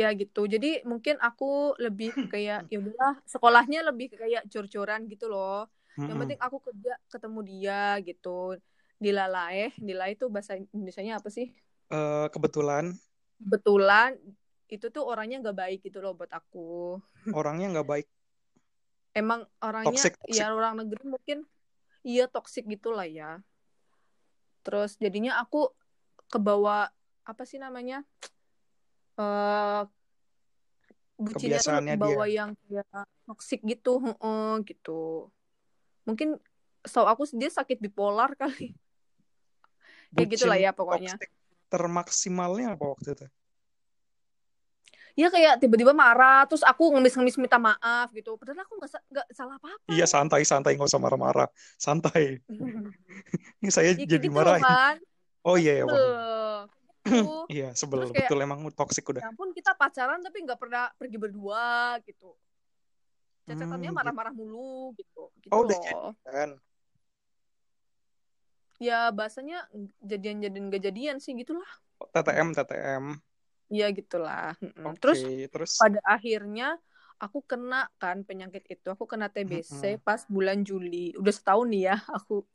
ya 0.00 0.06
gitu 0.20 0.40
jadi 0.54 0.66
mungkin 0.90 1.14
aku 1.26 1.44
lebih 1.84 2.08
kayak 2.30 2.58
ya 2.72 2.76
udahlah 2.82 3.12
sekolahnya 3.32 3.78
lebih 3.88 4.06
kayak 4.20 4.42
jor-joran 4.52 5.00
gitu 5.12 5.24
loh 5.32 5.66
yang 6.08 6.14
Mm-mm. 6.14 6.20
penting 6.20 6.38
aku 6.46 6.56
kerja 6.66 6.90
ketemu 7.12 7.38
dia 7.50 7.74
gitu 8.06 8.28
dilalaeh 9.04 9.70
dilalaeh 9.86 10.14
itu 10.16 10.26
bahasa 10.34 10.52
Indonesianya 10.74 11.14
apa 11.18 11.28
sih 11.36 11.46
Eh, 11.90 12.26
kebetulan 12.34 12.94
kebetulan 13.40 14.10
itu 14.74 14.86
tuh 14.94 15.02
orangnya 15.10 15.36
nggak 15.42 15.58
baik 15.62 15.78
gitu 15.86 15.98
loh 16.04 16.12
buat 16.18 16.30
aku 16.38 16.58
orangnya 17.38 17.66
nggak 17.72 17.88
baik. 17.90 18.06
emang 19.20 19.40
orangnya 19.66 20.02
Toxic, 20.02 20.16
toxic. 20.20 20.46
ya 20.46 20.50
orang 20.54 20.74
negeri 20.82 21.04
mungkin 21.14 21.38
iya 22.06 22.24
toksik 22.34 22.64
gitulah 22.72 23.06
ya 23.18 23.42
terus 24.64 24.96
jadinya 25.00 25.40
aku 25.42 25.72
kebawa 26.32 26.92
apa 27.24 27.42
sih 27.44 27.60
namanya 27.60 28.02
eh 29.20 29.82
bucinnya 31.20 31.60
tuh 31.60 31.76
Kebiasaannya 31.76 31.94
kebawa 32.00 32.26
yang 32.26 32.50
kayak 32.64 33.04
toksik 33.28 33.60
gitu 33.68 34.00
heeh, 34.00 34.50
gitu 34.64 35.28
mungkin 36.08 36.40
so 36.80 37.04
aku 37.04 37.28
dia 37.36 37.52
sakit 37.52 37.76
bipolar 37.76 38.32
kali 38.40 38.72
kayak 40.16 40.28
gitulah 40.32 40.56
Bucin 40.56 40.66
ya 40.66 40.72
pokoknya 40.72 41.14
termaksimalnya 41.70 42.74
apa 42.74 42.82
waktu 42.82 43.14
itu? 43.14 43.26
ya 45.18 45.28
kayak 45.28 45.60
tiba-tiba 45.60 45.92
marah 45.92 46.48
terus 46.48 46.64
aku 46.64 46.96
ngemis-ngemis 46.96 47.36
minta 47.36 47.60
maaf 47.60 48.08
gitu 48.16 48.34
padahal 48.40 48.64
aku 48.64 48.74
nggak 48.80 48.90
nggak 49.10 49.26
salah 49.36 49.60
apa-apa 49.60 49.90
Iya 49.90 50.06
santai 50.06 50.42
santai 50.46 50.78
nggak 50.78 50.86
usah 50.86 51.02
marah-marah. 51.02 51.48
Santai. 51.74 52.38
Ini 53.60 53.70
saya 53.74 53.92
ya, 53.98 54.06
jadi 54.06 54.22
gitu 54.22 54.38
loh 54.38 54.56
marahin. 54.56 54.64
kan 54.64 54.96
Oh 55.44 55.56
iya 55.56 55.82
ya. 55.82 55.84
Gitu. 57.04 57.46
Iya 57.50 57.68
sebel 57.74 58.04
Terus 58.04 58.12
kayak- 58.12 58.30
betul 58.30 58.38
emang 58.40 58.60
toxic 58.72 59.04
udah. 59.06 59.22
ya 59.24 59.28
ampun 59.28 59.50
kita 59.56 59.72
pacaran 59.74 60.20
tapi 60.20 60.38
nggak 60.44 60.60
pernah 60.60 60.92
pergi 60.94 61.16
berdua 61.18 61.96
gitu 62.04 62.36
cacatannya 63.44 63.90
Hmm, 63.90 63.98
marah-marah 63.98 64.30
mulu 64.30 64.94
gitu 64.94 65.32
gitu 65.42 65.50
Oh, 65.50 65.66
udah 65.66 65.80
Kan? 66.22 66.50
ya 68.78 69.10
bahasanya 69.12 69.66
jadian-jadian 70.00 70.70
gak 70.70 70.82
jadian 70.86 71.16
sih 71.18 71.34
gitulah 71.36 71.66
TTM 72.14 72.54
TTM. 72.54 73.04
ya 73.68 73.86
gitulah 73.90 74.54
Mm-mm. 74.58 74.94
terus 74.98 75.20
terus 75.50 75.76
pada 75.76 76.00
akhirnya 76.02 76.78
aku 77.20 77.44
kena 77.44 77.86
kan 78.00 78.24
penyakit 78.24 78.64
itu 78.66 78.88
aku 78.88 79.04
kena 79.04 79.28
TBC 79.28 80.00
Mm-mm. 80.00 80.02
pas 80.02 80.24
bulan 80.26 80.64
Juli 80.64 81.12
udah 81.14 81.34
setahun 81.34 81.66
nih 81.68 81.82
ya 81.92 81.96
aku 82.08 82.46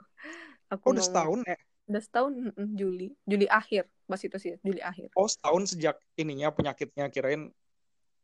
aku 0.71 0.85
oh 0.89 0.91
udah 0.91 1.03
setahun 1.05 1.39
ya? 1.45 1.57
Udah 1.86 2.01
setahun 2.01 2.33
Juli. 2.73 3.13
Juli 3.25 3.47
akhir. 3.49 3.86
Pas 4.05 4.21
itu 4.21 4.38
sih 4.38 4.57
Juli 4.61 4.81
akhir. 4.81 5.13
Oh 5.17 5.29
setahun 5.29 5.73
sejak 5.73 5.97
ininya 6.17 6.53
penyakitnya 6.53 7.09
kirain 7.09 7.49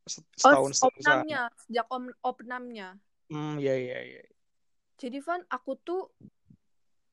oh 0.05 0.09
setahun 0.38 0.72
setelah 0.78 1.22
opnamnya. 1.22 1.41
sejak 1.66 1.86
om, 1.89 2.03
opnamnya. 2.26 2.89
Hmm 3.32 3.62
iya 3.62 3.78
iya 3.78 3.99
iya. 4.03 4.24
jadi 5.01 5.18
Van 5.24 5.41
aku 5.49 5.80
tuh 5.82 6.14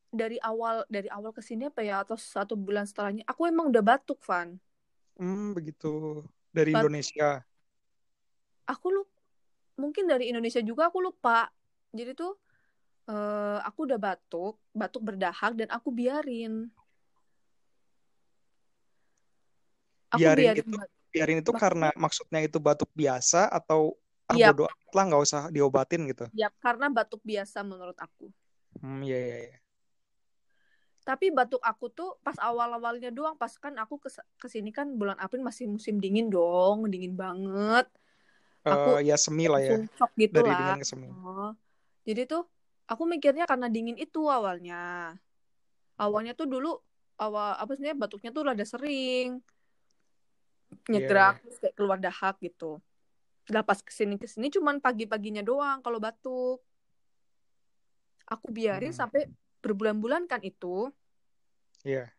dari 0.09 0.37
awal 0.41 0.85
dari 0.89 1.09
awal 1.09 1.33
ke 1.37 1.45
sini 1.45 1.69
apa 1.69 1.85
ya 1.85 2.01
atau 2.05 2.17
satu 2.17 2.57
bulan 2.57 2.89
setelahnya 2.89 3.25
aku 3.29 3.49
emang 3.49 3.69
udah 3.73 3.85
batuk 3.85 4.21
Van. 4.25 4.57
Hmm 5.17 5.53
begitu. 5.53 6.25
Dari 6.49 6.73
Bat- 6.73 6.85
Indonesia. 6.89 7.45
aku 8.69 8.87
lu 8.93 9.03
mungkin 9.81 10.05
dari 10.05 10.29
Indonesia 10.29 10.61
juga 10.61 10.93
aku 10.93 11.01
lupa. 11.01 11.49
Jadi 11.93 12.13
tuh 12.13 12.37
eh, 13.09 13.59
aku 13.69 13.79
udah 13.89 13.99
batuk 14.07 14.55
batuk 14.81 15.03
berdahak 15.09 15.53
dan 15.59 15.69
aku 15.77 15.89
biarin 15.99 16.69
aku 20.13 20.19
Biarin 20.21 20.45
biarin 20.45 20.61
itu 20.65 20.77
biarin 21.13 21.39
itu 21.43 21.53
karena 21.57 21.89
maksudnya 21.97 22.41
itu 22.45 22.59
batuk 22.61 22.91
biasa 22.93 23.49
atau 23.49 23.97
ah 24.29 24.37
Iya. 24.37 24.53
bodo 24.53 24.69
amat 24.69 24.93
lah 24.97 25.05
nggak 25.09 25.23
usah 25.25 25.43
diobatin 25.49 26.05
gitu. 26.11 26.29
ya 26.37 26.49
karena 26.61 26.87
batuk 26.93 27.21
biasa 27.25 27.65
menurut 27.65 27.97
aku 27.97 28.29
Hmm 28.83 29.01
iya 29.03 29.19
iya 29.19 29.37
iya. 29.49 29.57
tapi 31.09 31.33
batuk 31.33 31.63
aku 31.65 31.89
tuh 31.89 32.21
pas 32.21 32.37
awal-awalnya 32.37 33.09
doang 33.09 33.33
pas 33.41 33.49
kan 33.57 33.73
aku 33.81 33.97
kes 33.97 34.21
ke 34.37 34.47
sini 34.53 34.69
kan 34.69 34.93
bulan 35.01 35.17
April 35.17 35.41
masih 35.41 35.65
musim 35.65 35.97
dingin 35.97 36.29
dong 36.29 36.85
dingin 36.93 37.17
banget 37.17 37.89
Aku 38.69 39.01
Eh, 39.01 39.09
ya 39.09 39.17
semi 39.17 39.49
lah 39.49 39.63
ya 39.65 39.81
gitu 40.21 40.35
dari 40.37 40.51
lah 40.53 40.59
dingin 40.61 40.79
ke 40.85 40.87
semi. 40.87 41.09
Oh. 41.09 41.57
Jadi 42.05 42.29
tuh 42.29 42.45
aku 42.89 43.05
mikirnya 43.05 43.45
karena 43.45 43.69
dingin 43.69 43.95
itu 44.01 44.27
awalnya. 44.27 45.15
Awalnya 46.01 46.33
tuh 46.33 46.49
dulu 46.49 46.73
awal 47.21 47.59
apa 47.61 47.71
sebenarnya 47.77 47.99
batuknya 48.01 48.31
tuh 48.33 48.43
rada 48.49 48.65
sering. 48.65 49.45
Nyegrak 50.89 51.45
terus 51.45 51.59
kayak 51.61 51.75
keluar 51.77 51.99
dahak 52.01 52.41
gitu. 52.41 52.81
Lah 53.53 53.65
pas 53.65 53.81
ke 53.81 53.93
sini 53.93 54.17
ke 54.17 54.29
sini 54.29 54.49
cuman 54.49 54.81
pagi-paginya 54.81 55.45
doang 55.45 55.85
kalau 55.85 56.01
batuk. 56.01 56.65
Aku 58.29 58.53
biarin 58.53 58.93
Hmm. 58.93 59.01
sampai 59.05 59.29
berbulan-bulan 59.65 60.29
kan 60.29 60.41
itu. 60.45 60.93
Iya. 61.85 62.13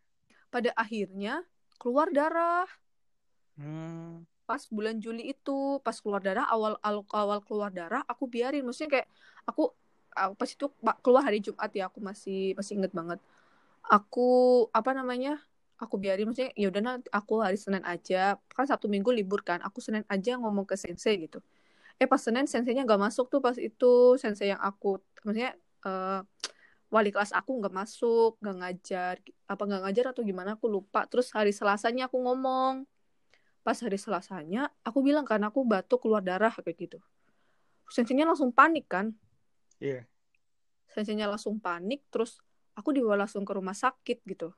Pada 0.50 0.74
akhirnya 0.74 1.42
keluar 1.78 2.10
darah. 2.14 2.66
Hmm. 3.60 4.24
pas 4.50 4.66
bulan 4.66 4.98
Juli 4.98 5.30
itu 5.30 5.78
pas 5.86 5.94
keluar 6.02 6.18
darah 6.18 6.42
awal, 6.50 6.74
awal 6.82 7.38
keluar 7.38 7.70
darah 7.70 8.02
aku 8.10 8.26
biarin 8.26 8.66
maksudnya 8.66 8.98
kayak 8.98 9.08
aku, 9.46 9.70
aku 10.20 10.34
pas 10.36 10.50
itu 10.50 10.66
keluar 11.00 11.22
hari 11.24 11.38
Jumat 11.40 11.70
ya 11.72 11.88
aku 11.88 11.98
masih 12.04 12.52
masih 12.58 12.76
inget 12.76 12.92
banget. 12.92 13.18
Aku 13.88 14.28
apa 14.76 14.92
namanya 14.92 15.40
aku 15.80 15.96
biarin 15.96 16.28
maksudnya 16.28 16.52
ya 16.52 16.68
udah 16.68 16.82
nanti 16.84 17.08
aku 17.08 17.40
hari 17.40 17.56
Senin 17.56 17.82
aja. 17.88 18.36
Kan 18.52 18.68
Sabtu 18.68 18.86
Minggu 18.92 19.08
libur 19.10 19.40
kan 19.40 19.64
aku 19.64 19.80
Senin 19.80 20.04
aja 20.12 20.36
ngomong 20.36 20.68
ke 20.68 20.76
sensei 20.76 21.16
gitu. 21.24 21.40
Eh 21.96 22.04
pas 22.04 22.20
Senin 22.20 22.44
senseinya 22.44 22.84
nggak 22.84 23.00
masuk 23.00 23.32
tuh 23.32 23.40
pas 23.40 23.56
itu 23.56 24.20
sensei 24.20 24.52
yang 24.52 24.60
aku 24.60 25.00
maksudnya 25.24 25.56
uh, 25.88 26.20
wali 26.92 27.14
kelas 27.14 27.32
aku 27.32 27.62
nggak 27.62 27.72
masuk 27.72 28.36
nggak 28.42 28.56
ngajar 28.60 29.14
apa 29.48 29.62
nggak 29.64 29.82
ngajar 29.88 30.04
atau 30.12 30.22
gimana 30.26 30.58
aku 30.60 30.68
lupa. 30.68 31.08
Terus 31.08 31.32
hari 31.32 31.56
Selasanya 31.56 32.12
aku 32.12 32.20
ngomong. 32.20 32.84
Pas 33.64 33.76
hari 33.80 33.96
Selasanya 33.96 34.68
aku 34.84 35.00
bilang 35.00 35.24
kan 35.24 35.40
aku 35.44 35.64
batuk 35.64 36.04
keluar 36.04 36.20
darah 36.20 36.52
kayak 36.52 36.76
gitu. 36.76 36.98
Senseinya 37.88 38.28
langsung 38.28 38.52
panik 38.52 38.86
kan. 38.86 39.16
Iya. 39.80 40.04
yeah. 40.04 40.09
Senseinya 40.90 41.30
langsung 41.30 41.62
panik 41.62 42.02
terus 42.10 42.42
aku 42.74 42.94
dibawa 42.94 43.26
langsung 43.26 43.46
ke 43.46 43.52
rumah 43.54 43.74
sakit 43.74 44.22
gitu. 44.26 44.54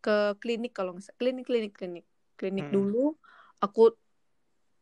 Ke 0.00 0.36
klinik 0.40 0.76
kalau 0.76 0.96
nggak 0.96 1.16
klinik 1.16 1.46
klinik 1.48 1.72
klinik. 1.76 2.06
Klinik 2.34 2.68
hmm. 2.68 2.74
dulu 2.74 3.06
aku 3.60 3.94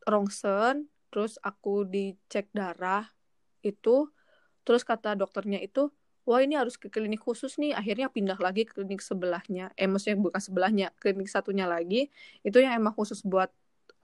rongsen 0.09 0.91
terus 1.13 1.37
aku 1.45 1.85
dicek 1.87 2.49
darah 2.57 3.05
itu 3.63 4.09
terus 4.67 4.83
kata 4.83 5.15
dokternya 5.15 5.61
itu 5.61 5.93
wah 6.23 6.39
ini 6.39 6.55
harus 6.55 6.79
ke 6.79 6.91
klinik 6.91 7.23
khusus 7.23 7.59
nih. 7.59 7.75
Akhirnya 7.75 8.11
pindah 8.11 8.39
lagi 8.39 8.67
ke 8.67 8.83
klinik 8.83 9.03
sebelahnya. 9.03 9.75
Eh 9.75 9.91
maksudnya 9.91 10.19
bukan 10.19 10.41
sebelahnya 10.43 10.87
klinik 11.03 11.27
satunya 11.27 11.67
lagi. 11.67 12.11
Itu 12.47 12.63
yang 12.63 12.79
emang 12.79 12.95
khusus 12.95 13.23
buat 13.27 13.51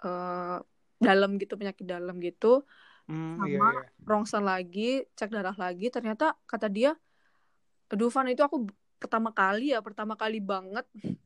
uh, 0.02 0.59
dalam 0.98 1.38
gitu 1.38 1.54
penyakit 1.54 1.86
dalam 1.86 2.18
gitu 2.18 2.66
hmm, 3.09 3.36
sama 3.40 3.48
iya, 3.48 3.59
iya. 3.59 3.82
rongsen 4.04 4.44
lagi 4.44 5.04
cek 5.16 5.32
darah 5.32 5.56
lagi 5.56 5.88
ternyata 5.88 6.36
kata 6.44 6.68
dia 6.68 6.92
Dufan 7.88 8.28
itu 8.28 8.44
aku 8.44 8.68
pertama 9.00 9.32
kali 9.32 9.72
ya 9.72 9.80
pertama 9.80 10.12
kali 10.12 10.44
banget 10.44 10.84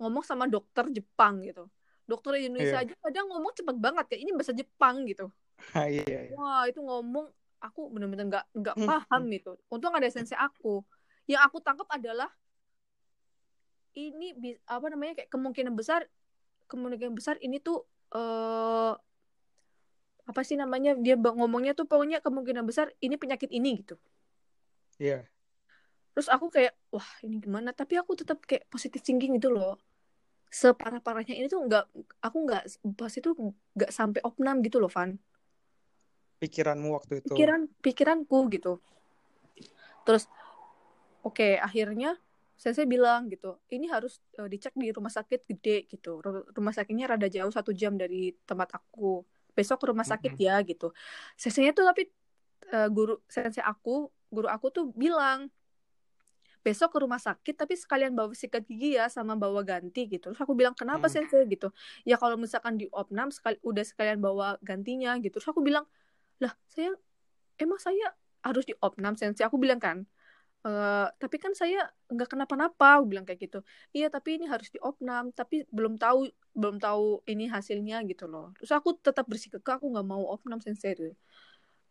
ngomong 0.00 0.20
sama 0.20 0.44
dokter 0.44 0.86
Jepang 0.92 1.40
gitu 1.40 1.66
dokter 2.04 2.36
Indonesia 2.36 2.84
yeah. 2.84 2.84
aja 2.84 2.94
kadang 3.00 3.32
ngomong 3.32 3.52
cepet 3.56 3.76
banget 3.80 4.04
kayak 4.12 4.20
ini 4.20 4.30
bahasa 4.36 4.52
Jepang 4.52 5.08
gitu 5.08 5.32
iya, 5.88 6.04
iya. 6.04 6.20
wah 6.36 6.68
itu 6.68 6.84
ngomong 6.84 7.32
aku 7.64 7.88
bener-bener 7.88 8.28
nggak 8.28 8.44
nggak 8.52 8.76
hmm. 8.76 8.84
paham 8.84 9.22
gitu 9.32 9.56
untung 9.72 9.96
ada 9.96 10.04
sensei 10.12 10.36
aku 10.36 10.84
yang 11.24 11.40
aku 11.40 11.64
tangkap 11.64 11.88
adalah 11.88 12.28
ini 13.96 14.36
apa 14.68 14.86
namanya 14.92 15.22
kayak 15.22 15.30
kemungkinan 15.32 15.72
besar 15.72 16.04
kemungkinan 16.68 17.16
besar 17.16 17.40
ini 17.40 17.62
tuh 17.62 17.86
uh, 18.12 18.98
apa 20.24 20.40
sih 20.40 20.56
namanya 20.56 20.96
dia 20.96 21.20
ngomongnya 21.20 21.76
tuh 21.76 21.84
pokoknya 21.84 22.24
kemungkinan 22.24 22.64
besar 22.64 22.92
ini 23.04 23.20
penyakit 23.20 23.52
ini 23.52 23.84
gitu. 23.84 24.00
Iya. 24.96 25.24
Yeah 25.24 25.34
terus 26.14 26.30
aku 26.30 26.46
kayak 26.48 26.72
wah 26.94 27.04
ini 27.26 27.42
gimana? 27.42 27.74
Tapi 27.74 27.98
aku 27.98 28.14
tetap 28.14 28.38
kayak 28.46 28.70
positif 28.70 29.02
thinking 29.02 29.36
gitu 29.36 29.50
loh. 29.50 29.76
Separah 30.46 31.02
parahnya 31.02 31.34
ini 31.34 31.50
tuh 31.50 31.58
nggak 31.66 31.84
aku 32.22 32.36
nggak 32.46 32.62
pas 32.94 33.10
itu 33.10 33.30
nggak 33.74 33.90
sampai 33.90 34.22
opnam 34.22 34.62
gitu 34.62 34.78
loh 34.78 34.88
Van. 34.88 35.18
Pikiranmu 36.38 36.88
waktu 36.94 37.12
itu. 37.20 37.34
Pikiran 37.34 37.66
pikiranku 37.82 38.38
gitu. 38.54 38.78
Terus 40.06 40.30
oke 41.26 41.34
okay, 41.34 41.52
akhirnya 41.58 42.14
saya 42.54 42.70
saya 42.78 42.86
bilang 42.86 43.26
gitu 43.26 43.58
ini 43.74 43.90
harus 43.90 44.22
uh, 44.38 44.46
dicek 44.46 44.78
di 44.78 44.94
rumah 44.94 45.10
sakit 45.10 45.50
gede 45.50 45.90
gitu. 45.90 46.22
Rumah 46.54 46.72
sakitnya 46.72 47.10
rada 47.10 47.26
jauh 47.26 47.50
satu 47.50 47.74
jam 47.74 47.98
dari 47.98 48.30
tempat 48.46 48.78
aku 48.78 49.26
besok 49.54 49.80
ke 49.82 49.86
rumah 49.90 50.06
sakit 50.06 50.34
ya 50.36 50.58
gitu. 50.66 50.90
Sensenya 51.38 51.70
tuh 51.70 51.86
tapi 51.86 52.10
uh, 52.74 52.88
guru 52.90 53.22
sensei 53.30 53.62
aku 53.62 54.10
guru 54.28 54.50
aku 54.50 54.66
tuh 54.74 54.90
bilang 54.92 55.48
besok 56.64 56.96
ke 56.96 56.98
rumah 57.04 57.20
sakit 57.20 57.54
tapi 57.60 57.76
sekalian 57.76 58.16
bawa 58.16 58.32
sikat 58.32 58.64
gigi 58.64 58.96
ya 58.96 59.06
sama 59.12 59.36
bawa 59.36 59.60
ganti 59.62 60.08
gitu. 60.08 60.32
Terus 60.32 60.40
aku 60.40 60.56
bilang 60.56 60.72
kenapa 60.72 61.06
hmm. 61.06 61.14
sensei 61.14 61.44
gitu. 61.46 61.68
Ya 62.08 62.16
kalau 62.16 62.40
misalkan 62.40 62.80
di 62.80 62.88
opnam 62.90 63.28
sekali 63.28 63.60
udah 63.60 63.84
sekalian 63.84 64.18
bawa 64.18 64.56
gantinya 64.64 65.14
gitu. 65.20 65.38
Terus 65.38 65.52
aku 65.52 65.60
bilang 65.60 65.84
lah 66.40 66.56
saya 66.72 66.96
emang 67.60 67.78
saya 67.78 68.16
harus 68.42 68.64
di 68.64 68.74
opnam 68.80 69.14
sensei 69.14 69.44
aku 69.44 69.60
bilang 69.60 69.78
kan 69.78 70.08
e, 70.64 70.72
tapi 71.20 71.36
kan 71.36 71.52
saya 71.52 71.92
nggak 72.08 72.28
kenapa-napa 72.32 72.98
aku 73.00 73.04
bilang 73.12 73.28
kayak 73.28 73.40
gitu. 73.44 73.60
Iya 73.92 74.08
tapi 74.08 74.40
ini 74.40 74.48
harus 74.48 74.72
di 74.72 74.80
opnam 74.80 75.30
tapi 75.30 75.68
belum 75.68 76.00
tahu 76.00 76.26
belum 76.56 76.80
tahu 76.80 77.22
ini 77.28 77.46
hasilnya 77.52 78.02
gitu 78.08 78.24
loh. 78.26 78.56
Terus 78.56 78.72
aku 78.72 78.96
tetap 78.98 79.28
bersikeras 79.28 79.78
aku 79.78 79.86
nggak 79.92 80.06
mau 80.08 80.24
opnam 80.26 80.58
sensei. 80.64 80.96
Tuh 80.96 81.12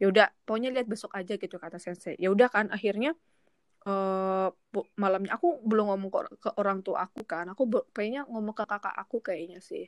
ya 0.02 0.10
udah 0.10 0.28
pokoknya 0.44 0.74
lihat 0.74 0.88
besok 0.90 1.14
aja 1.14 1.38
gitu 1.38 1.56
kata 1.62 1.78
sensei. 1.78 2.18
Ya 2.18 2.34
udah 2.34 2.50
kan 2.50 2.74
akhirnya 2.74 3.14
uh, 3.86 4.50
malamnya 4.98 5.38
aku 5.38 5.62
belum 5.64 5.94
ngomong 5.94 6.10
ke, 6.10 6.20
ke 6.42 6.50
orang 6.58 6.82
tua 6.82 7.06
aku 7.06 7.22
kan. 7.24 7.46
Aku 7.54 7.70
kayaknya 7.94 8.26
ngomong 8.26 8.58
ke 8.58 8.66
kakak 8.66 8.96
aku 8.98 9.22
kayaknya 9.22 9.62
sih. 9.62 9.88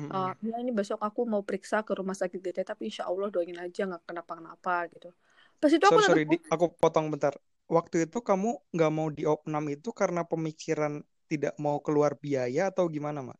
Uh, 0.00 0.32
ya 0.40 0.56
ini 0.56 0.72
besok 0.72 0.96
aku 1.04 1.28
mau 1.28 1.44
periksa 1.44 1.84
ke 1.84 1.92
rumah 1.92 2.16
sakit 2.16 2.40
gede 2.40 2.64
tapi 2.64 2.88
insya 2.88 3.04
Allah 3.04 3.28
doain 3.28 3.52
aja 3.60 3.84
nggak 3.84 4.08
kenapa-kenapa 4.08 4.88
gitu. 4.96 5.12
Pas 5.60 5.68
itu 5.68 5.84
aku 5.84 6.00
sorry, 6.00 6.08
sorry 6.08 6.24
di, 6.24 6.36
aku 6.48 6.72
potong 6.72 7.12
bentar 7.12 7.36
waktu 7.70 8.10
itu 8.10 8.18
kamu 8.18 8.58
nggak 8.74 8.92
mau 8.92 9.08
di 9.14 9.22
opnam 9.22 9.70
itu 9.70 9.94
karena 9.94 10.26
pemikiran 10.26 11.06
tidak 11.30 11.54
mau 11.62 11.78
keluar 11.78 12.18
biaya 12.18 12.74
atau 12.74 12.90
gimana 12.90 13.22
mak? 13.22 13.38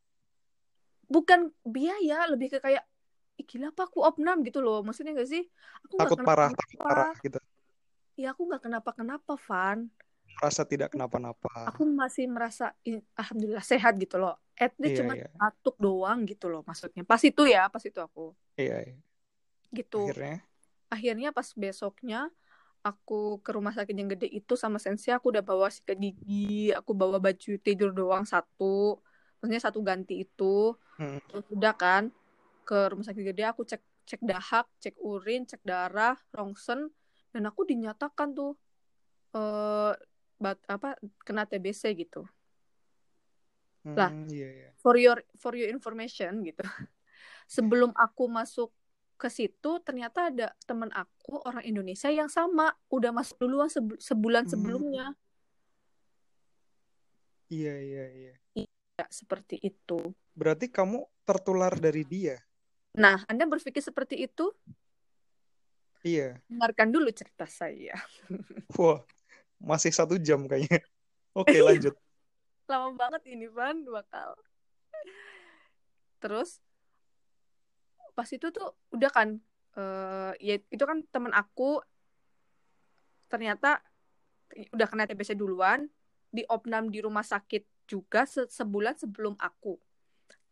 Bukan 1.11 1.51
biaya 1.67 2.31
lebih 2.31 2.55
ke 2.55 2.59
kayak 2.63 2.87
gila 3.43 3.75
apa 3.75 3.91
aku 3.91 4.07
opnam 4.07 4.47
gitu 4.47 4.63
loh. 4.63 4.87
Maksudnya 4.87 5.19
gak 5.19 5.27
sih? 5.27 5.43
Aku 5.91 5.99
takut 5.99 6.23
parah 6.23 6.55
takut 6.55 6.79
parah 6.79 7.13
gitu. 7.19 7.43
Ya 8.15 8.31
aku 8.31 8.47
nggak 8.47 8.63
kenapa-kenapa 8.71 9.35
Van. 9.51 9.91
Merasa 10.39 10.63
tidak 10.63 10.95
kenapa-napa. 10.95 11.51
aku 11.67 11.83
masih 11.83 12.31
merasa 12.31 12.71
alhamdulillah 13.19 13.67
sehat 13.67 13.99
gitu 13.99 14.23
loh. 14.23 14.39
At 14.55 14.79
least 14.79 14.95
iya, 14.95 14.99
cuma 15.03 15.13
iya. 15.19 15.27
batuk 15.35 15.75
doang 15.83 16.23
gitu 16.23 16.47
loh 16.47 16.63
maksudnya. 16.63 17.03
Pas 17.03 17.19
itu 17.27 17.43
ya 17.51 17.67
pas 17.67 17.83
itu 17.83 17.99
aku. 17.99 18.31
Iya, 18.55 18.79
iya. 18.87 18.97
gitu. 19.75 20.07
Akhirnya? 20.07 20.47
Akhirnya 20.87 21.29
pas 21.35 21.51
besoknya 21.59 22.31
aku 22.81 23.45
ke 23.45 23.51
rumah 23.53 23.77
sakit 23.77 23.93
yang 23.93 24.09
gede 24.09 24.29
itu 24.29 24.57
sama 24.57 24.81
sensei 24.81 25.13
aku 25.13 25.33
udah 25.33 25.45
bawa 25.45 25.69
sikat 25.69 26.01
gigi 26.01 26.73
aku 26.73 26.97
bawa 26.97 27.21
baju 27.21 27.53
tidur 27.61 27.93
doang 27.93 28.25
satu 28.25 28.97
maksudnya 29.41 29.61
satu 29.61 29.85
ganti 29.85 30.25
itu 30.25 30.73
hmm. 30.97 31.29
terus 31.29 31.47
udah 31.53 31.75
kan 31.77 32.09
ke 32.65 32.79
rumah 32.93 33.05
sakit 33.05 33.23
gede 33.33 33.45
aku 33.45 33.69
cek 33.69 33.83
cek 34.09 34.21
dahak 34.25 34.67
cek 34.81 34.97
urin 35.01 35.45
cek 35.45 35.61
darah 35.65 36.17
rongsen 36.33 36.89
dan 37.31 37.43
aku 37.47 37.63
dinyatakan 37.69 38.33
tuh 38.33 38.57
uh, 39.37 39.93
bat, 40.41 40.59
apa 40.67 40.97
kena 41.23 41.45
TBC 41.45 41.95
gitu 42.01 42.25
hmm, 43.85 43.97
lah 43.97 44.11
yeah, 44.33 44.51
yeah. 44.67 44.73
for 44.81 44.97
your 44.97 45.21
for 45.37 45.53
your 45.53 45.69
information 45.69 46.41
gitu 46.43 46.65
sebelum 47.55 47.93
aku 47.93 48.25
masuk 48.27 48.73
ke 49.21 49.29
situ 49.29 49.77
ternyata 49.85 50.33
ada 50.33 50.57
teman 50.65 50.89
aku 50.97 51.37
orang 51.45 51.61
Indonesia 51.69 52.09
yang 52.09 52.33
sama 52.33 52.73
udah 52.89 53.13
masuk 53.13 53.37
duluan 53.37 53.69
sebulan 54.01 54.49
hmm. 54.49 54.53
sebelumnya 54.57 55.07
iya 57.53 57.77
iya 57.77 58.05
iya 58.09 58.35
iya 58.65 59.05
seperti 59.13 59.61
itu 59.61 60.17
berarti 60.33 60.73
kamu 60.73 61.05
tertular 61.29 61.77
dari 61.77 62.09
dia 62.09 62.41
nah 62.97 63.21
anda 63.29 63.45
berpikir 63.45 63.85
seperti 63.85 64.25
itu 64.25 64.49
Iya. 66.01 66.41
Dengarkan 66.49 66.89
dulu 66.89 67.13
cerita 67.13 67.45
saya. 67.45 67.93
Wah, 68.81 69.05
masih 69.61 69.93
satu 69.93 70.17
jam 70.17 70.49
kayaknya. 70.49 70.81
Oke, 71.37 71.61
lanjut. 71.61 71.93
Lama 72.71 72.97
banget 72.97 73.23
ini, 73.29 73.47
Van, 73.53 73.85
bakal. 73.85 74.33
Terus, 76.21 76.61
pas 78.21 78.29
itu 78.29 78.53
tuh 78.53 78.77
udah 78.93 79.09
kan, 79.09 79.41
uh, 79.81 80.37
ya 80.37 80.61
itu 80.69 80.85
kan 80.85 81.01
temen 81.09 81.33
aku 81.33 81.81
ternyata 83.33 83.81
udah 84.77 84.85
kena 84.85 85.09
TBC 85.09 85.41
duluan, 85.41 85.89
di 86.29 86.45
opnam 86.53 86.93
di 86.93 87.01
rumah 87.01 87.25
sakit 87.25 87.89
juga 87.89 88.29
se 88.29 88.45
sebulan 88.45 89.01
sebelum 89.01 89.41
aku. 89.41 89.81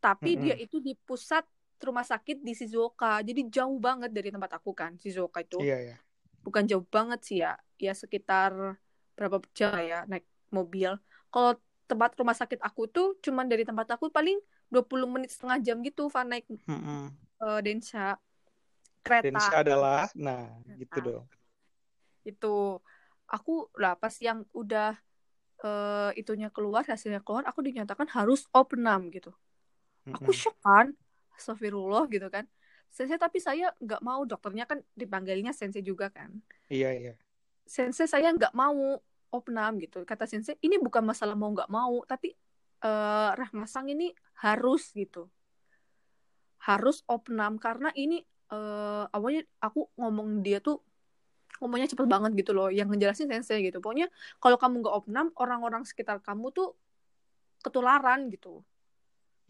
Tapi 0.00 0.32
mm 0.32 0.36
-hmm. 0.40 0.44
dia 0.48 0.56
itu 0.56 0.80
di 0.80 0.96
pusat 0.96 1.44
rumah 1.84 2.08
sakit 2.08 2.40
di 2.40 2.56
Shizuoka. 2.56 3.20
Jadi 3.20 3.52
jauh 3.52 3.76
banget 3.76 4.16
dari 4.16 4.32
tempat 4.32 4.56
aku 4.56 4.72
kan, 4.72 4.96
Shizuoka 4.96 5.44
itu. 5.44 5.60
Iya, 5.60 5.92
iya. 5.92 5.96
Bukan 6.40 6.64
jauh 6.64 6.88
banget 6.88 7.20
sih 7.20 7.44
ya. 7.44 7.60
Ya 7.76 7.92
sekitar 7.92 8.80
berapa 9.12 9.44
jam 9.52 9.76
ya 9.84 10.08
naik 10.08 10.24
mobil. 10.48 10.96
Kalau 11.28 11.52
tempat 11.84 12.16
rumah 12.16 12.32
sakit 12.32 12.64
aku 12.64 12.88
tuh 12.88 13.20
cuman 13.20 13.44
dari 13.44 13.68
tempat 13.68 13.92
aku 13.92 14.08
paling 14.08 14.38
20 14.68 15.08
menit 15.08 15.32
setengah 15.32 15.58
jam 15.64 15.80
gitu 15.80 16.12
Van 16.12 16.28
naik 16.28 16.44
mm 16.44 16.60
-hmm. 16.68 17.02
Uh, 17.42 17.60
Densha 17.62 18.16
kereta. 19.02 19.26
Densha 19.30 19.54
adalah 19.62 20.06
nah 20.14 20.58
kereta. 20.64 20.78
gitu 20.80 20.98
dong. 21.02 21.26
Itu 22.24 22.54
aku 23.28 23.68
lah 23.76 23.94
pas 23.98 24.14
yang 24.20 24.44
udah 24.56 24.96
uh, 25.64 26.10
itunya 26.16 26.48
keluar 26.48 26.86
hasilnya 26.86 27.20
keluar 27.20 27.44
aku 27.46 27.64
dinyatakan 27.64 28.08
harus 28.10 28.46
opnam 28.54 29.10
gitu. 29.10 29.30
Mm 30.04 30.12
-hmm. 30.12 30.16
Aku 30.22 30.30
shock 30.34 30.56
kan 30.62 30.94
Astagfirullah 31.38 32.10
gitu 32.10 32.26
kan 32.28 32.50
sensei 32.90 33.20
tapi 33.20 33.38
saya 33.38 33.70
nggak 33.78 34.02
mau 34.02 34.24
dokternya 34.24 34.64
kan 34.64 34.80
dipanggilnya 34.96 35.52
sensei 35.52 35.84
juga 35.84 36.08
kan 36.08 36.32
iya 36.72 36.92
iya 36.96 37.14
sensei 37.68 38.08
saya 38.08 38.32
nggak 38.32 38.56
mau 38.56 38.98
opnam 39.28 39.76
gitu 39.78 40.02
kata 40.08 40.24
sensei 40.24 40.56
ini 40.64 40.80
bukan 40.80 41.04
masalah 41.04 41.36
mau 41.36 41.52
nggak 41.52 41.68
mau 41.68 42.00
tapi 42.08 42.32
uh, 42.82 43.36
Rahma 43.36 43.68
Sang 43.68 43.86
ini 43.92 44.12
harus 44.40 44.90
gitu 44.96 45.28
harus 46.58 47.06
opnam 47.06 47.56
karena 47.56 47.94
ini 47.94 48.26
uh, 48.50 49.06
awalnya 49.14 49.46
aku 49.62 49.88
ngomong 49.94 50.42
dia 50.42 50.58
tuh 50.58 50.82
ngomongnya 51.58 51.90
cepet 51.90 52.06
banget 52.06 52.38
gitu 52.38 52.54
loh 52.54 52.70
yang 52.70 52.86
ngejelasin 52.86 53.26
sensei 53.26 53.66
gitu. 53.66 53.82
Pokoknya 53.82 54.06
kalau 54.38 54.56
kamu 54.58 54.82
nggak 54.82 54.94
opnam 54.94 55.26
orang-orang 55.38 55.82
sekitar 55.82 56.22
kamu 56.22 56.54
tuh 56.54 56.78
ketularan 57.62 58.30
gitu. 58.30 58.62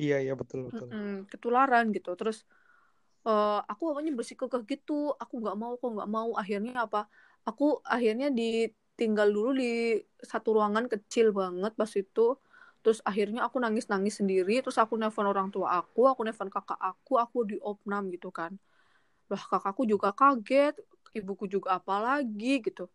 Iya 0.00 0.24
iya 0.24 0.34
betul 0.38 0.70
betul. 0.70 0.88
Mm-mm, 0.88 1.28
ketularan 1.28 1.92
gitu. 1.92 2.16
Terus 2.16 2.48
uh, 3.28 3.60
aku 3.66 3.92
awalnya 3.92 4.14
bersikukuh 4.16 4.64
gitu. 4.64 5.12
Aku 5.20 5.42
nggak 5.42 5.56
mau 5.58 5.76
kok 5.76 5.90
nggak 5.92 6.10
mau. 6.10 6.32
Akhirnya 6.38 6.88
apa? 6.88 7.10
Aku 7.44 7.84
akhirnya 7.84 8.32
ditinggal 8.32 9.28
dulu 9.28 9.58
di 9.58 10.00
satu 10.24 10.56
ruangan 10.56 10.88
kecil 10.88 11.36
banget 11.36 11.76
pas 11.76 11.92
itu 11.92 12.40
terus 12.78 13.02
akhirnya 13.02 13.42
aku 13.44 13.58
nangis 13.58 13.90
nangis 13.90 14.22
sendiri 14.22 14.62
terus 14.62 14.78
aku 14.78 14.94
nelfon 14.94 15.26
orang 15.26 15.50
tua 15.50 15.82
aku 15.82 16.06
aku 16.06 16.22
nelfon 16.22 16.46
kakak 16.46 16.78
aku 16.78 17.18
aku 17.18 17.38
di 17.44 17.56
opnam 17.60 18.08
gitu 18.14 18.30
kan. 18.30 18.54
Lah 19.28 19.42
kakakku 19.44 19.84
juga 19.84 20.14
kaget 20.16 20.78
ibuku 21.12 21.48
juga 21.48 21.76
apa 21.76 22.00
lagi 22.00 22.60
gitu. 22.64 22.88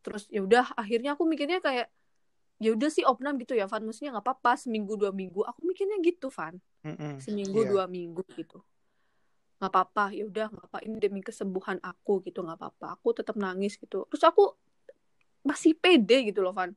Terus 0.00 0.24
ya 0.32 0.40
udah 0.40 0.72
akhirnya 0.78 1.18
aku 1.18 1.28
mikirnya 1.28 1.60
kayak 1.60 1.92
ya 2.58 2.74
udah 2.74 2.90
sih 2.90 3.04
opnam 3.06 3.36
gitu 3.38 3.54
ya 3.54 3.68
Van. 3.68 3.84
Maksudnya 3.84 4.16
nggak 4.18 4.24
apa-apa 4.24 4.52
seminggu 4.58 4.96
dua 4.96 5.12
minggu. 5.12 5.44
Aku 5.44 5.60
mikirnya 5.66 6.00
gitu 6.00 6.32
Van. 6.32 6.56
Mm-mm, 6.86 7.18
seminggu 7.20 7.66
iya. 7.66 7.68
dua 7.68 7.84
minggu 7.90 8.22
gitu. 8.34 8.62
Nggak 9.58 9.70
apa-apa 9.74 10.04
ya 10.14 10.24
udah 10.24 10.46
nggak 10.54 10.66
apa 10.70 10.78
ini 10.86 10.96
demi 11.02 11.20
kesembuhan 11.20 11.78
aku 11.82 12.22
gitu 12.24 12.40
nggak 12.40 12.58
apa-apa. 12.58 12.98
Aku 12.98 13.12
tetap 13.12 13.36
nangis 13.36 13.76
gitu. 13.76 14.06
Terus 14.08 14.24
aku 14.24 14.54
masih 15.44 15.74
pede 15.76 16.30
gitu 16.30 16.40
loh 16.42 16.54
Van. 16.54 16.72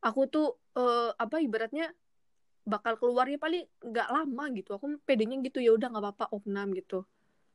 Aku 0.00 0.24
tuh 0.30 0.54
eh, 0.76 1.10
apa 1.16 1.36
ibaratnya 1.40 1.90
bakal 2.66 2.98
keluarnya 2.98 3.38
paling 3.38 3.64
nggak 3.80 4.08
lama 4.10 4.44
gitu. 4.52 4.74
Aku 4.76 4.86
pedenya 5.06 5.38
gitu 5.40 5.58
ya 5.62 5.72
udah 5.74 5.88
nggak 5.90 6.04
apa-apa 6.04 6.26
opnam 6.34 6.74
gitu. 6.74 7.06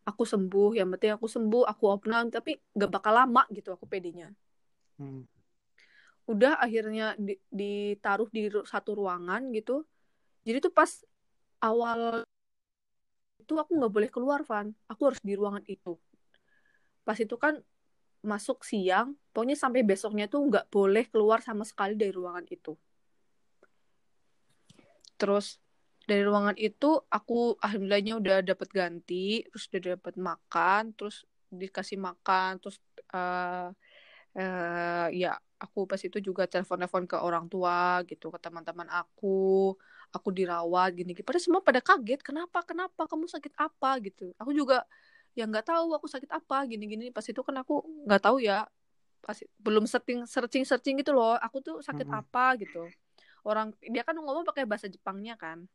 Aku 0.07 0.23
sembuh 0.25 0.73
yang 0.79 0.89
penting 0.97 1.13
aku 1.13 1.27
sembuh 1.29 1.67
aku 1.67 1.83
opnam 1.91 2.31
tapi 2.33 2.57
nggak 2.73 2.89
bakal 2.89 3.13
lama 3.13 3.43
gitu 3.53 3.75
aku 3.75 3.85
pedenya. 3.85 4.31
Hmm. 5.01 5.25
udah 6.29 6.53
akhirnya 6.61 7.17
di- 7.17 7.41
ditaruh 7.49 8.29
di 8.29 8.47
satu 8.63 8.93
ruangan 8.95 9.51
gitu. 9.51 9.83
Jadi 10.45 10.63
tuh 10.63 10.71
pas 10.71 10.87
awal 11.59 12.23
itu 13.41 13.53
aku 13.57 13.71
nggak 13.75 13.91
boleh 13.91 14.09
keluar 14.13 14.39
Van. 14.47 14.71
Aku 14.87 15.11
harus 15.11 15.19
di 15.19 15.33
ruangan 15.35 15.65
itu. 15.67 15.97
Pas 17.03 17.17
itu 17.17 17.35
kan 17.35 17.59
masuk 18.21 18.61
siang 18.61 19.17
pokoknya 19.33 19.57
sampai 19.57 19.81
besoknya 19.81 20.29
tuh 20.29 20.45
nggak 20.45 20.69
boleh 20.69 21.09
keluar 21.09 21.41
sama 21.41 21.65
sekali 21.65 21.97
dari 21.97 22.13
ruangan 22.13 22.45
itu 22.53 22.77
terus 25.21 25.61
dari 26.09 26.25
ruangan 26.25 26.57
itu 26.57 26.97
aku 27.13 27.61
alhamdulillahnya 27.61 28.13
udah 28.17 28.37
dapet 28.41 28.69
ganti 28.73 29.45
terus 29.53 29.69
udah 29.69 29.81
dapet 29.93 30.13
makan 30.17 30.81
terus 30.97 31.29
dikasih 31.53 32.01
makan 32.01 32.57
terus 32.57 32.81
eh 33.13 33.69
eh, 34.41 35.07
ya 35.21 35.37
aku 35.61 35.85
pas 35.85 36.01
itu 36.01 36.17
juga 36.17 36.49
telepon-telepon 36.49 37.03
ke 37.05 37.17
orang 37.21 37.45
tua 37.45 38.01
gitu 38.09 38.33
ke 38.33 38.39
teman-teman 38.41 38.89
aku 38.89 39.77
aku 40.09 40.29
dirawat 40.33 40.97
gini 40.97 41.13
gitu 41.13 41.21
padahal 41.21 41.43
semua 41.45 41.61
pada 41.61 41.79
kaget 41.79 42.19
kenapa 42.25 42.65
kenapa? 42.65 43.05
Kamu 43.05 43.29
sakit 43.29 43.53
apa? 43.55 44.01
gitu. 44.03 44.33
Aku 44.41 44.51
juga 44.51 44.83
ya 45.37 45.45
nggak 45.47 45.69
tahu 45.69 45.95
aku 45.95 46.07
sakit 46.09 46.27
apa. 46.33 46.67
Gini-gini. 46.67 47.13
Pas 47.15 47.23
itu 47.23 47.39
kan 47.45 47.55
aku 47.61 47.85
nggak 48.09 48.21
tahu 48.25 48.41
ya 48.43 48.67
pas 49.21 49.37
belum 49.61 49.85
searching 49.85 50.25
searching 50.25 50.65
searching 50.65 50.97
gitu 50.97 51.13
loh 51.13 51.37
aku 51.37 51.61
tuh 51.61 51.77
sakit 51.85 52.09
Mm-mm. 52.09 52.19
apa? 52.25 52.57
gitu 52.57 52.89
orang 53.45 53.73
dia 53.81 54.05
kan 54.05 54.13
ngomong 54.17 54.45
pakai 54.45 54.65
bahasa 54.69 54.87
Jepangnya 54.87 55.35
kan. 55.35 55.65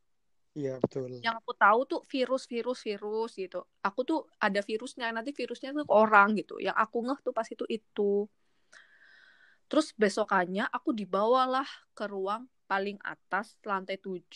Iya 0.56 0.80
betul. 0.80 1.20
yang 1.20 1.36
aku 1.36 1.52
tahu 1.52 1.84
tuh 1.84 2.00
virus 2.08 2.48
virus 2.48 2.80
virus 2.80 3.36
gitu. 3.36 3.60
Aku 3.84 4.08
tuh 4.08 4.24
ada 4.40 4.64
virusnya 4.64 5.12
nanti 5.12 5.36
virusnya 5.36 5.76
tuh 5.76 5.84
ke 5.84 5.92
orang 5.92 6.32
gitu. 6.32 6.56
Yang 6.56 6.80
aku 6.80 7.04
ngeh 7.04 7.18
tuh 7.20 7.32
pas 7.36 7.44
itu 7.44 7.64
itu. 7.68 8.24
Terus 9.68 9.92
besokannya 9.92 10.64
aku 10.72 10.96
dibawalah 10.96 11.68
ke 11.92 12.08
ruang 12.08 12.48
paling 12.64 12.96
atas 13.04 13.60
lantai 13.68 14.00
7 14.00 14.32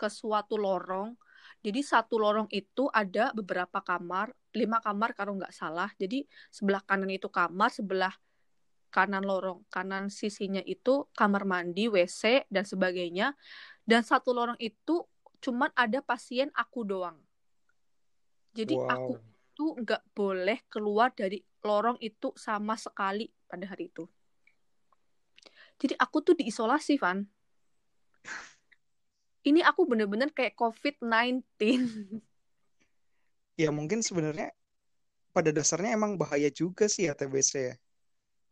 ke 0.00 0.08
suatu 0.08 0.56
lorong. 0.56 1.12
Jadi 1.60 1.84
satu 1.84 2.16
lorong 2.16 2.48
itu 2.48 2.88
ada 2.88 3.34
beberapa 3.36 3.84
kamar 3.84 4.32
lima 4.56 4.80
kamar 4.80 5.12
kalau 5.12 5.36
nggak 5.36 5.52
salah. 5.52 5.92
Jadi 6.00 6.24
sebelah 6.48 6.80
kanan 6.80 7.12
itu 7.12 7.28
kamar 7.28 7.68
sebelah 7.68 8.14
kanan 8.90 9.24
lorong 9.26 9.62
kanan 9.68 10.08
sisinya 10.08 10.62
itu 10.64 11.06
kamar 11.12 11.44
mandi 11.44 11.86
WC 11.90 12.48
dan 12.48 12.64
sebagainya 12.64 13.34
dan 13.84 14.02
satu 14.02 14.32
lorong 14.34 14.58
itu 14.58 15.04
cuman 15.40 15.70
ada 15.76 16.00
pasien 16.02 16.50
aku 16.56 16.82
doang. 16.82 17.18
Jadi 18.56 18.80
aku 18.88 19.20
Wow. 19.20 19.20
tuh 19.56 19.72
nggak 19.80 20.02
boleh 20.12 20.58
keluar 20.68 21.12
dari 21.12 21.40
lorong 21.64 21.96
itu 22.00 22.32
sama 22.36 22.76
sekali 22.76 23.28
pada 23.48 23.64
hari 23.68 23.88
itu. 23.92 24.04
Jadi 25.76 25.92
aku 26.00 26.24
tuh 26.24 26.34
diisolasi, 26.36 26.96
Van. 26.96 27.20
Ini 29.46 29.60
aku 29.62 29.86
bener-bener 29.86 30.32
kayak 30.32 30.56
COVID-19. 30.58 31.44
Ya 33.56 33.72
mungkin 33.72 34.04
sebenarnya 34.04 34.52
pada 35.32 35.52
dasarnya 35.52 35.96
emang 35.96 36.16
bahaya 36.16 36.48
juga 36.52 36.88
sih 36.88 37.08
ya 37.08 37.14
TBC 37.16 37.52
ya. 37.72 37.74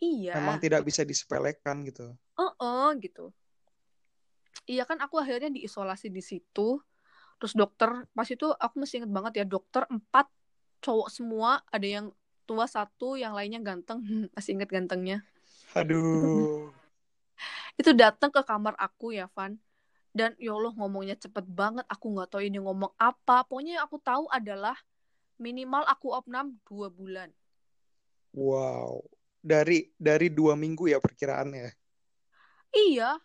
Iya. 0.01 0.35
Memang 0.39 0.59
tidak 0.63 0.83
bisa 0.87 1.03
disepelekan 1.03 1.85
gitu. 1.87 2.15
Oh, 2.39 2.89
gitu. 2.99 3.31
Iya 4.65 4.89
kan 4.89 5.03
aku 5.03 5.21
akhirnya 5.21 5.53
diisolasi 5.53 6.09
di 6.09 6.25
situ. 6.25 6.81
Terus 7.39 7.53
dokter, 7.53 7.91
pas 8.15 8.29
itu 8.31 8.49
aku 8.49 8.75
masih 8.81 9.05
inget 9.05 9.13
banget 9.13 9.33
ya, 9.43 9.45
dokter 9.45 9.85
empat 9.91 10.31
cowok 10.81 11.09
semua, 11.13 11.61
ada 11.69 11.85
yang 11.85 12.07
tua 12.45 12.65
satu, 12.69 13.17
yang 13.17 13.33
lainnya 13.33 13.61
ganteng. 13.61 14.05
Masih 14.37 14.57
inget 14.57 14.71
gantengnya. 14.71 15.25
Aduh. 15.73 16.71
Itu 17.75 17.91
datang 17.97 18.31
ke 18.31 18.41
kamar 18.45 18.77
aku 18.79 19.17
ya, 19.17 19.27
Van. 19.33 19.59
Dan 20.15 20.39
ya 20.39 20.55
Allah 20.55 20.71
ngomongnya 20.79 21.19
cepet 21.19 21.43
banget, 21.51 21.83
aku 21.91 22.15
nggak 22.15 22.31
tahu 22.31 22.43
ini 22.47 22.63
ngomong 22.63 22.95
apa. 23.01 23.43
Pokoknya 23.49 23.83
yang 23.83 23.85
aku 23.91 23.99
tahu 23.99 24.31
adalah 24.31 24.79
minimal 25.43 25.83
aku 25.91 26.15
opnam 26.15 26.55
dua 26.69 26.87
bulan. 26.87 27.35
Wow. 28.31 29.03
Dari 29.45 29.93
dari 30.01 30.33
dua 30.33 30.57
minggu 30.57 30.89
ya 30.89 30.97
perkiraannya. 30.97 31.69
Iya, 32.73 33.21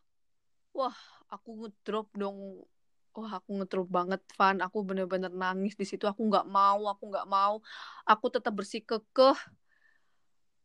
wah 0.76 0.98
aku 1.32 1.50
ngedrop 1.64 2.12
dong. 2.12 2.68
Wah 3.16 3.40
aku 3.40 3.50
ngedrop 3.56 3.88
banget, 3.88 4.22
Van. 4.36 4.60
Aku 4.60 4.84
bener-bener 4.84 5.32
nangis 5.32 5.80
di 5.80 5.88
situ. 5.88 6.04
Aku 6.12 6.28
nggak 6.28 6.44
mau, 6.44 6.92
aku 6.92 7.08
nggak 7.08 7.28
mau. 7.32 7.64
Aku 8.04 8.28
tetap 8.28 8.52
bersikukuh. 8.52 9.40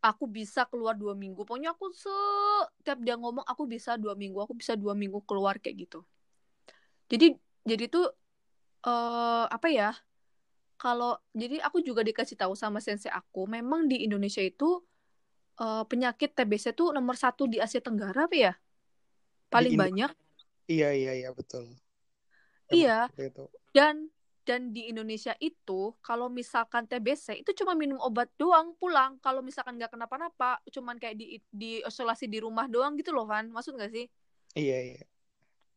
Aku 0.03 0.27
bisa 0.29 0.67
keluar 0.67 0.99
dua 0.99 1.15
minggu. 1.15 1.47
Pokoknya 1.47 1.73
aku 1.73 1.89
setiap 1.95 2.99
dia 3.01 3.15
ngomong 3.15 3.47
aku 3.47 3.65
bisa 3.65 3.97
dua 3.97 4.13
minggu. 4.19 4.37
Aku 4.43 4.53
bisa 4.59 4.75
dua 4.75 4.93
minggu 4.93 5.23
keluar 5.25 5.57
kayak 5.63 5.89
gitu. 5.89 6.05
Jadi 7.09 7.39
jadi 7.63 7.85
tuh 7.89 8.11
eh 8.85 9.45
apa 9.49 9.69
ya? 9.71 9.95
Kalau 10.77 11.17
jadi 11.33 11.63
aku 11.65 11.81
juga 11.81 12.05
dikasih 12.05 12.37
tahu 12.37 12.53
sama 12.59 12.83
sensei 12.85 13.09
aku, 13.09 13.49
memang 13.49 13.89
di 13.89 14.05
Indonesia 14.05 14.43
itu 14.45 14.85
eh, 15.61 15.85
penyakit 15.87 16.35
TBC 16.35 16.75
tuh 16.75 16.91
nomor 16.91 17.15
satu 17.19 17.47
di 17.47 17.59
Asia 17.63 17.83
Tenggara 17.83 18.27
apa 18.27 18.37
ya? 18.37 18.53
Paling 19.53 19.75
banyak. 19.79 20.11
Iya 20.67 20.91
iya 20.97 21.13
iya 21.15 21.31
betul. 21.31 21.69
Iya, 22.73 23.13
itu. 23.21 23.45
dan 23.77 24.09
dan 24.45 24.73
di 24.77 24.93
Indonesia 24.93 25.33
itu 25.41 25.97
kalau 26.05 26.29
misalkan 26.29 26.85
TBC 26.85 27.45
itu 27.45 27.51
cuma 27.65 27.73
minum 27.73 27.97
obat 28.01 28.29
doang 28.37 28.77
pulang. 28.77 29.17
Kalau 29.21 29.41
misalkan 29.41 29.81
nggak 29.81 29.97
kenapa-napa, 29.97 30.61
cuman 30.69 31.01
kayak 31.01 31.17
di 31.17 31.41
di 31.49 31.81
isolasi 31.81 32.29
di 32.29 32.41
rumah 32.41 32.69
doang 32.69 32.97
gitu 32.97 33.13
loh, 33.13 33.25
Van. 33.25 33.49
Maksud 33.49 33.77
nggak 33.77 33.93
sih? 33.93 34.07
Iya 34.57 34.79
iya. 34.97 35.03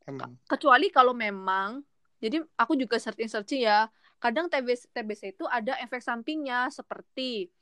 Emang. 0.08 0.36
Kecuali 0.48 0.92
kalau 0.92 1.16
memang 1.16 1.84
jadi 2.20 2.44
aku 2.60 2.76
juga 2.76 3.00
searching-searching 3.00 3.64
ya. 3.68 3.88
Kadang 4.18 4.50
TBC 4.50 4.90
TBC 4.92 5.38
itu 5.38 5.46
ada 5.46 5.78
efek 5.80 6.02
sampingnya 6.02 6.68
seperti 6.74 7.54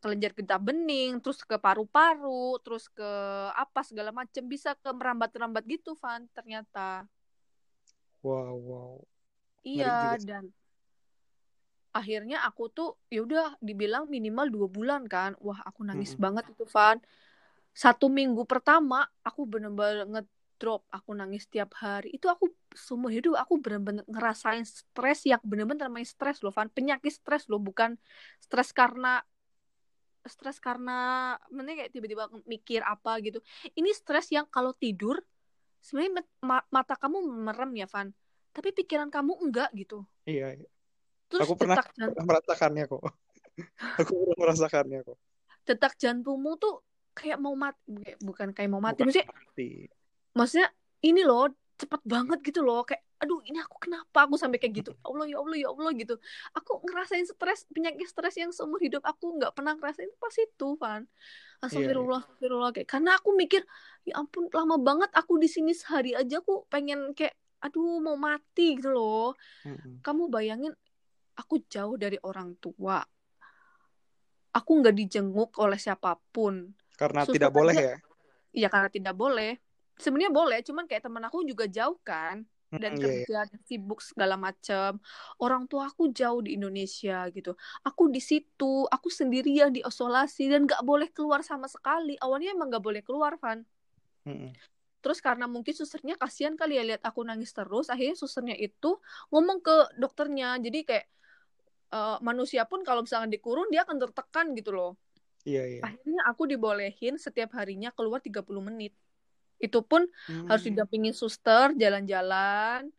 kelenjar 0.00 0.32
getah 0.36 0.60
bening, 0.60 1.20
terus 1.22 1.40
ke 1.42 1.56
paru-paru, 1.56 2.58
terus 2.64 2.88
ke 2.90 3.10
apa 3.52 3.80
segala 3.84 4.10
macam 4.10 4.44
bisa 4.46 4.76
ke 4.78 4.90
merambat-rambat 4.90 5.64
gitu, 5.68 5.94
Van. 5.98 6.24
Ternyata. 6.32 7.04
Wow 8.22 8.54
wow. 8.62 8.96
Iya, 9.62 10.18
dan 10.18 10.50
akhirnya 11.92 12.40
aku 12.48 12.72
tuh 12.72 12.96
ya 13.12 13.20
udah 13.22 13.60
dibilang 13.60 14.08
minimal 14.08 14.48
dua 14.48 14.66
bulan 14.66 15.04
kan 15.04 15.36
wah 15.44 15.60
aku 15.62 15.84
nangis 15.84 16.16
Mm-mm. 16.16 16.24
banget 16.24 16.44
itu 16.56 16.64
Van 16.72 16.98
satu 17.76 18.08
minggu 18.08 18.48
pertama 18.48 19.04
aku 19.20 19.44
bener-bener 19.44 20.08
ngedrop 20.08 20.88
aku 20.88 21.12
nangis 21.12 21.44
tiap 21.52 21.76
hari 21.76 22.16
itu 22.16 22.32
aku 22.32 22.48
seumur 22.72 23.12
hidup 23.12 23.36
aku 23.36 23.60
bener-bener 23.60 24.04
ngerasain 24.08 24.64
stres 24.64 25.28
yang 25.28 25.40
bener-bener 25.44 25.88
namanya 25.88 26.08
stres 26.08 26.40
loh 26.40 26.52
Van 26.52 26.72
penyakit 26.72 27.12
stres 27.12 27.44
loh 27.52 27.60
bukan 27.60 28.00
stres 28.40 28.72
karena 28.72 29.20
stres 30.26 30.62
karena 30.62 31.34
mending 31.50 31.82
kayak 31.82 31.92
tiba-tiba 31.92 32.30
mikir 32.46 32.80
apa 32.86 33.18
gitu. 33.22 33.42
Ini 33.74 33.90
stres 33.94 34.30
yang 34.30 34.46
kalau 34.46 34.74
tidur 34.74 35.18
sebenarnya 35.82 36.22
ma 36.46 36.62
mata 36.70 36.94
kamu 36.94 37.18
merem 37.22 37.70
ya 37.74 37.86
Van. 37.90 38.14
Tapi 38.52 38.68
pikiran 38.70 39.08
kamu 39.08 39.38
enggak 39.42 39.70
gitu. 39.72 40.04
Iya, 40.28 40.60
iya. 40.60 40.68
terus 41.26 41.48
aku 41.48 41.56
pernah, 41.56 41.80
detak 41.80 41.96
jantung, 41.96 42.26
merasakannya 42.28 42.84
kok. 42.84 43.02
Aku 44.00 44.12
pernah 44.16 44.36
merasakannya 44.48 45.00
kok. 45.04 45.18
Detak 45.64 45.92
jantungmu 45.96 46.56
tuh 46.56 46.84
kayak 47.12 47.36
mau 47.40 47.52
mati 47.52 47.80
bukan 48.20 48.52
kayak 48.52 48.70
mau 48.72 48.80
mati. 48.80 49.04
Bukan 49.04 49.12
maksudnya 49.12 49.28
mati. 49.28 49.68
maksudnya 50.32 50.68
ini 51.04 51.20
loh 51.24 51.48
cepet 51.82 52.02
banget 52.06 52.38
gitu 52.46 52.62
loh 52.62 52.86
kayak 52.86 53.02
aduh 53.18 53.42
ini 53.42 53.58
aku 53.58 53.76
kenapa? 53.82 54.26
Aku 54.26 54.38
sampai 54.38 54.62
kayak 54.62 54.82
gitu 54.82 54.90
ya 54.94 55.02
Allah 55.02 55.26
ya 55.26 55.36
Allah 55.42 55.56
ya 55.58 55.68
Allah 55.74 55.90
gitu. 55.98 56.14
Aku 56.54 56.82
ngerasain 56.86 57.26
stres 57.26 57.66
penyakit 57.70 58.06
stres 58.06 58.38
yang 58.38 58.54
seumur 58.54 58.78
hidup 58.78 59.02
aku 59.02 59.38
nggak 59.42 59.54
pernah 59.54 59.74
ngerasain 59.74 60.10
pas 60.18 60.34
itu 60.38 60.68
Van 60.78 61.02
astagfirullah 61.62 62.22
astagfirullah 62.26 62.70
kayak 62.74 62.88
karena 62.90 63.14
aku 63.14 63.38
mikir 63.38 63.62
ya 64.02 64.18
ampun 64.18 64.50
lama 64.50 64.78
banget 64.82 65.10
aku 65.14 65.38
di 65.38 65.46
sini 65.46 65.70
sehari 65.70 66.10
aja 66.10 66.42
aku 66.42 66.66
pengen 66.66 67.14
kayak 67.14 67.38
aduh 67.62 68.02
mau 68.02 68.18
mati 68.18 68.78
gitu 68.78 68.90
loh. 68.90 69.38
Kamu 70.02 70.26
bayangin 70.26 70.74
aku 71.38 71.62
jauh 71.70 71.94
dari 71.94 72.18
orang 72.26 72.58
tua. 72.58 72.98
Aku 74.52 74.70
nggak 74.82 74.94
dijenguk 74.98 75.56
oleh 75.62 75.78
siapa 75.78 76.18
pun. 76.34 76.74
Karena 76.98 77.24
Suster 77.24 77.38
tidak 77.38 77.50
boleh 77.54 77.74
ya? 77.74 77.96
Ya 78.52 78.68
karena 78.68 78.90
tidak 78.92 79.14
boleh 79.16 79.56
sebenarnya 80.00 80.32
boleh 80.32 80.58
cuman 80.64 80.84
kayak 80.88 81.04
teman 81.04 81.24
aku 81.26 81.44
juga 81.44 81.68
jauh 81.68 81.98
kan 82.04 82.44
dan 82.72 82.96
Mm, 82.96 83.04
iya, 83.04 83.04
kerja 83.04 83.38
dan 83.52 83.60
sibuk 83.68 84.00
segala 84.00 84.40
macam 84.40 84.96
orang 85.36 85.68
tua 85.68 85.92
aku 85.92 86.08
jauh 86.08 86.40
di 86.40 86.56
Indonesia 86.56 87.28
gitu. 87.28 87.52
Aku 87.84 88.08
di 88.08 88.20
situ 88.22 88.88
aku 88.88 89.12
sendirian 89.12 89.68
di 89.76 89.84
isolasi 89.84 90.48
dan 90.48 90.64
nggak 90.64 90.80
boleh 90.80 91.12
keluar 91.12 91.44
sama 91.44 91.68
sekali. 91.68 92.16
Awalnya 92.16 92.56
emang 92.56 92.72
nggak 92.72 92.84
boleh 92.84 93.02
keluar 93.04 93.36
Van. 93.36 93.60
Mm-mm. 94.22 94.54
terus 95.02 95.18
karena 95.18 95.50
mungkin 95.50 95.74
susternya 95.74 96.14
kasihan 96.14 96.54
kali 96.54 96.78
ya 96.78 96.86
lihat 96.86 97.02
aku 97.02 97.26
nangis 97.26 97.50
terus 97.50 97.90
akhirnya 97.90 98.14
susternya 98.14 98.54
itu 98.54 99.02
ngomong 99.34 99.58
ke 99.58 99.76
dokternya. 99.98 100.62
Jadi 100.62 100.78
kayak 100.86 101.06
eh, 101.92 102.16
manusia 102.22 102.62
pun 102.70 102.86
kalau 102.86 103.02
misalnya 103.02 103.28
dikurung 103.34 103.66
dia 103.68 103.82
akan 103.82 103.98
tertekan 103.98 104.54
gitu 104.54 104.70
loh. 104.72 104.92
Iya 105.42 105.62
iya. 105.66 105.80
Akhirnya 105.82 106.22
aku 106.30 106.46
dibolehin 106.46 107.18
setiap 107.18 107.50
harinya 107.58 107.90
keluar 107.90 108.22
30 108.22 108.62
menit 108.62 108.94
itu 109.62 109.78
pun 109.86 110.02
harus 110.50 110.62
Hmm. 110.66 110.74
didampingin 110.74 111.14
suster 111.14 111.70
jalan-jalan. 111.78 112.90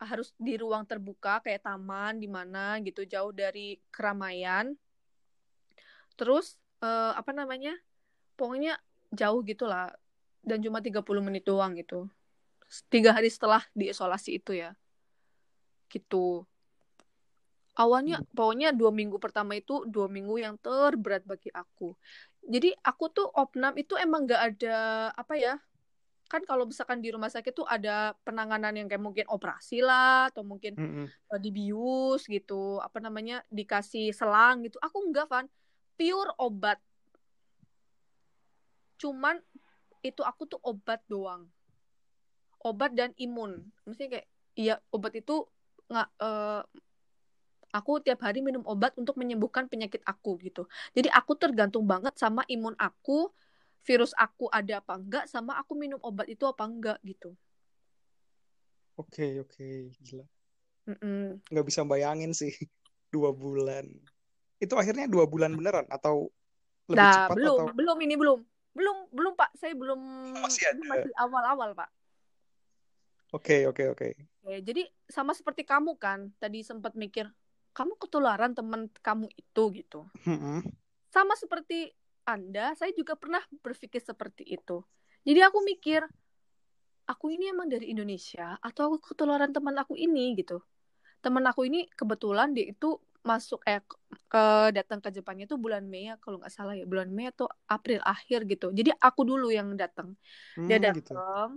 Harus 0.00 0.32
di 0.40 0.56
ruang 0.56 0.88
terbuka 0.88 1.44
kayak 1.44 1.68
taman 1.68 2.16
di 2.16 2.24
mana 2.24 2.80
gitu 2.80 3.04
jauh 3.04 3.36
dari 3.36 3.76
keramaian. 3.92 4.72
Terus 6.16 6.56
eh, 6.80 7.12
apa 7.12 7.36
namanya 7.36 7.76
pokoknya 8.40 8.80
jauh 9.12 9.44
gitulah. 9.44 9.92
Dan 10.40 10.64
cuma 10.64 10.80
30 10.80 11.20
menit 11.20 11.44
doang 11.44 11.76
gitu. 11.76 12.08
Tiga 12.88 13.12
hari 13.12 13.28
setelah 13.28 13.60
diisolasi 13.76 14.40
itu 14.40 14.56
ya. 14.56 14.72
Gitu. 15.92 16.48
Awalnya 17.76 18.24
pokoknya 18.32 18.72
dua 18.72 18.88
minggu 18.88 19.20
pertama 19.20 19.52
itu 19.56 19.84
dua 19.84 20.08
minggu 20.08 20.40
yang 20.40 20.56
terberat 20.56 21.24
bagi 21.28 21.52
aku 21.52 21.92
jadi 22.46 22.72
aku 22.80 23.12
tuh 23.12 23.28
opnam 23.36 23.76
itu 23.76 23.94
emang 24.00 24.24
gak 24.24 24.42
ada 24.56 25.10
apa 25.12 25.34
ya 25.36 25.54
kan 26.30 26.46
kalau 26.46 26.62
misalkan 26.62 27.02
di 27.02 27.10
rumah 27.10 27.26
sakit 27.26 27.50
tuh 27.50 27.66
ada 27.66 28.14
penanganan 28.22 28.70
yang 28.70 28.86
kayak 28.86 29.02
mungkin 29.02 29.26
operasi 29.26 29.82
lah 29.82 30.30
atau 30.30 30.46
mungkin 30.46 30.78
Mm-mm. 30.78 31.06
eh, 31.10 31.40
dibius 31.42 32.22
gitu 32.30 32.78
apa 32.78 33.02
namanya 33.02 33.42
dikasih 33.50 34.14
selang 34.14 34.62
gitu. 34.62 34.78
Aku 34.78 35.02
enggak 35.02 35.26
Van. 35.26 35.50
Pure 35.98 36.30
obat. 36.38 36.78
Cuman 39.02 39.42
itu 40.06 40.22
aku 40.22 40.46
tuh 40.46 40.62
obat 40.62 41.02
doang. 41.10 41.50
Obat 42.62 42.94
dan 42.94 43.10
imun. 43.18 43.66
Maksudnya 43.82 44.22
kayak 44.22 44.26
iya 44.54 44.74
obat 44.94 45.18
itu 45.18 45.50
nggak 45.90 46.08
eh, 46.14 46.62
aku 47.76 48.02
tiap 48.04 48.20
hari 48.26 48.40
minum 48.46 48.62
obat 48.66 48.92
untuk 49.00 49.14
menyembuhkan 49.20 49.66
penyakit 49.72 50.02
aku 50.06 50.38
gitu 50.46 50.66
jadi 50.96 51.08
aku 51.14 51.32
tergantung 51.38 51.84
banget 51.86 52.14
sama 52.18 52.42
imun 52.50 52.74
aku 52.78 53.30
virus 53.86 54.12
aku 54.18 54.46
ada 54.52 54.82
apa 54.82 54.94
enggak 55.00 55.24
sama 55.30 55.56
aku 55.60 55.72
minum 55.78 56.00
obat 56.04 56.26
itu 56.28 56.44
apa 56.46 56.64
enggak 56.68 56.98
gitu 57.06 57.32
oke 59.00 59.26
oke 59.42 59.66
gila 60.04 60.24
Mm-mm. 60.88 61.40
nggak 61.50 61.66
bisa 61.68 61.80
bayangin 61.90 62.32
sih 62.40 62.52
dua 63.14 63.30
bulan 63.34 63.84
itu 64.64 64.74
akhirnya 64.80 65.06
dua 65.10 65.24
bulan 65.32 65.52
beneran 65.58 65.86
atau 65.90 66.30
lebih 66.90 67.06
Nah, 67.06 67.14
cepat 67.14 67.36
belum, 67.36 67.54
atau 67.54 67.68
belum 67.78 67.96
ini 68.02 68.14
belum. 68.18 68.38
Belum, 68.76 68.96
belum 69.14 69.32
Pak. 69.38 69.50
Saya 69.58 69.74
belum 69.78 70.00
Masih 70.42 70.66
ini 70.74 70.82
ada. 70.82 70.86
masih 70.90 71.12
awal-awal, 71.18 71.70
Pak. 71.78 71.88
oke 73.32 73.56
oke 73.70 73.82
oke 73.92 74.08
Oke, 74.40 74.64
jadi 74.64 74.82
sama 75.12 75.32
seperti 75.36 75.62
kamu 75.68 75.92
kan, 76.00 76.32
tadi 76.40 76.64
sempat 76.64 76.92
mikir, 76.96 77.28
kamu 77.80 77.96
ketularan 77.96 78.52
teman 78.52 78.92
kamu 79.00 79.32
itu 79.32 79.62
gitu. 79.72 80.04
Mm-mm. 80.28 80.60
Sama 81.08 81.32
seperti 81.32 81.88
Anda, 82.28 82.76
saya 82.76 82.92
juga 82.92 83.16
pernah 83.16 83.40
berpikir 83.64 84.04
seperti 84.04 84.44
itu. 84.44 84.84
Jadi 85.24 85.40
aku 85.40 85.64
mikir, 85.64 86.04
aku 87.08 87.32
ini 87.32 87.48
emang 87.48 87.72
dari 87.72 87.88
Indonesia 87.88 88.60
atau 88.60 88.92
aku 88.92 89.16
ketularan 89.16 89.48
teman 89.48 89.72
aku 89.80 89.96
ini 89.96 90.36
gitu. 90.36 90.60
Teman 91.24 91.48
aku 91.48 91.64
ini 91.72 91.88
kebetulan 91.88 92.52
dia 92.52 92.68
itu 92.68 93.00
masuk 93.20 93.60
eh 93.68 93.80
ke 94.28 94.44
datang 94.76 95.00
ke 95.00 95.08
Jepangnya 95.12 95.44
tuh 95.48 95.60
bulan 95.60 95.84
Mei 95.88 96.08
ya 96.08 96.16
kalau 96.20 96.40
nggak 96.40 96.52
salah 96.52 96.72
ya 96.76 96.84
bulan 96.84 97.08
Mei 97.12 97.32
atau 97.32 97.48
April 97.64 98.00
akhir 98.04 98.44
gitu. 98.44 98.72
Jadi 98.76 98.92
aku 98.96 99.24
dulu 99.24 99.48
yang 99.48 99.72
datang. 99.76 100.16
Dia 100.68 100.76
Hmm, 100.76 100.84
gitu 100.92 101.16
datang. 101.16 101.48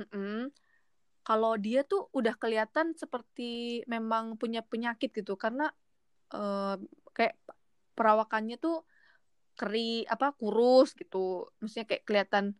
mm-mm. 0.00 0.48
Kalau 1.26 1.58
dia 1.58 1.82
tuh 1.82 2.06
udah 2.14 2.38
kelihatan 2.38 2.94
seperti 2.94 3.82
memang 3.90 4.38
punya 4.38 4.62
penyakit 4.62 5.10
gitu 5.10 5.34
karena 5.34 5.74
eh, 6.30 6.78
kayak 7.10 7.34
perawakannya 7.98 8.56
tuh 8.62 8.86
keri 9.58 10.06
apa 10.06 10.30
kurus 10.38 10.94
gitu. 10.94 11.50
Maksudnya 11.58 11.86
kayak 11.90 12.04
kelihatan 12.06 12.54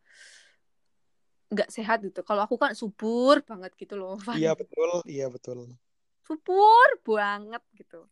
nggak 1.47 1.71
sehat 1.71 2.03
gitu. 2.03 2.27
Kalau 2.27 2.43
aku 2.43 2.59
kan 2.59 2.75
subur 2.75 3.39
banget 3.47 3.71
gitu 3.79 3.95
loh. 3.95 4.19
Van. 4.27 4.35
iya 4.35 4.53
betul 4.59 4.91
iya 5.07 5.27
betul 5.31 5.71
Subur 6.27 6.89
banget 7.07 7.63
gitu. 7.79 8.11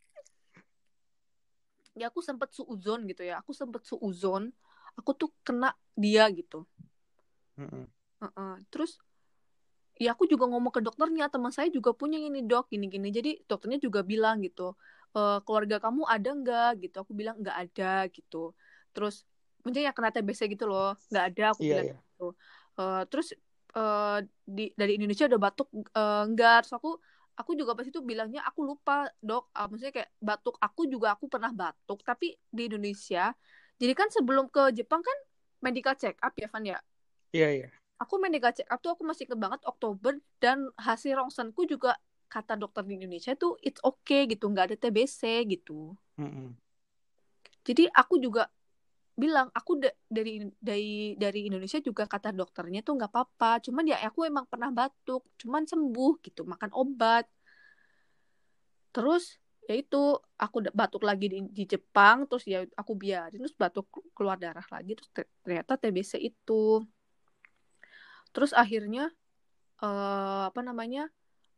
Ya 1.98 2.10
aku 2.10 2.22
sempet 2.22 2.54
suuzon 2.54 3.10
gitu 3.10 3.26
ya. 3.26 3.42
Aku 3.42 3.50
sempet 3.50 3.82
suuzon. 3.82 4.54
Aku 4.94 5.10
tuh 5.18 5.34
kena 5.42 5.74
dia 5.98 6.30
gitu. 6.30 6.62
Mm-mm. 7.58 7.86
Heeh. 8.22 8.54
Terus 8.70 9.02
ya 10.02 10.08
aku 10.14 10.24
juga 10.26 10.44
ngomong 10.50 10.72
ke 10.74 10.80
dokternya 10.82 11.30
teman 11.30 11.52
saya 11.54 11.68
juga 11.70 11.90
punya 11.94 12.18
ini 12.18 12.42
dok 12.42 12.66
gini 12.72 12.86
gini 12.90 13.08
jadi 13.14 13.30
dokternya 13.46 13.78
juga 13.86 14.00
bilang 14.02 14.42
gitu 14.42 14.74
"E, 15.14 15.20
keluarga 15.46 15.76
kamu 15.78 16.02
ada 16.10 16.30
nggak? 16.34 16.70
Gitu. 16.82 16.96
Aku 17.02 17.12
bilang 17.14 17.38
nggak 17.42 17.56
ada 17.62 18.10
gitu. 18.10 18.50
Terus 18.94 19.22
mungkin 19.62 19.80
yang 19.86 19.94
kena 19.96 20.10
TBC 20.14 20.40
gitu 20.50 20.66
loh 20.66 20.98
nggak 21.10 21.24
ada 21.34 21.44
aku 21.54 21.62
Iya, 21.62 21.70
bilang 21.70 21.86
iya. 21.88 21.94
gitu. 21.94 22.26
"Eh, 22.80 23.02
terus 23.10 23.26
eh, 23.78 24.18
di 24.46 24.64
dari 24.74 24.92
Indonesia 24.98 25.24
udah 25.30 25.40
batuk 25.40 25.68
eh, 25.74 26.22
enggak 26.28 26.66
terus 26.66 26.74
aku 26.78 26.90
aku 27.38 27.50
juga 27.58 27.74
pas 27.78 27.86
itu 27.86 27.98
bilangnya 28.02 28.42
aku 28.46 28.60
lupa 28.66 29.06
dok. 29.22 29.50
Ah, 29.54 29.66
maksudnya 29.70 29.94
kayak 29.94 30.10
batuk. 30.22 30.54
Aku 30.62 30.86
juga 30.90 31.14
aku 31.14 31.26
pernah 31.30 31.50
batuk 31.54 32.02
tapi 32.06 32.34
di 32.50 32.62
Indonesia 32.70 33.34
jadi 33.80 33.92
kan 33.98 34.08
sebelum 34.10 34.46
ke 34.54 34.70
Jepang 34.74 35.02
kan 35.02 35.18
medical 35.62 35.94
check 35.98 36.14
up 36.22 36.34
ya 36.38 36.46
Van 36.50 36.62
ya? 36.66 36.78
Iya 37.34 37.48
iya 37.50 37.68
aku 38.04 38.20
medical 38.20 38.52
check 38.52 38.68
up 38.68 38.78
tuh 38.84 38.92
aku 38.92 39.02
masih 39.08 39.24
inget 39.24 39.40
banget 39.40 39.60
Oktober 39.64 40.20
dan 40.36 40.68
hasil 40.76 41.16
rongsenku 41.16 41.64
juga 41.64 41.96
kata 42.28 42.60
dokter 42.60 42.84
di 42.84 43.00
Indonesia 43.00 43.32
tuh 43.32 43.56
it's 43.64 43.80
okay 43.80 44.28
gitu. 44.28 44.52
Nggak 44.52 44.72
ada 44.72 44.76
TBC 44.76 45.48
gitu. 45.48 45.96
Mm-mm. 46.20 46.54
jadi 47.64 47.88
aku 47.90 48.20
juga 48.20 48.46
bilang 49.16 49.48
aku 49.54 49.78
da- 49.78 49.94
dari 50.10 50.42
dari 50.58 51.14
dari 51.14 51.40
Indonesia 51.48 51.78
juga 51.80 52.04
kata 52.04 52.34
dokternya 52.34 52.84
tuh 52.84 53.00
nggak 53.00 53.10
apa-apa. 53.10 53.64
Cuman 53.64 53.88
ya 53.88 53.98
aku 54.04 54.28
emang 54.28 54.44
pernah 54.44 54.68
batuk 54.68 55.24
cuman 55.40 55.64
sembuh 55.64 56.20
gitu. 56.20 56.44
Makan 56.44 56.70
obat. 56.76 57.24
Terus 58.94 59.38
ya 59.64 59.74
itu 59.80 60.20
aku 60.36 60.60
batuk 60.76 61.08
lagi 61.08 61.26
di, 61.32 61.40
di 61.48 61.64
Jepang 61.64 62.28
terus 62.28 62.44
ya 62.44 62.68
aku 62.76 62.92
biarin 63.00 63.40
terus 63.40 63.56
batuk 63.56 63.88
keluar 64.12 64.36
darah 64.36 64.64
lagi 64.68 64.92
terus 64.92 65.08
te- 65.08 65.30
ternyata 65.40 65.80
TBC 65.80 66.20
itu 66.20 66.84
terus 68.34 68.50
akhirnya 68.50 69.14
eh 69.82 70.42
apa 70.50 70.60
namanya 70.60 71.06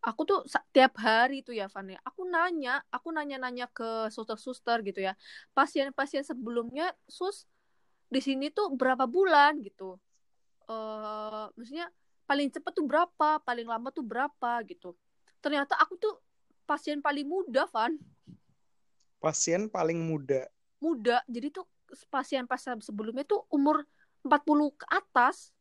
aku 0.04 0.22
tuh 0.22 0.40
sa- 0.46 0.64
tiap 0.70 1.00
hari 1.02 1.42
tuh 1.42 1.56
ya 1.56 1.66
Van 1.66 1.88
ya. 1.90 1.98
Aku 2.06 2.22
nanya 2.28 2.78
aku 2.94 3.10
nanya-nanya 3.10 3.66
ke 3.72 4.06
suster-suster 4.14 4.84
gitu 4.86 5.02
ya. 5.02 5.18
Pasien-pasien 5.50 6.22
sebelumnya 6.22 6.94
sus 7.10 7.48
di 8.06 8.22
sini 8.22 8.54
tuh 8.54 8.70
berapa 8.78 9.08
bulan? 9.10 9.58
gitu. 9.66 9.98
Eh 10.70 11.44
maksudnya 11.58 11.90
paling 12.28 12.54
cepat 12.54 12.72
tuh 12.76 12.86
berapa? 12.86 13.42
Paling 13.42 13.66
lama 13.66 13.88
tuh 13.90 14.06
berapa? 14.06 14.62
gitu. 14.70 14.94
Ternyata 15.42 15.74
aku 15.74 15.98
tuh 15.98 16.14
pasien 16.70 17.02
paling 17.02 17.26
muda 17.26 17.66
Van. 17.74 17.98
Pasien 19.18 19.66
paling 19.66 19.98
muda. 20.06 20.46
Muda. 20.78 21.18
Jadi 21.26 21.50
tuh 21.50 21.66
pasien 22.10 22.46
pasien 22.46 22.78
sebelumnya 22.78 23.26
tuh 23.26 23.42
umur 23.50 23.82
40 24.22 24.74
ke 24.74 24.86
atas 24.90 25.55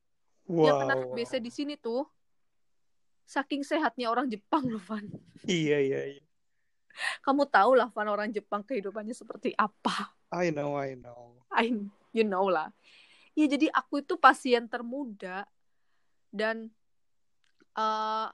yang 0.49 0.77
kena 0.81 0.95
Wow. 0.95 1.03
TBC 1.13 1.33
di 1.41 1.51
sini 1.51 1.73
tuh 1.77 2.05
saking 3.25 3.65
sehatnya 3.65 4.13
orang 4.13 4.29
Jepang 4.29 4.69
loh 4.69 4.81
Van 4.85 5.01
Iya, 5.49 5.81
iya, 5.81 6.01
iya. 6.17 6.23
kamu 7.25 7.49
tahu 7.49 7.75
lah 7.75 7.89
Van 7.89 8.07
orang 8.07 8.29
Jepang 8.29 8.61
kehidupannya 8.61 9.17
seperti 9.17 9.51
apa 9.57 10.13
I 10.29 10.53
know, 10.53 10.77
I 10.77 10.93
know. 10.93 11.41
I 11.49 11.73
you 12.13 12.23
know 12.23 12.47
lah 12.47 12.69
ya 13.35 13.49
jadi 13.49 13.67
aku 13.73 13.99
itu 14.05 14.15
pasien 14.15 14.69
termuda 14.69 15.43
dan 16.31 16.71
eh, 17.75 18.27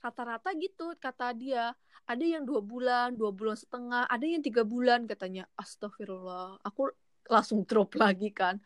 rata-rata 0.00 0.50
gitu 0.56 0.96
kata 0.96 1.36
dia 1.36 1.76
ada 2.08 2.24
yang 2.24 2.42
dua 2.42 2.58
bulan 2.64 3.14
dua 3.14 3.30
bulan 3.30 3.54
setengah 3.54 4.08
ada 4.08 4.24
yang 4.26 4.42
tiga 4.42 4.64
bulan 4.66 5.04
katanya 5.06 5.46
astagfirullah 5.54 6.58
aku 6.64 6.90
langsung 7.30 7.62
drop 7.68 7.94
lagi 7.94 8.28
kan. 8.34 8.58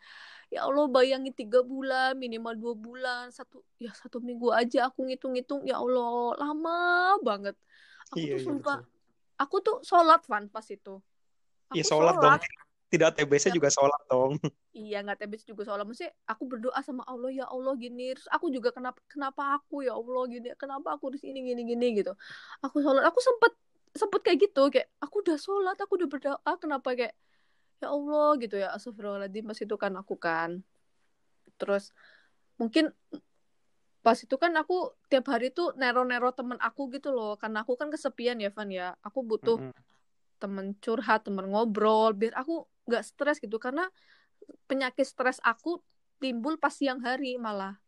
Ya 0.53 0.65
Allah 0.65 0.85
bayangin 0.87 1.33
tiga 1.33 1.59
bulan 1.65 2.15
minimal 2.17 2.53
dua 2.55 2.73
bulan 2.77 3.23
satu 3.33 3.65
ya 3.81 3.91
satu 3.93 4.21
minggu 4.21 4.53
aja 4.53 4.87
aku 4.89 5.05
ngitung-ngitung 5.09 5.65
ya 5.65 5.81
Allah 5.81 6.37
lama 6.37 6.77
banget. 7.21 7.55
Aku 8.13 8.21
Iya, 8.21 8.37
tuh 8.37 8.39
iya, 8.39 8.45
sumpah 8.45 8.77
betul. 8.81 8.91
aku 9.41 9.55
tuh 9.65 9.75
sholat 9.81 10.21
Van 10.29 10.45
pas 10.49 10.65
itu. 10.69 10.93
Aku 11.69 11.75
Iya, 11.77 11.83
sholat 11.85 12.15
dong. 12.17 12.37
Tidak 12.85 13.09
TBC 13.17 13.49
Ya. 13.49 13.53
juga 13.57 13.69
sholat 13.73 14.01
dong. 14.07 14.31
Iya 14.75 15.01
nggak 15.01 15.17
TBC 15.23 15.41
juga 15.49 15.63
soalnya 15.63 15.87
maksudnya 15.87 16.11
aku 16.27 16.43
berdoa 16.51 16.79
sama 16.83 17.03
Allah 17.07 17.31
ya 17.31 17.45
Allah 17.47 17.73
gini. 17.79 18.11
Terus 18.13 18.27
aku 18.29 18.51
juga 18.51 18.69
kenapa 18.75 18.99
kenapa 19.07 19.55
aku 19.57 19.87
ya 19.87 19.95
Allah 19.95 20.23
gini? 20.27 20.47
Kenapa 20.59 20.87
aku 20.95 21.15
di 21.15 21.19
sini 21.23 21.39
gini 21.41 21.63
gini? 21.63 21.95
Gitu. 21.95 22.11
Aku 22.61 22.83
sholat. 22.83 23.03
Aku 23.09 23.19
sempet 23.23 23.51
sempet 23.95 24.19
kayak 24.21 24.39
gitu 24.45 24.61
kayak 24.69 24.87
aku 24.99 25.23
udah 25.23 25.37
sholat 25.39 25.75
aku 25.79 25.95
udah 25.95 26.09
berdoa. 26.11 26.51
Kenapa 26.61 26.91
kayak 26.93 27.15
ya 27.83 27.87
Allah 27.91 28.29
gitu 28.39 28.55
ya 28.55 28.67
astagfirullahaladzim 28.75 29.43
pas 29.45 29.59
itu 29.59 29.75
kan 29.75 29.93
aku 29.99 30.15
kan 30.15 30.51
terus 31.59 31.91
mungkin 32.59 32.91
pas 34.05 34.17
itu 34.21 34.35
kan 34.37 34.53
aku 34.53 34.93
tiap 35.09 35.25
hari 35.33 35.49
tuh 35.49 35.73
nero-nero 35.81 36.29
temen 36.29 36.61
aku 36.61 36.93
gitu 36.93 37.09
loh 37.09 37.33
karena 37.41 37.65
aku 37.65 37.73
kan 37.73 37.89
kesepian 37.89 38.37
ya 38.37 38.53
Van 38.53 38.69
ya 38.69 38.93
aku 39.01 39.25
butuh 39.25 39.57
Mm-mm. 39.57 39.73
temen 40.37 40.77
curhat, 40.77 41.25
temen 41.25 41.49
ngobrol, 41.49 42.13
biar 42.13 42.37
aku 42.37 42.67
nggak 42.85 43.01
stres 43.01 43.41
gitu. 43.41 43.57
Karena 43.57 43.89
penyakit 44.69 45.07
stres 45.07 45.41
aku 45.41 45.81
timbul 46.21 46.59
pas 46.61 46.69
siang 46.69 47.01
hari 47.01 47.39
malah. 47.41 47.79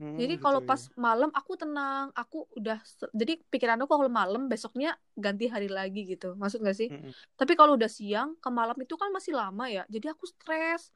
Hmm, 0.00 0.16
Jadi 0.20 0.34
gitu, 0.40 0.44
kalau 0.44 0.60
iya. 0.60 0.68
pas 0.68 0.82
malam 1.06 1.30
aku 1.32 1.52
tenang, 1.60 2.12
aku 2.12 2.44
udah 2.58 2.78
jadi 3.20 3.32
pikiran 3.52 3.78
aku 3.80 3.90
kalau 3.96 4.10
malam 4.12 4.42
besoknya 4.52 4.96
ganti 5.16 5.44
hari 5.48 5.68
lagi 5.68 6.00
gitu. 6.12 6.36
Maksud 6.40 6.60
gak 6.66 6.76
sih? 6.76 6.88
Mm-mm. 6.90 7.14
Tapi 7.40 7.52
kalau 7.56 7.72
udah 7.78 7.88
siang 7.88 8.36
ke 8.42 8.48
malam 8.52 8.76
itu 8.84 8.94
kan 9.00 9.08
masih 9.16 9.32
lama 9.40 9.64
ya. 9.68 9.82
Jadi 9.88 10.06
aku 10.12 10.24
stres. 10.28 10.92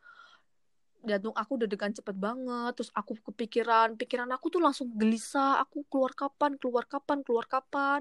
Jantung 1.04 1.36
aku 1.36 1.60
udah 1.60 1.68
degan 1.68 1.92
cepet 1.92 2.16
banget. 2.16 2.70
Terus 2.80 2.90
aku 2.96 3.12
kepikiran, 3.28 3.88
pikiran 4.00 4.28
aku 4.36 4.46
tuh 4.54 4.60
langsung 4.64 4.88
gelisah. 5.00 5.60
Aku 5.64 5.84
keluar 5.90 6.12
kapan, 6.16 6.56
keluar 6.60 6.84
kapan, 6.88 7.18
keluar 7.26 7.44
kapan. 7.44 8.00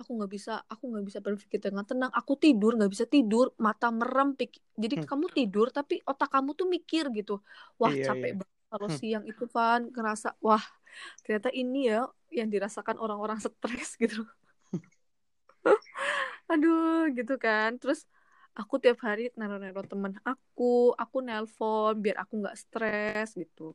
Aku 0.00 0.10
nggak 0.16 0.30
bisa, 0.36 0.52
aku 0.72 0.84
nggak 0.92 1.04
bisa 1.08 1.20
berpikir 1.24 1.60
dengan 1.64 1.84
tenang. 1.90 2.12
Aku 2.20 2.32
tidur 2.44 2.76
nggak 2.76 2.92
bisa 2.94 3.06
tidur, 3.08 3.46
mata 3.66 3.88
merem. 4.00 4.28
Pik 4.38 4.52
Jadi 4.82 4.94
Hmm. 4.96 5.08
kamu 5.08 5.26
tidur 5.36 5.66
tapi 5.72 5.94
otak 6.10 6.28
kamu 6.34 6.50
tuh 6.60 6.66
mikir 6.68 7.04
gitu. 7.18 7.40
Wah 7.80 7.94
Iya, 7.94 8.04
capek 8.06 8.32
iya. 8.32 8.38
banget 8.40 8.55
kalau 8.70 8.88
Hmm. 8.90 8.98
siang 8.98 9.24
itu 9.30 9.44
Van 9.54 9.88
ngerasa 9.94 10.34
wah 10.42 10.62
ternyata 11.22 11.48
ini 11.54 11.90
ya 11.92 12.06
yang 12.34 12.48
dirasakan 12.50 12.96
orang-orang 12.98 13.38
stres 13.38 13.94
gitu. 14.02 14.26
Aduh 16.50 17.10
gitu 17.16 17.34
kan. 17.38 17.78
Terus 17.80 18.06
aku 18.56 18.78
tiap 18.82 18.98
hari 19.06 19.30
nero-nero 19.38 19.82
temen 19.84 20.14
aku, 20.24 20.94
aku 20.96 21.16
nelpon 21.22 21.94
biar 22.00 22.16
aku 22.22 22.32
nggak 22.42 22.56
stres 22.56 23.34
gitu. 23.36 23.74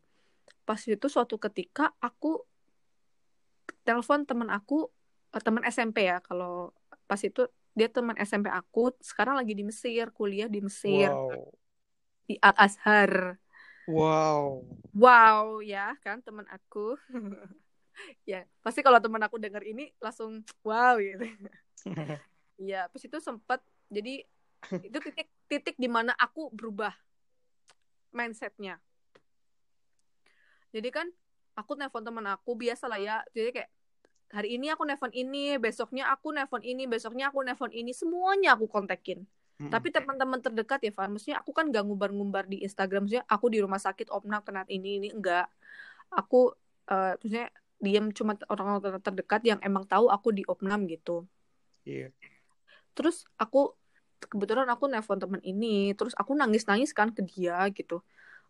Pas 0.68 0.80
itu 0.88 1.08
suatu 1.12 1.36
ketika 1.38 1.92
aku 2.00 2.42
telepon 3.86 4.24
temen 4.30 4.50
aku, 4.54 4.88
eh, 5.34 5.42
temen 5.42 5.64
SMP 5.68 6.06
ya. 6.08 6.18
Kalau 6.22 6.74
pas 7.10 7.20
itu 7.22 7.48
dia 7.78 7.88
teman 7.88 8.16
SMP 8.20 8.52
aku, 8.52 8.92
sekarang 9.00 9.40
lagi 9.40 9.54
di 9.56 9.64
Mesir, 9.64 10.12
kuliah 10.12 10.48
di 10.52 10.60
Mesir, 10.60 11.12
Wow. 11.12 11.56
di 12.28 12.36
Al 12.40 12.56
Azhar. 12.56 13.12
Wow. 13.90 14.66
Wow 14.94 15.64
ya 15.64 15.96
kan 16.04 16.22
teman 16.22 16.46
aku. 16.50 16.98
ya 18.30 18.48
pasti 18.66 18.82
kalau 18.82 18.98
teman 18.98 19.22
aku 19.22 19.38
dengar 19.38 19.62
ini 19.66 19.94
langsung 20.02 20.46
wow 20.66 20.98
gitu. 21.00 21.26
Iya, 22.62 22.86
pas 22.94 23.02
itu 23.02 23.18
sempat 23.18 23.58
jadi 23.90 24.22
itu 24.86 24.98
titik 25.02 25.34
titik 25.50 25.76
di 25.82 25.90
mana 25.90 26.14
aku 26.14 26.54
berubah 26.54 26.94
mindsetnya. 28.14 28.78
Jadi 30.70 30.90
kan 30.94 31.10
aku 31.58 31.74
nelpon 31.74 32.06
teman 32.06 32.30
aku 32.30 32.54
biasa 32.54 32.86
lah 32.86 33.02
ya. 33.02 33.26
Jadi 33.34 33.50
kayak 33.50 33.70
hari 34.32 34.56
ini 34.56 34.72
aku 34.72 34.86
nelpon 34.88 35.12
ini, 35.12 35.58
besoknya 35.60 36.08
aku 36.14 36.32
nelpon 36.32 36.64
ini, 36.64 36.88
besoknya 36.88 37.34
aku 37.34 37.44
nelpon 37.44 37.74
ini, 37.74 37.92
semuanya 37.92 38.56
aku 38.56 38.70
kontekin. 38.70 39.28
Mm-mm. 39.62 39.70
Tapi 39.70 39.94
teman-teman 39.94 40.42
terdekat 40.42 40.82
ya, 40.82 40.92
Van, 40.98 41.14
maksudnya 41.14 41.38
aku 41.38 41.54
kan 41.54 41.70
gak 41.70 41.86
ngumbar-ngumbar 41.86 42.50
di 42.50 42.66
Instagram, 42.66 43.06
maksudnya 43.06 43.26
aku 43.30 43.46
di 43.54 43.62
rumah 43.62 43.78
sakit 43.78 44.10
Omna 44.10 44.42
kena 44.42 44.66
ini 44.66 44.98
ini 44.98 45.14
enggak. 45.14 45.46
Aku 46.10 46.58
eh, 46.90 47.14
maksudnya 47.22 47.54
diem 47.82 48.14
cuma 48.14 48.38
orang-orang 48.48 49.02
terdekat 49.02 49.42
yang 49.42 49.60
emang 49.66 49.90
tahu 49.90 50.08
aku 50.08 50.30
di 50.32 50.46
Opnam 50.46 50.86
gitu 50.86 51.26
Iya. 51.82 52.14
terus 52.94 53.26
aku 53.42 53.74
kebetulan 54.22 54.70
aku 54.70 54.86
nelpon 54.86 55.18
teman 55.18 55.42
ini 55.42 55.98
terus 55.98 56.14
aku 56.14 56.38
nangis 56.38 56.70
nangis 56.70 56.94
kan 56.94 57.10
ke 57.10 57.26
dia 57.26 57.58
gitu 57.74 58.06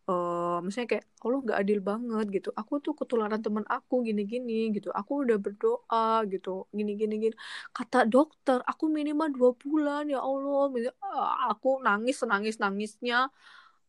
eh 0.10 0.58
misalnya 0.66 0.90
kayak 0.98 1.06
Allah 1.24 1.40
nggak 1.46 1.60
adil 1.62 1.80
banget 1.90 2.26
gitu. 2.36 2.50
Aku 2.58 2.74
tuh 2.86 2.94
ketularan 3.00 3.42
teman 3.46 3.66
aku 3.70 4.02
gini 4.08 4.22
gini 4.26 4.74
gitu. 4.76 4.90
Aku 5.00 5.12
udah 5.24 5.38
berdoa 5.38 6.26
gitu. 6.34 6.66
Gini 6.78 6.92
gini 6.98 7.16
gini. 7.24 7.36
Kata 7.76 8.10
dokter 8.10 8.60
aku 8.66 8.90
minimal 8.90 9.30
dua 9.30 9.50
bulan 9.54 10.04
ya 10.10 10.20
Allah. 10.22 10.62
Misalnya, 10.74 10.96
ah, 11.06 11.54
aku 11.54 11.82
nangis 11.86 12.18
nangis 12.26 12.56
nangisnya. 12.64 13.30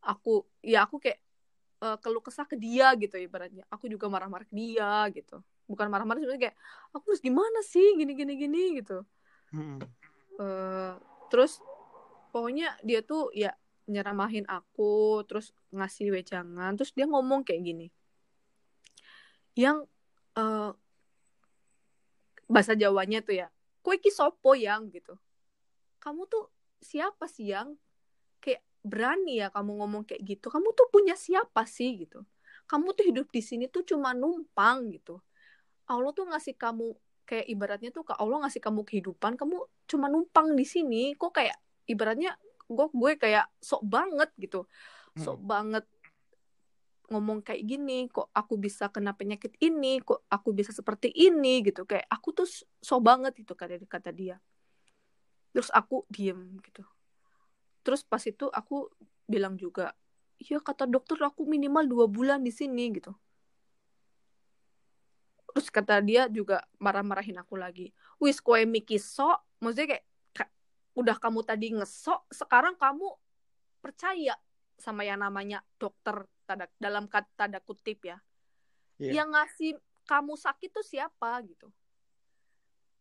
Aku 0.03 0.45
ya 0.61 0.85
aku 0.85 0.95
kayak 1.03 1.19
eh, 1.83 1.97
keluh 2.03 2.21
kesah 2.21 2.45
ke 2.45 2.55
dia 2.59 2.93
gitu 3.01 3.15
ibaratnya. 3.17 3.63
Aku 3.73 3.89
juga 3.89 4.05
marah-marah 4.13 4.45
ke 4.45 4.55
dia 4.55 5.09
gitu. 5.15 5.41
Bukan 5.65 5.87
marah-marah 5.89 6.19
sebenarnya 6.21 6.43
kayak 6.51 6.57
aku 6.93 7.03
harus 7.15 7.23
gimana 7.23 7.59
sih? 7.65 7.87
Gini 7.99 8.13
gini 8.13 8.33
gini 8.37 8.61
gitu. 8.83 9.01
Mm-mm. 9.53 9.79
Eh, 10.39 10.93
terus 11.29 11.61
pokoknya 12.33 12.77
dia 12.81 13.05
tuh 13.05 13.29
ya 13.33 13.53
nyeramahin 13.89 14.47
aku 14.47 15.23
terus 15.27 15.51
ngasih 15.75 16.13
wejangan 16.15 16.75
terus 16.79 16.95
dia 16.95 17.07
ngomong 17.07 17.43
kayak 17.43 17.61
gini. 17.63 17.87
Yang 19.53 19.85
eh, 20.39 20.71
bahasa 22.47 22.73
Jawanya 22.77 23.23
tuh 23.25 23.35
ya 23.43 23.47
kue 23.83 23.99
ki 23.99 24.09
sopo 24.09 24.55
yang? 24.55 24.87
gitu. 24.89 25.19
Kamu 25.99 26.27
tuh 26.27 26.47
siapa 26.79 27.27
sih 27.27 27.51
yang 27.51 27.75
kayak 28.39 28.63
berani 28.83 29.43
ya 29.43 29.51
kamu 29.51 29.83
ngomong 29.83 30.03
kayak 30.07 30.23
gitu? 30.23 30.47
Kamu 30.47 30.71
tuh 30.75 30.87
punya 30.91 31.15
siapa 31.19 31.67
sih 31.67 32.07
gitu? 32.07 32.23
Kamu 32.67 32.95
tuh 32.95 33.03
hidup 33.11 33.27
di 33.31 33.43
sini 33.43 33.67
tuh 33.67 33.83
cuma 33.83 34.15
numpang 34.15 34.87
gitu. 34.95 35.19
Allah 35.87 36.15
tuh 36.15 36.27
ngasih 36.31 36.55
kamu 36.55 36.95
kayak 37.23 37.47
ibaratnya 37.51 37.91
tuh 37.91 38.03
ke 38.03 38.13
Allah 38.15 38.43
ngasih 38.47 38.59
kamu 38.59 38.83
kehidupan 38.83 39.39
kamu 39.39 39.67
cuma 39.87 40.07
numpang 40.07 40.55
di 40.55 40.63
sini. 40.63 41.15
Kok 41.19 41.31
kayak 41.35 41.59
ibaratnya 41.87 42.39
gue 42.73 42.87
gue 42.91 43.11
kayak 43.17 43.45
sok 43.61 43.83
banget 43.85 44.29
gitu. 44.37 44.65
Sok 45.13 45.39
banget 45.45 45.85
ngomong 47.11 47.45
kayak 47.45 47.61
gini 47.67 48.09
kok 48.09 48.31
aku 48.33 48.57
bisa 48.57 48.89
kena 48.89 49.13
penyakit 49.13 49.53
ini 49.61 50.01
kok 50.01 50.25
aku 50.31 50.49
bisa 50.55 50.73
seperti 50.73 51.13
ini 51.13 51.61
gitu. 51.61 51.85
Kayak 51.85 52.09
aku 52.09 52.33
tuh 52.33 52.47
sok 52.81 53.01
banget 53.05 53.37
itu 53.37 53.53
kata 53.53 53.77
kata 53.85 54.09
dia. 54.09 54.41
Terus 55.53 55.69
aku 55.69 56.07
diem 56.09 56.57
gitu. 56.65 56.81
Terus 57.85 58.01
pas 58.01 58.23
itu 58.25 58.49
aku 58.49 58.89
bilang 59.29 59.59
juga 59.59 59.93
iya 60.41 60.59
kata 60.59 60.89
dokter 60.89 61.19
aku 61.21 61.45
minimal 61.45 61.85
dua 61.85 62.05
bulan 62.09 62.41
di 62.41 62.49
sini 62.49 62.89
gitu. 62.95 63.13
Terus 65.53 65.69
kata 65.69 66.01
dia 66.01 66.25
juga 66.25 66.65
marah-marahin 66.81 67.37
aku 67.37 67.53
lagi. 67.53 67.93
Wis 68.17 68.41
kue 68.41 68.65
miki 68.65 68.97
sok 68.97 69.37
maksudnya 69.61 69.95
kayak 69.95 70.03
ka- 70.03 70.12
udah 70.93 71.17
kamu 71.17 71.41
tadi 71.41 71.73
ngesok 71.73 72.29
sekarang 72.29 72.77
kamu 72.77 73.09
percaya 73.79 74.37
sama 74.77 75.01
yang 75.01 75.19
namanya 75.19 75.61
dokter 75.75 76.25
tanda 76.45 76.65
dalam 76.77 77.05
tanda 77.35 77.59
kutip 77.59 78.03
ya 78.03 78.17
Iya. 79.01 79.19
yang 79.19 79.33
ngasih 79.33 79.73
kamu 80.05 80.37
sakit 80.37 80.69
tuh 80.69 80.85
siapa 80.85 81.41
gitu 81.43 81.67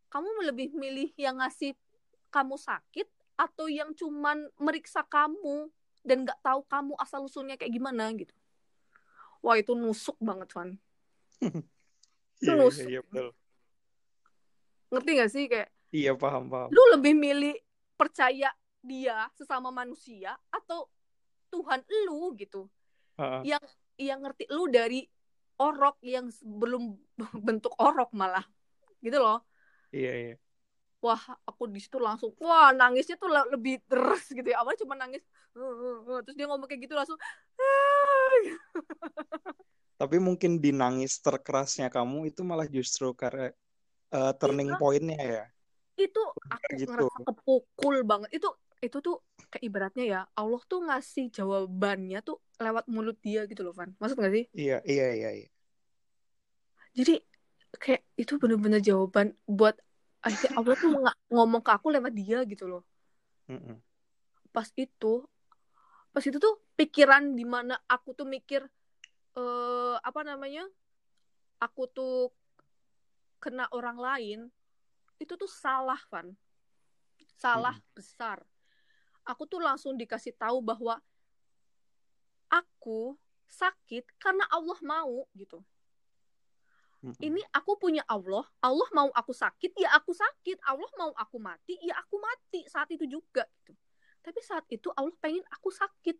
kamu 0.08 0.28
lebih 0.48 0.72
milih 0.72 1.12
yang 1.16 1.36
ngasih 1.36 1.76
kamu 2.32 2.56
sakit 2.56 3.04
atau 3.36 3.68
yang 3.68 3.92
cuman 3.92 4.48
meriksa 4.56 5.04
kamu 5.04 5.68
dan 6.00 6.24
nggak 6.24 6.40
tahu 6.40 6.64
kamu 6.64 6.92
asal 6.96 7.22
usulnya 7.22 7.60
kayak 7.60 7.76
gimana 7.76 8.08
gitu 8.16 8.32
wah 9.44 9.54
itu 9.54 9.76
nusuk 9.76 10.16
banget 10.16 10.48
Van 10.52 10.70
Iya, 12.42 12.58
Terus. 12.58 12.74
iya, 12.82 12.86
iya, 12.88 13.00
betul. 13.06 13.28
ngerti 14.90 15.10
gak 15.14 15.30
sih 15.30 15.44
kayak 15.46 15.70
Iya, 15.92 16.16
paham, 16.16 16.50
paham. 16.50 16.72
lu 16.72 16.82
lebih 16.90 17.14
milih 17.14 17.54
percaya 18.02 18.50
dia 18.82 19.30
sesama 19.38 19.70
manusia 19.70 20.34
atau 20.50 20.90
Tuhan 21.54 21.84
lu 22.08 22.34
gitu. 22.34 22.66
Heeh. 23.12 23.54
yang 23.54 23.64
yang 24.00 24.18
ngerti 24.24 24.48
lu 24.48 24.72
dari 24.72 25.04
orok 25.60 26.00
yang 26.00 26.32
belum 26.42 26.96
bentuk 27.46 27.72
orok 27.78 28.10
malah. 28.16 28.42
Gitu 28.98 29.20
loh. 29.20 29.44
Iya 29.94 30.12
iya. 30.12 30.34
Wah 31.02 31.22
aku 31.46 31.66
di 31.66 31.82
situ 31.82 31.98
langsung 31.98 32.30
wah 32.38 32.70
nangisnya 32.70 33.18
tuh 33.18 33.30
lebih 33.30 33.82
terus 33.86 34.26
gitu 34.30 34.46
ya. 34.46 34.62
Awalnya 34.62 34.80
cuma 34.82 34.94
nangis 34.98 35.22
terus 35.52 36.36
dia 36.36 36.48
ngomong 36.48 36.64
kayak 36.64 36.88
gitu 36.88 36.94
langsung 36.96 37.20
tapi 40.00 40.16
mungkin 40.18 40.58
di 40.58 40.74
nangis 40.74 41.20
terkerasnya 41.22 41.92
kamu 41.92 42.32
itu 42.32 42.42
malah 42.42 42.66
justru 42.66 43.14
karena 43.14 43.54
uh, 44.10 44.32
turning 44.34 44.74
iya. 44.74 44.78
pointnya 44.80 45.20
ya 45.20 45.44
itu 45.96 46.22
aku 46.48 46.68
gitu. 46.76 46.88
ngerasa 46.88 47.18
kepukul 47.28 47.96
banget 48.02 48.30
itu 48.32 48.48
itu 48.82 48.98
tuh 48.98 49.22
kayak 49.52 49.62
ibaratnya 49.62 50.04
ya 50.04 50.20
Allah 50.34 50.62
tuh 50.66 50.82
ngasih 50.82 51.30
jawabannya 51.30 52.18
tuh 52.24 52.42
lewat 52.58 52.90
mulut 52.90 53.14
dia 53.22 53.46
gitu 53.46 53.62
loh 53.62 53.76
Van 53.76 53.94
maksud 54.00 54.18
gak 54.18 54.32
sih 54.32 54.44
iya 54.56 54.82
iya 54.82 55.08
iya, 55.14 55.30
iya. 55.44 55.48
jadi 56.96 57.22
kayak 57.78 58.02
itu 58.18 58.32
bener-bener 58.42 58.82
jawaban 58.82 59.36
buat 59.46 59.78
akhirnya 60.22 60.50
Allah 60.58 60.74
tuh 60.78 60.90
ngomong 61.30 61.62
ke 61.62 61.70
aku 61.70 61.94
lewat 61.94 62.12
dia 62.14 62.42
gitu 62.48 62.66
loh 62.66 62.82
Mm-mm. 63.46 63.78
pas 64.50 64.66
itu 64.74 65.22
pas 66.12 66.24
itu 66.24 66.36
tuh 66.36 66.60
pikiran 66.76 67.32
di 67.32 67.46
mana 67.46 67.78
aku 67.88 68.12
tuh 68.12 68.26
mikir 68.26 68.66
uh, 69.38 69.96
apa 70.02 70.20
namanya 70.26 70.66
aku 71.62 71.88
tuh 71.88 72.34
kena 73.42 73.66
orang 73.74 73.98
lain 73.98 74.40
itu 75.18 75.34
tuh 75.34 75.50
salah 75.50 76.00
Van 76.08 76.32
salah 77.36 77.76
mm. 77.76 77.84
besar 77.92 78.38
aku 79.26 79.44
tuh 79.48 79.60
langsung 79.62 79.98
dikasih 79.98 80.34
tahu 80.34 80.62
bahwa 80.62 81.00
aku 82.52 83.16
sakit 83.48 84.06
karena 84.16 84.46
Allah 84.48 84.78
mau 84.80 85.26
gitu 85.36 85.60
ini 87.18 87.42
aku 87.50 87.74
punya 87.74 88.06
Allah, 88.06 88.46
Allah 88.62 88.86
mau 88.94 89.10
aku 89.10 89.34
sakit, 89.34 89.74
ya 89.74 89.90
aku 89.98 90.14
sakit. 90.14 90.62
Allah 90.62 90.86
mau 90.94 91.10
aku 91.18 91.42
mati, 91.42 91.74
ya 91.82 91.98
aku 91.98 92.14
mati 92.22 92.62
saat 92.70 92.86
itu 92.94 93.02
juga 93.10 93.42
gitu. 93.58 93.74
Tapi 94.22 94.38
saat 94.38 94.62
itu 94.70 94.86
Allah 94.94 95.10
pengen 95.18 95.42
aku 95.50 95.74
sakit. 95.74 96.14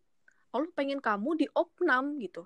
Allah 0.51 0.67
pengen 0.75 0.99
kamu 0.99 1.39
di 1.39 1.47
opnam 1.55 2.19
gitu. 2.19 2.43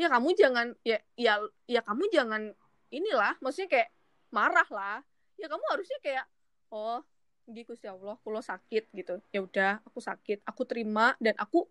Ya 0.00 0.08
kamu 0.08 0.32
jangan 0.32 0.72
ya 0.80 0.96
ya 1.12 1.44
ya 1.68 1.84
kamu 1.84 2.08
jangan 2.08 2.56
inilah, 2.88 3.36
maksudnya 3.44 3.68
kayak 3.68 3.90
marah 4.32 4.68
lah. 4.72 4.98
Ya 5.38 5.46
kamu 5.46 5.64
harusnya 5.70 5.98
kayak 6.02 6.26
oh, 6.74 7.00
gitu 7.48 7.72
sih 7.78 7.88
Allah, 7.88 8.18
kalau 8.20 8.42
sakit 8.44 8.92
gitu. 8.92 9.22
Ya 9.32 9.40
udah, 9.40 9.80
aku 9.86 10.02
sakit, 10.02 10.44
aku 10.44 10.62
terima 10.68 11.16
dan 11.22 11.32
aku 11.40 11.64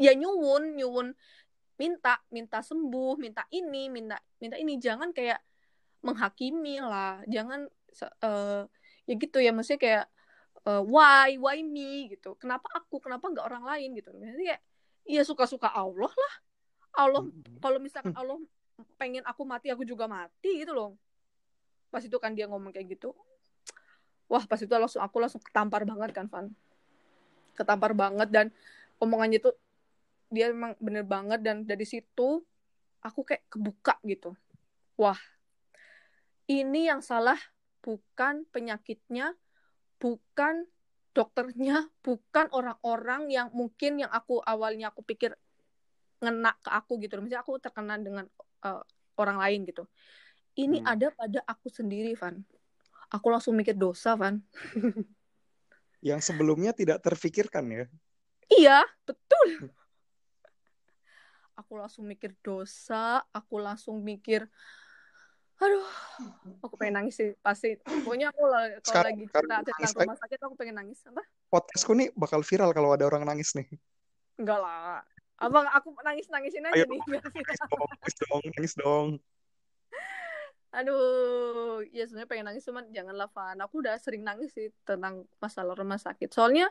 ya 0.00 0.16
nyuwun, 0.16 0.74
nyuwun 0.74 1.14
minta 1.80 2.20
minta 2.28 2.60
sembuh 2.60 3.16
minta 3.16 3.44
ini 3.54 3.88
minta 3.92 4.18
minta 4.42 4.56
ini. 4.58 4.80
Jangan 4.80 5.12
kayak 5.14 5.38
menghakimi 6.02 6.80
lah. 6.82 7.22
Jangan 7.28 7.68
uh, 8.24 8.64
ya 9.06 9.14
gitu 9.14 9.38
ya 9.38 9.52
maksudnya 9.52 9.80
kayak 9.80 10.04
uh, 10.66 10.82
why 10.82 11.36
why 11.38 11.60
me? 11.62 12.10
gitu. 12.10 12.34
Kenapa 12.40 12.66
aku? 12.74 12.98
Kenapa 12.98 13.28
nggak 13.28 13.46
orang 13.46 13.64
lain? 13.64 13.94
gitu. 13.96 14.10
Maksudnya 14.16 14.56
kayak 14.56 14.62
ya 15.06 15.22
suka 15.22 15.44
suka 15.46 15.68
Allah 15.70 16.10
lah. 16.10 16.34
Allah 16.90 17.22
kalau 17.62 17.78
misalkan 17.78 18.12
Allah 18.18 18.36
pengen 18.96 19.22
aku 19.28 19.44
mati 19.44 19.68
aku 19.70 19.84
juga 19.84 20.08
mati 20.08 20.64
gitu 20.64 20.72
loh 20.72 20.96
pas 21.90 22.02
itu 22.02 22.16
kan 22.22 22.32
dia 22.32 22.46
ngomong 22.46 22.70
kayak 22.70 22.94
gitu 22.96 23.12
wah 24.30 24.46
pas 24.46 24.62
itu 24.62 24.70
langsung 24.70 25.02
aku 25.02 25.18
langsung 25.18 25.42
ketampar 25.42 25.82
banget 25.82 26.14
kan 26.14 26.30
Van. 26.30 26.46
Ketampar 27.58 27.92
banget 27.98 28.30
dan 28.30 28.46
omongannya 29.02 29.42
tuh 29.42 29.58
dia 30.30 30.54
memang 30.54 30.78
bener 30.78 31.02
banget 31.02 31.42
dan 31.42 31.66
dari 31.66 31.82
situ 31.82 32.38
aku 33.02 33.20
kayak 33.26 33.42
kebuka 33.50 33.98
gitu. 34.06 34.38
Wah 34.94 35.18
ini 36.46 36.86
yang 36.86 37.02
salah 37.02 37.36
bukan 37.82 38.46
penyakitnya 38.54 39.34
bukan 39.98 40.70
dokternya 41.10 41.90
bukan 42.06 42.46
orang-orang 42.54 43.26
yang 43.34 43.50
mungkin 43.50 43.98
yang 43.98 44.14
aku 44.14 44.38
awalnya 44.46 44.94
aku 44.94 45.02
pikir 45.02 45.34
ngena 46.22 46.54
ke 46.62 46.70
aku 46.70 47.02
gitu. 47.02 47.18
Misalnya 47.18 47.42
aku 47.42 47.58
terkena 47.58 47.98
dengan 47.98 48.30
uh, 48.62 48.86
orang 49.18 49.42
lain 49.42 49.66
gitu 49.66 49.90
ini 50.58 50.82
hmm. 50.82 50.88
ada 50.88 51.08
pada 51.14 51.40
aku 51.46 51.70
sendiri 51.70 52.16
Van. 52.18 52.42
Aku 53.10 53.26
langsung 53.30 53.54
mikir 53.58 53.74
dosa 53.74 54.14
Van. 54.14 54.38
Yang 56.08 56.32
sebelumnya 56.32 56.72
tidak 56.72 57.04
terfikirkan 57.04 57.66
ya? 57.68 57.84
Iya 58.50 58.78
betul. 59.04 59.70
Aku 61.54 61.76
langsung 61.76 62.08
mikir 62.08 62.34
dosa 62.40 63.20
aku 63.30 63.60
langsung 63.60 64.00
mikir 64.00 64.48
aduh 65.60 65.84
aku 66.64 66.72
pengen 66.80 67.04
nangis 67.04 67.20
sih 67.20 67.36
pasti. 67.44 67.76
Pokoknya 67.84 68.32
aku 68.32 68.48
kalau 68.48 69.04
lagi 69.04 69.24
cerita 69.28 69.60
tentang 69.60 69.92
rumah 69.92 70.16
sakit 70.16 70.38
aku 70.40 70.54
pengen 70.56 70.76
nangis 70.80 71.04
apa? 71.04 71.20
Podcastku 71.52 71.92
nih 71.92 72.08
bakal 72.16 72.40
viral 72.40 72.72
kalau 72.72 72.96
ada 72.96 73.04
orang 73.04 73.28
nangis 73.28 73.52
nih. 73.52 73.68
Enggak 74.40 74.56
lah. 74.56 75.04
Abang 75.36 75.68
aku 75.68 75.92
nangis 76.00 76.32
nangisin 76.32 76.64
aja 76.64 76.80
Ayo, 76.80 76.88
nih 76.88 77.00
nangis 77.00 77.60
dong 77.68 77.88
nangis 77.88 78.16
dong 78.16 78.42
nangis 78.56 78.74
dong 78.76 79.08
aduh 80.70 81.82
ya 81.90 82.06
sebenarnya 82.06 82.30
pengen 82.30 82.46
nangis 82.46 82.62
cuman 82.62 82.86
janganlah 82.94 83.28
Van. 83.34 83.58
Aku 83.66 83.82
udah 83.82 83.98
sering 83.98 84.22
nangis 84.22 84.54
sih 84.54 84.70
tentang 84.86 85.26
masalah 85.42 85.74
rumah 85.74 85.98
sakit. 85.98 86.30
Soalnya 86.30 86.70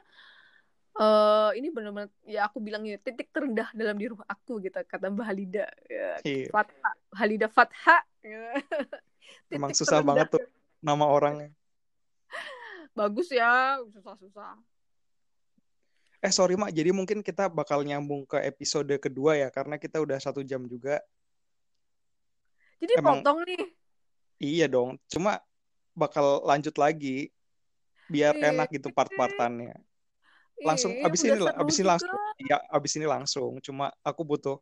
uh, 0.96 1.52
ini 1.52 1.68
benar-benar 1.68 2.08
ya 2.24 2.48
aku 2.48 2.64
bilangnya 2.64 2.96
titik 3.04 3.28
terendah 3.36 3.68
dalam 3.76 4.00
diri 4.00 4.16
aku 4.24 4.64
gitu. 4.64 4.80
Kata 4.88 5.12
Mbak 5.12 5.26
Halida. 5.28 5.68
Ya, 5.92 6.10
iya. 6.24 6.48
Fatha 6.48 6.92
Halida 7.12 7.48
Fatha 7.52 7.98
emang 9.54 9.76
susah 9.76 10.00
terendah. 10.00 10.08
banget 10.08 10.28
tuh 10.40 10.44
nama 10.80 11.06
orangnya. 11.06 11.52
Bagus 12.96 13.28
ya 13.36 13.84
susah-susah. 13.84 14.56
Eh 16.20 16.32
sorry 16.32 16.56
mak. 16.56 16.72
Jadi 16.72 16.92
mungkin 16.96 17.20
kita 17.20 17.52
bakal 17.52 17.84
nyambung 17.84 18.24
ke 18.24 18.40
episode 18.48 18.92
kedua 19.00 19.40
ya 19.40 19.48
karena 19.52 19.76
kita 19.76 20.00
udah 20.00 20.20
satu 20.20 20.40
jam 20.44 20.64
juga. 20.68 21.04
Jadi 22.80 22.96
emang, 22.96 23.20
potong 23.20 23.44
nih 23.44 23.79
iya 24.40 24.66
dong 24.66 24.98
cuma 25.12 25.44
bakal 26.00 26.42
lanjut 26.48 26.74
lagi 26.80 27.30
biar 28.10 28.34
iya. 28.36 28.50
enak 28.52 28.74
gitu 28.74 28.90
part-partannya. 28.90 29.78
Langsung 30.60 30.92
iya, 30.92 31.08
abis 31.08 31.22
ini 31.24 31.38
abis 31.40 31.76
ini 31.80 31.88
langsung 31.88 32.12
ya 32.42 32.58
abis 32.74 32.94
ini 32.98 33.06
langsung. 33.06 33.52
Cuma 33.62 33.94
aku 34.02 34.26
butuh 34.26 34.58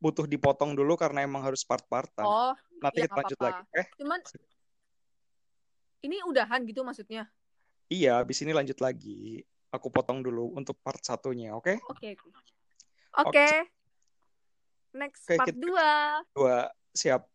butuh 0.00 0.26
dipotong 0.26 0.74
dulu 0.74 0.98
karena 0.98 1.22
emang 1.22 1.44
harus 1.44 1.62
part-partan. 1.62 2.24
Oh 2.24 2.56
nanti 2.82 3.00
iya, 3.00 3.06
kita 3.06 3.20
lanjut 3.22 3.38
apa 3.38 3.44
-apa. 3.44 3.48
lagi 3.54 3.62
eh 3.80 3.86
cuman 3.96 4.20
ini 6.04 6.16
udahan 6.26 6.60
gitu 6.66 6.80
maksudnya? 6.82 7.24
Iya 7.92 8.18
abis 8.24 8.42
ini 8.42 8.52
lanjut 8.56 8.80
lagi. 8.80 9.44
Aku 9.70 9.90
potong 9.90 10.22
dulu 10.22 10.54
untuk 10.54 10.78
part 10.82 11.02
satunya 11.04 11.54
oke? 11.54 11.78
Oke 11.92 12.16
oke. 12.16 13.30
Okay. 13.30 13.54
next 14.94 15.26
okay, 15.26 15.38
part 15.38 15.54
dua. 15.54 16.22
dua. 16.34 16.56
Siap 16.94 17.33